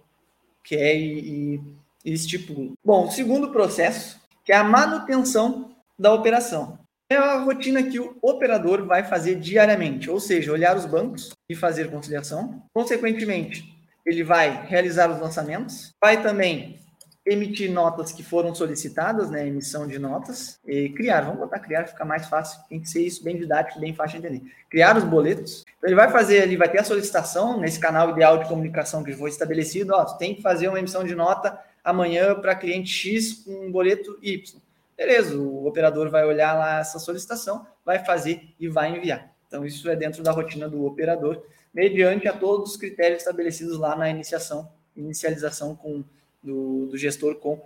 quer 0.62 0.94
e, 0.96 1.60
e 2.04 2.12
estipula. 2.12 2.72
Bom, 2.84 3.06
o 3.06 3.10
segundo 3.10 3.50
processo, 3.50 4.20
que 4.44 4.52
é 4.52 4.56
a 4.56 4.64
manutenção 4.64 5.74
da 5.98 6.12
operação. 6.12 6.78
É 7.10 7.16
a 7.16 7.38
rotina 7.38 7.82
que 7.82 8.00
o 8.00 8.16
operador 8.22 8.86
vai 8.86 9.04
fazer 9.04 9.34
diariamente, 9.34 10.10
ou 10.10 10.18
seja, 10.18 10.50
olhar 10.50 10.74
os 10.76 10.86
bancos 10.86 11.30
e 11.48 11.54
fazer 11.54 11.90
conciliação. 11.90 12.62
Consequentemente, 12.72 13.64
ele 14.06 14.24
vai 14.24 14.66
realizar 14.66 15.10
os 15.10 15.20
lançamentos, 15.20 15.90
vai 16.00 16.22
também 16.22 16.78
emitir 17.26 17.70
notas 17.70 18.12
que 18.12 18.22
foram 18.22 18.54
solicitadas, 18.54 19.30
né, 19.30 19.46
emissão 19.46 19.86
de 19.86 19.98
notas, 19.98 20.58
e 20.66 20.90
criar, 20.90 21.22
vamos 21.22 21.40
botar 21.40 21.58
criar, 21.58 21.86
fica 21.86 22.04
mais 22.04 22.26
fácil, 22.26 22.60
tem 22.68 22.80
que 22.80 22.88
ser 22.88 23.02
isso 23.02 23.24
bem 23.24 23.36
didático, 23.36 23.80
bem 23.80 23.94
fácil 23.94 24.20
de 24.20 24.26
entender. 24.26 24.52
Criar 24.68 24.96
os 24.96 25.04
boletos, 25.04 25.64
então 25.78 25.88
ele 25.88 25.96
vai 25.96 26.10
fazer, 26.10 26.42
ele 26.42 26.56
vai 26.56 26.70
ter 26.70 26.80
a 26.80 26.84
solicitação 26.84 27.58
nesse 27.58 27.80
canal 27.80 28.10
ideal 28.10 28.38
de 28.38 28.48
comunicação 28.48 29.02
que 29.02 29.12
foi 29.14 29.30
estabelecido, 29.30 29.94
ó, 29.94 30.04
tem 30.04 30.34
que 30.34 30.42
fazer 30.42 30.68
uma 30.68 30.78
emissão 30.78 31.02
de 31.02 31.14
nota 31.14 31.58
amanhã 31.82 32.34
para 32.34 32.54
cliente 32.54 32.90
X 32.90 33.44
com 33.44 33.68
um 33.68 33.72
boleto 33.72 34.18
Y. 34.22 34.60
Beleza, 34.96 35.36
o 35.36 35.66
operador 35.66 36.08
vai 36.10 36.24
olhar 36.24 36.54
lá 36.54 36.80
essa 36.80 36.98
solicitação, 36.98 37.66
vai 37.84 38.04
fazer 38.04 38.54
e 38.58 38.68
vai 38.68 38.96
enviar. 38.96 39.32
Então 39.46 39.64
isso 39.64 39.88
é 39.88 39.96
dentro 39.96 40.22
da 40.22 40.30
rotina 40.32 40.68
do 40.68 40.84
operador, 40.84 41.42
mediante 41.72 42.28
a 42.28 42.32
todos 42.32 42.72
os 42.72 42.76
critérios 42.76 43.18
estabelecidos 43.18 43.78
lá 43.78 43.96
na 43.96 44.08
iniciação, 44.08 44.70
inicialização 44.96 45.74
com 45.74 46.04
do, 46.42 46.86
do 46.86 46.96
gestor 46.96 47.36
com 47.36 47.60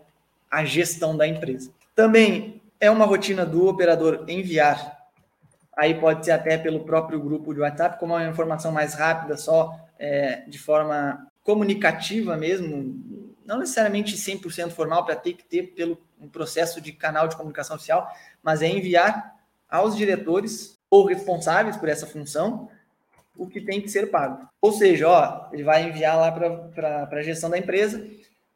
a 0.51 0.65
gestão 0.65 1.17
da 1.17 1.27
empresa. 1.27 1.71
Também 1.95 2.63
É 2.81 2.89
uma 2.91 3.05
rotina 3.05 3.45
do 3.45 3.67
operador 3.67 4.25
enviar. 4.29 4.97
Aí 5.77 5.95
pode 5.95 6.25
ser 6.25 6.31
até 6.31 6.57
pelo 6.57 6.85
próprio 6.85 7.21
grupo 7.21 7.53
de 7.53 7.61
WhatsApp, 7.61 7.99
como 7.99 8.15
é 8.15 8.23
uma 8.23 8.31
informação 8.31 8.71
mais 8.71 8.95
rápida, 8.95 9.37
só 9.37 9.75
é, 9.99 10.43
de 10.47 10.59
forma 10.59 11.27
comunicativa 11.43 12.37
mesmo, 12.37 12.95
não 13.49 13.59
necessariamente 13.59 14.15
100% 14.15 14.73
formal 14.73 15.07
para 15.07 15.17
ter 15.17 15.33
que 15.33 15.43
ter 15.43 15.75
pelo 15.75 15.99
um 16.21 16.29
processo 16.29 16.83
de 16.83 16.93
canal 16.93 17.27
de 17.27 17.35
comunicação 17.35 17.77
oficial, 17.77 18.07
mas 18.43 18.61
é 18.61 18.69
enviar 18.69 19.37
aos 19.67 19.97
diretores 19.97 20.79
ou 20.91 21.07
responsáveis 21.07 21.75
por 21.79 21.89
essa 21.89 22.07
função 22.07 22.69
o 23.35 23.49
que 23.49 23.63
tem 23.63 23.81
que 23.81 23.89
ser 23.89 24.11
pago. 24.11 24.47
Ou 24.61 24.73
seja, 24.73 25.09
ó, 25.09 25.49
ele 25.51 25.63
vai 25.63 25.89
enviar 25.89 26.19
lá 26.19 26.31
para 26.31 27.09
a 27.11 27.23
gestão 27.23 27.49
da 27.49 27.57
empresa. 27.57 28.07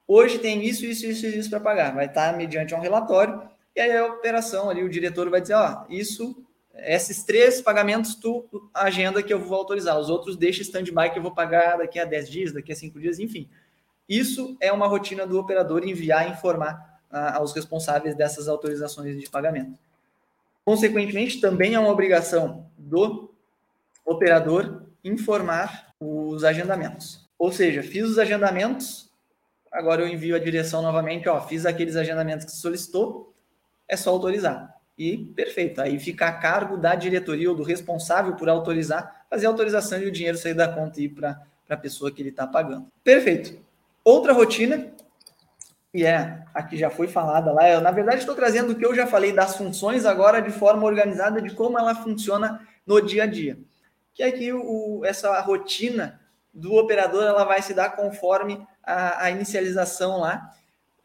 Hoje 0.06 0.38
tem 0.38 0.62
isso, 0.62 0.84
isso, 0.84 1.06
isso 1.06 1.24
e 1.24 1.38
isso 1.38 1.48
para 1.48 1.60
pagar. 1.60 1.94
Vai 1.94 2.06
estar 2.06 2.36
mediante 2.36 2.74
um 2.74 2.80
relatório. 2.80 3.40
E 3.74 3.80
aí 3.80 3.96
a 3.96 4.06
operação 4.06 4.68
ali, 4.68 4.82
o 4.82 4.90
diretor 4.90 5.30
vai 5.30 5.40
dizer, 5.40 5.54
ó, 5.54 5.86
isso, 5.88 6.44
esses 6.74 7.24
três 7.24 7.62
pagamentos 7.62 8.14
tu 8.16 8.46
agenda 8.74 9.22
que 9.22 9.32
eu 9.32 9.40
vou 9.40 9.56
autorizar. 9.56 9.98
Os 9.98 10.10
outros 10.10 10.36
deixa 10.36 10.60
stand-by 10.60 11.10
que 11.10 11.18
eu 11.18 11.22
vou 11.22 11.34
pagar 11.34 11.78
daqui 11.78 11.98
a 11.98 12.04
10 12.04 12.28
dias, 12.28 12.52
daqui 12.52 12.72
a 12.72 12.76
5 12.76 13.00
dias, 13.00 13.18
enfim. 13.18 13.48
Isso 14.08 14.56
é 14.60 14.72
uma 14.72 14.86
rotina 14.86 15.26
do 15.26 15.38
operador 15.38 15.86
enviar 15.86 16.28
e 16.28 16.32
informar 16.32 17.00
ah, 17.10 17.36
aos 17.36 17.52
responsáveis 17.52 18.14
dessas 18.14 18.48
autorizações 18.48 19.18
de 19.18 19.28
pagamento. 19.28 19.78
Consequentemente, 20.64 21.40
também 21.40 21.74
é 21.74 21.78
uma 21.78 21.90
obrigação 21.90 22.66
do 22.76 23.32
operador 24.04 24.82
informar 25.04 25.92
os 25.98 26.44
agendamentos. 26.44 27.28
Ou 27.38 27.50
seja, 27.50 27.82
fiz 27.82 28.04
os 28.04 28.18
agendamentos, 28.18 29.10
agora 29.70 30.02
eu 30.02 30.08
envio 30.08 30.36
a 30.36 30.38
direção 30.38 30.80
novamente, 30.80 31.28
ó, 31.28 31.40
fiz 31.40 31.66
aqueles 31.66 31.96
agendamentos 31.96 32.44
que 32.44 32.52
solicitou, 32.52 33.34
é 33.88 33.96
só 33.96 34.10
autorizar. 34.10 34.74
E 34.96 35.16
perfeito, 35.16 35.80
aí 35.80 35.98
fica 35.98 36.26
a 36.26 36.32
cargo 36.32 36.76
da 36.76 36.94
diretoria 36.94 37.50
ou 37.50 37.56
do 37.56 37.62
responsável 37.62 38.36
por 38.36 38.48
autorizar, 38.48 39.26
fazer 39.28 39.46
a 39.46 39.48
autorização 39.48 39.98
e 40.00 40.06
o 40.06 40.12
dinheiro 40.12 40.38
sair 40.38 40.54
da 40.54 40.68
conta 40.68 41.00
e 41.00 41.04
ir 41.04 41.08
para 41.08 41.42
a 41.68 41.76
pessoa 41.76 42.12
que 42.12 42.22
ele 42.22 42.28
está 42.28 42.46
pagando. 42.46 42.86
Perfeito. 43.02 43.58
Outra 44.04 44.32
rotina, 44.32 44.92
e 45.94 46.04
é 46.04 46.44
a 46.54 46.62
que 46.62 46.76
já 46.76 46.90
foi 46.90 47.08
falada 47.08 47.52
lá, 47.52 47.68
eu 47.68 47.80
na 47.80 47.90
verdade 47.90 48.18
estou 48.18 48.34
trazendo 48.34 48.72
o 48.72 48.74
que 48.74 48.84
eu 48.84 48.94
já 48.94 49.06
falei 49.06 49.32
das 49.32 49.56
funções 49.56 50.04
agora 50.04 50.40
de 50.40 50.50
forma 50.50 50.84
organizada 50.84 51.40
de 51.40 51.54
como 51.54 51.78
ela 51.78 51.94
funciona 51.94 52.66
no 52.86 53.00
dia 53.00 53.24
a 53.24 53.26
dia 53.26 53.58
que 54.14 54.22
é 54.22 54.30
que 54.30 54.52
o, 54.52 55.02
essa 55.04 55.40
rotina 55.40 56.20
do 56.52 56.74
operador 56.74 57.24
ela 57.24 57.44
vai 57.44 57.62
se 57.62 57.72
dar 57.72 57.96
conforme 57.96 58.64
a, 58.82 59.24
a 59.24 59.30
inicialização 59.30 60.20
lá, 60.20 60.52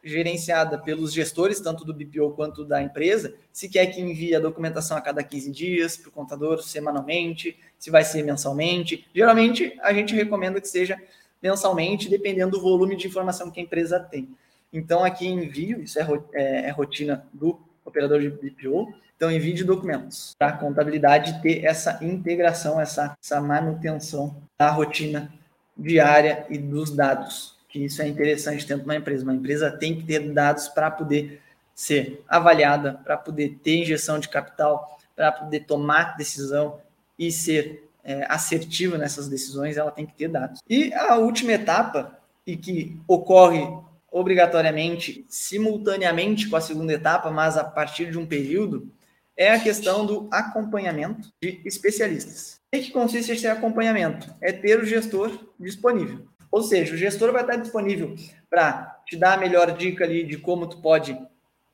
gerenciada 0.04 0.78
pelos 0.78 1.14
gestores, 1.14 1.60
tanto 1.60 1.84
do 1.84 1.94
BPO 1.94 2.32
quanto 2.32 2.64
da 2.64 2.82
empresa, 2.82 3.34
se 3.52 3.68
quer 3.68 3.88
que 3.88 4.00
envie 4.00 4.36
a 4.36 4.40
documentação 4.40 4.96
a 4.96 5.02
cada 5.02 5.24
15 5.24 5.52
dias 5.52 5.98
para 5.98 6.10
o 6.10 6.12
contador 6.12 6.62
semanalmente, 6.62 7.58
se 7.78 7.90
vai 7.90 8.04
ser 8.04 8.24
mensalmente. 8.24 9.06
Geralmente, 9.14 9.78
a 9.82 9.94
gente 9.94 10.16
recomenda 10.16 10.62
que 10.62 10.68
seja 10.68 10.98
mensalmente, 11.42 12.10
dependendo 12.10 12.58
do 12.58 12.62
volume 12.62 12.96
de 12.96 13.08
informação 13.08 13.52
que 13.52 13.60
a 13.60 13.64
empresa 13.64 14.00
tem. 14.00 14.30
Então, 14.72 15.04
aqui 15.04 15.28
envio, 15.28 15.82
isso 15.82 16.00
é, 16.00 16.08
é, 16.34 16.68
é 16.68 16.70
rotina 16.72 17.26
do 17.34 17.60
operador 17.86 18.20
de 18.20 18.30
BPO, 18.30 18.94
então, 19.18 19.32
envie 19.32 19.64
documentos 19.64 20.36
para 20.38 20.50
a 20.50 20.58
contabilidade 20.58 21.42
ter 21.42 21.66
essa 21.66 21.98
integração, 22.04 22.80
essa, 22.80 23.18
essa 23.22 23.42
manutenção 23.42 24.44
da 24.60 24.70
rotina 24.70 25.34
diária 25.76 26.46
e 26.52 26.58
dos 26.60 26.92
dados. 26.92 27.58
Que 27.68 27.86
isso 27.86 28.00
é 28.04 28.08
interessante 28.08 28.68
dentro 28.68 28.84
de 28.84 28.90
uma 28.90 28.96
empresa. 28.96 29.24
Uma 29.24 29.34
empresa 29.34 29.72
tem 29.72 29.96
que 29.96 30.06
ter 30.06 30.20
dados 30.32 30.68
para 30.68 30.92
poder 30.92 31.42
ser 31.74 32.24
avaliada, 32.28 32.94
para 33.04 33.18
poder 33.18 33.58
ter 33.64 33.82
injeção 33.82 34.20
de 34.20 34.30
capital, 34.30 35.00
para 35.16 35.32
poder 35.32 35.62
tomar 35.62 36.16
decisão 36.16 36.80
e 37.18 37.32
ser 37.32 37.87
é, 38.08 38.26
assertiva 38.30 38.98
nessas 38.98 39.28
decisões, 39.28 39.76
ela 39.76 39.92
tem 39.92 40.06
que 40.06 40.16
ter 40.16 40.30
dados. 40.30 40.62
E 40.70 40.94
a 40.94 41.18
última 41.18 41.52
etapa, 41.52 42.18
e 42.46 42.56
que 42.56 42.98
ocorre 43.06 43.68
obrigatoriamente 44.10 45.26
simultaneamente 45.28 46.48
com 46.50 46.56
a 46.56 46.62
segunda 46.62 46.94
etapa, 46.94 47.30
mas 47.30 47.58
a 47.58 47.66
partir 47.66 48.10
de 48.10 48.18
um 48.18 48.26
período, 48.26 48.90
é 49.36 49.52
a 49.52 49.60
questão 49.60 50.06
do 50.06 50.30
acompanhamento 50.32 51.30
de 51.42 51.62
especialistas. 51.66 52.62
O 52.74 52.80
que 52.80 52.92
consiste 52.92 53.34
esse 53.34 53.46
acompanhamento? 53.46 54.34
É 54.42 54.54
ter 54.54 54.80
o 54.80 54.86
gestor 54.86 55.38
disponível. 55.60 56.26
Ou 56.50 56.64
seja, 56.64 56.94
o 56.94 56.98
gestor 56.98 57.34
vai 57.34 57.42
estar 57.42 57.58
disponível 57.58 58.16
para 58.50 59.02
te 59.06 59.18
dar 59.18 59.34
a 59.34 59.38
melhor 59.38 59.76
dica 59.78 60.06
ali 60.06 60.24
de 60.24 60.38
como 60.38 60.66
tu 60.66 60.82
pode 60.82 61.20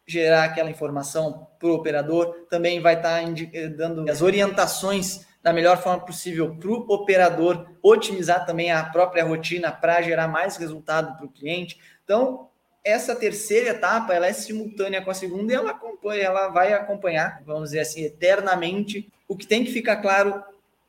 gerar 0.05 0.45
aquela 0.45 0.71
informação 0.71 1.47
para 1.59 1.69
o 1.69 1.75
operador, 1.75 2.47
também 2.49 2.81
vai 2.81 2.95
estar 2.95 3.21
dando 3.77 4.09
as 4.09 4.21
orientações 4.21 5.25
da 5.43 5.51
melhor 5.51 5.77
forma 5.77 6.05
possível 6.05 6.55
para 6.55 6.69
o 6.69 6.85
operador 6.87 7.67
otimizar 7.81 8.45
também 8.45 8.71
a 8.71 8.81
própria 8.81 9.25
rotina 9.25 9.73
para 9.73 10.01
gerar 10.01 10.29
mais 10.29 10.55
resultado 10.55 11.17
para 11.17 11.25
o 11.25 11.29
cliente. 11.29 11.77
Então, 12.05 12.47
essa 12.81 13.13
terceira 13.13 13.71
etapa 13.71 14.13
ela 14.13 14.25
é 14.25 14.33
simultânea 14.33 15.01
com 15.01 15.11
a 15.11 15.13
segunda 15.13 15.51
e 15.51 15.55
ela 15.55 15.71
acompanha, 15.71 16.23
ela 16.23 16.47
vai 16.47 16.73
acompanhar, 16.73 17.43
vamos 17.45 17.69
dizer 17.69 17.81
assim, 17.81 18.03
eternamente. 18.03 19.11
O 19.27 19.35
que 19.35 19.45
tem 19.45 19.65
que 19.65 19.71
ficar 19.71 19.97
claro 19.97 20.41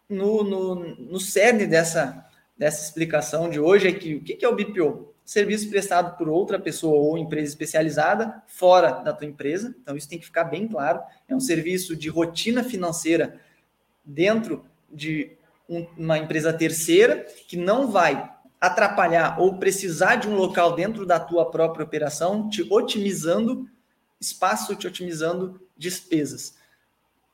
no, 0.08 0.44
no, 0.44 0.74
no 0.74 1.18
cerne 1.18 1.66
dessa, 1.66 2.24
dessa 2.56 2.84
explicação 2.84 3.50
de 3.50 3.58
hoje 3.58 3.88
é 3.88 3.92
que 3.92 4.14
o 4.14 4.22
que 4.22 4.44
é 4.44 4.48
o 4.48 4.54
BPO? 4.54 5.12
Serviço 5.24 5.70
prestado 5.70 6.16
por 6.18 6.28
outra 6.28 6.58
pessoa 6.58 6.98
ou 6.98 7.16
empresa 7.16 7.48
especializada 7.48 8.42
fora 8.46 8.90
da 9.02 9.12
tua 9.12 9.26
empresa. 9.26 9.74
Então, 9.80 9.96
isso 9.96 10.08
tem 10.08 10.18
que 10.18 10.26
ficar 10.26 10.44
bem 10.44 10.68
claro. 10.68 11.00
É 11.26 11.34
um 11.34 11.40
serviço 11.40 11.96
de 11.96 12.10
rotina 12.10 12.62
financeira 12.62 13.40
dentro 14.04 14.64
de 14.90 15.36
um, 15.68 15.86
uma 15.96 16.18
empresa 16.18 16.52
terceira 16.52 17.26
que 17.48 17.56
não 17.56 17.90
vai 17.90 18.30
atrapalhar 18.60 19.40
ou 19.40 19.58
precisar 19.58 20.16
de 20.16 20.28
um 20.28 20.34
local 20.34 20.74
dentro 20.74 21.04
da 21.04 21.20
tua 21.20 21.50
própria 21.50 21.84
operação, 21.84 22.48
te 22.48 22.62
otimizando 22.70 23.68
espaço, 24.20 24.74
te 24.74 24.86
otimizando 24.86 25.60
despesas. 25.76 26.54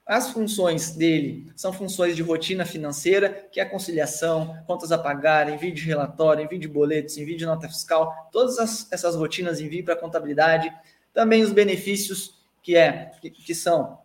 As 0.05 0.31
funções 0.31 0.91
dele 0.91 1.53
são 1.55 1.73
funções 1.73 2.17
de 2.17 2.23
rotina 2.23 2.65
financeira, 2.65 3.49
que 3.53 3.61
é 3.61 3.65
conciliação, 3.65 4.61
contas 4.67 4.91
a 4.91 4.99
pagar, 4.99 5.49
envio 5.49 5.73
de 5.73 5.85
relatório, 5.85 6.45
envio 6.45 6.59
de 6.59 6.67
boletos, 6.67 7.17
envio 7.17 7.37
de 7.37 7.47
nota 7.47 7.69
fiscal, 7.69 8.29
todas 8.33 8.59
as, 8.59 8.91
essas 8.91 9.15
rotinas 9.15 9.61
envio 9.61 9.85
para 9.85 9.95
a 9.95 9.97
contabilidade. 9.97 10.73
Também 11.15 11.45
os 11.45 11.53
benefícios 11.53 12.41
que 12.61 12.75
é 12.75 13.13
que, 13.21 13.31
que 13.31 13.55
são 13.55 14.00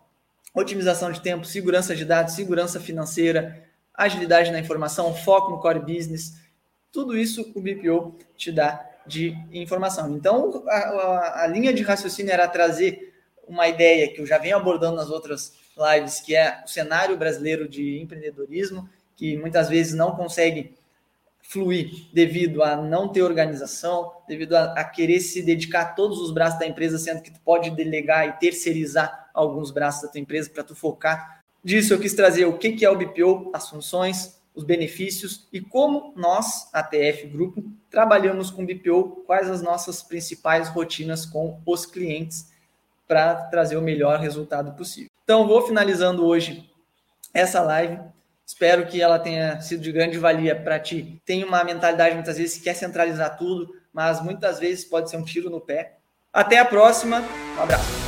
otimização 0.56 1.12
de 1.12 1.20
tempo, 1.20 1.46
segurança 1.46 1.96
de 1.96 2.06
dados, 2.06 2.34
segurança 2.34 2.80
financeira, 2.80 3.64
agilidade 3.94 4.52
na 4.52 4.60
informação, 4.60 5.14
foco 5.14 5.52
no 5.52 5.60
core 5.60 5.80
business, 5.80 6.36
tudo 6.92 7.18
isso 7.18 7.52
o 7.54 7.62
BPO 7.62 8.16
te 8.38 8.52
dá 8.52 8.90
de 9.06 9.38
informação. 9.52 10.16
Então, 10.16 10.64
a, 10.68 10.78
a, 10.78 11.44
a, 11.44 11.48
linha 11.48 11.74
de 11.74 11.84
raciocínio 11.84 12.32
era 12.32 12.48
trazer 12.48 13.14
uma 13.48 13.68
ideia 13.68 14.12
que 14.12 14.22
eu 14.22 14.26
já 14.26 14.38
venho 14.38 14.56
abordando 14.56 14.96
nas 14.96 15.10
outras 15.10 15.54
lives, 15.78 16.22
que 16.22 16.36
é 16.36 16.64
o 16.66 16.70
cenário 16.70 17.18
brasileiro 17.18 17.68
de 17.68 18.00
empreendedorismo, 18.02 18.90
que 19.16 19.38
muitas 19.38 19.70
vezes 19.70 19.94
não 19.94 20.16
consegue 20.16 20.74
fluir 21.42 22.08
devido 22.12 22.64
a 22.64 22.76
não 22.76 23.08
ter 23.08 23.22
organização, 23.22 24.12
devido 24.28 24.56
a, 24.56 24.74
a, 24.74 24.84
querer 24.84 25.20
se 25.20 25.44
dedicar 25.44 25.82
a 25.82 25.94
todos 25.94 26.20
os 26.20 26.32
braços 26.32 26.58
da 26.58 26.66
empresa, 26.66 26.98
sendo 26.98 27.22
que 27.22 27.30
tu 27.30 27.40
pode 27.42 27.70
delegar 27.72 28.28
e 28.28 28.32
terceirizar 28.34 29.25
alguns 29.36 29.70
braços 29.70 30.04
da 30.04 30.08
tua 30.08 30.22
empresa 30.22 30.50
para 30.50 30.64
tu 30.64 30.74
focar. 30.74 31.44
Disso 31.64 31.94
eu 31.94 32.00
quis 32.00 32.14
trazer 32.14 32.46
o 32.46 32.58
que, 32.58 32.84
é 32.86 32.90
o 32.90 32.98
BPO, 32.98 33.52
as 33.54 33.70
funções, 33.70 34.40
os 34.56 34.64
benefícios 34.64 35.48
e 35.52 35.60
como 35.60 36.14
nós, 36.16 36.70
a 36.72 36.82
TF 36.82 37.28
Grupo, 37.28 37.64
trabalhamos 37.92 38.50
com 38.50 38.66
BPO, 38.66 39.24
quais 39.26 39.50
as 39.50 39.62
nossas 39.62 40.02
principais 40.02 40.70
rotinas 40.70 41.26
com 41.26 41.60
os 41.66 41.86
clientes 41.86 42.52
para 43.08 43.36
trazer 43.36 43.78
o 43.78 43.82
melhor 43.82 44.20
resultado 44.20 44.72
possível. 44.74 45.10
Então, 45.24 45.48
vou 45.48 45.66
finalizando 45.68 46.26
hoje 46.26 46.70
essa 47.34 47.62
live. 47.62 48.00
Espero 48.46 48.86
que 48.86 49.02
ela 49.02 49.20
tenha 49.20 49.60
sido 49.60 49.82
de 49.82 49.92
grande 49.92 50.18
valia 50.18 50.56
para 50.56 50.80
ti. 50.80 51.22
Tem 51.26 51.44
uma 51.44 51.64
mentalidade 51.64 52.16
muitas 52.16 52.38
vezes 52.38 52.58
que 52.58 52.64
quer 52.64 52.76
centralizar 52.76 53.38
tudo, 53.38 53.74
mas 53.92 54.22
muitas 54.22 54.60
vezes 54.60 54.86
pode 54.86 55.10
ser 55.10 55.18
um 55.18 55.24
tiro 55.24 55.50
no 55.50 55.60
pé. 55.60 55.98
Até 56.32 56.60
a 56.60 56.66
próxima. 56.66 57.24
Um 57.58 57.62
abraço. 57.62 58.05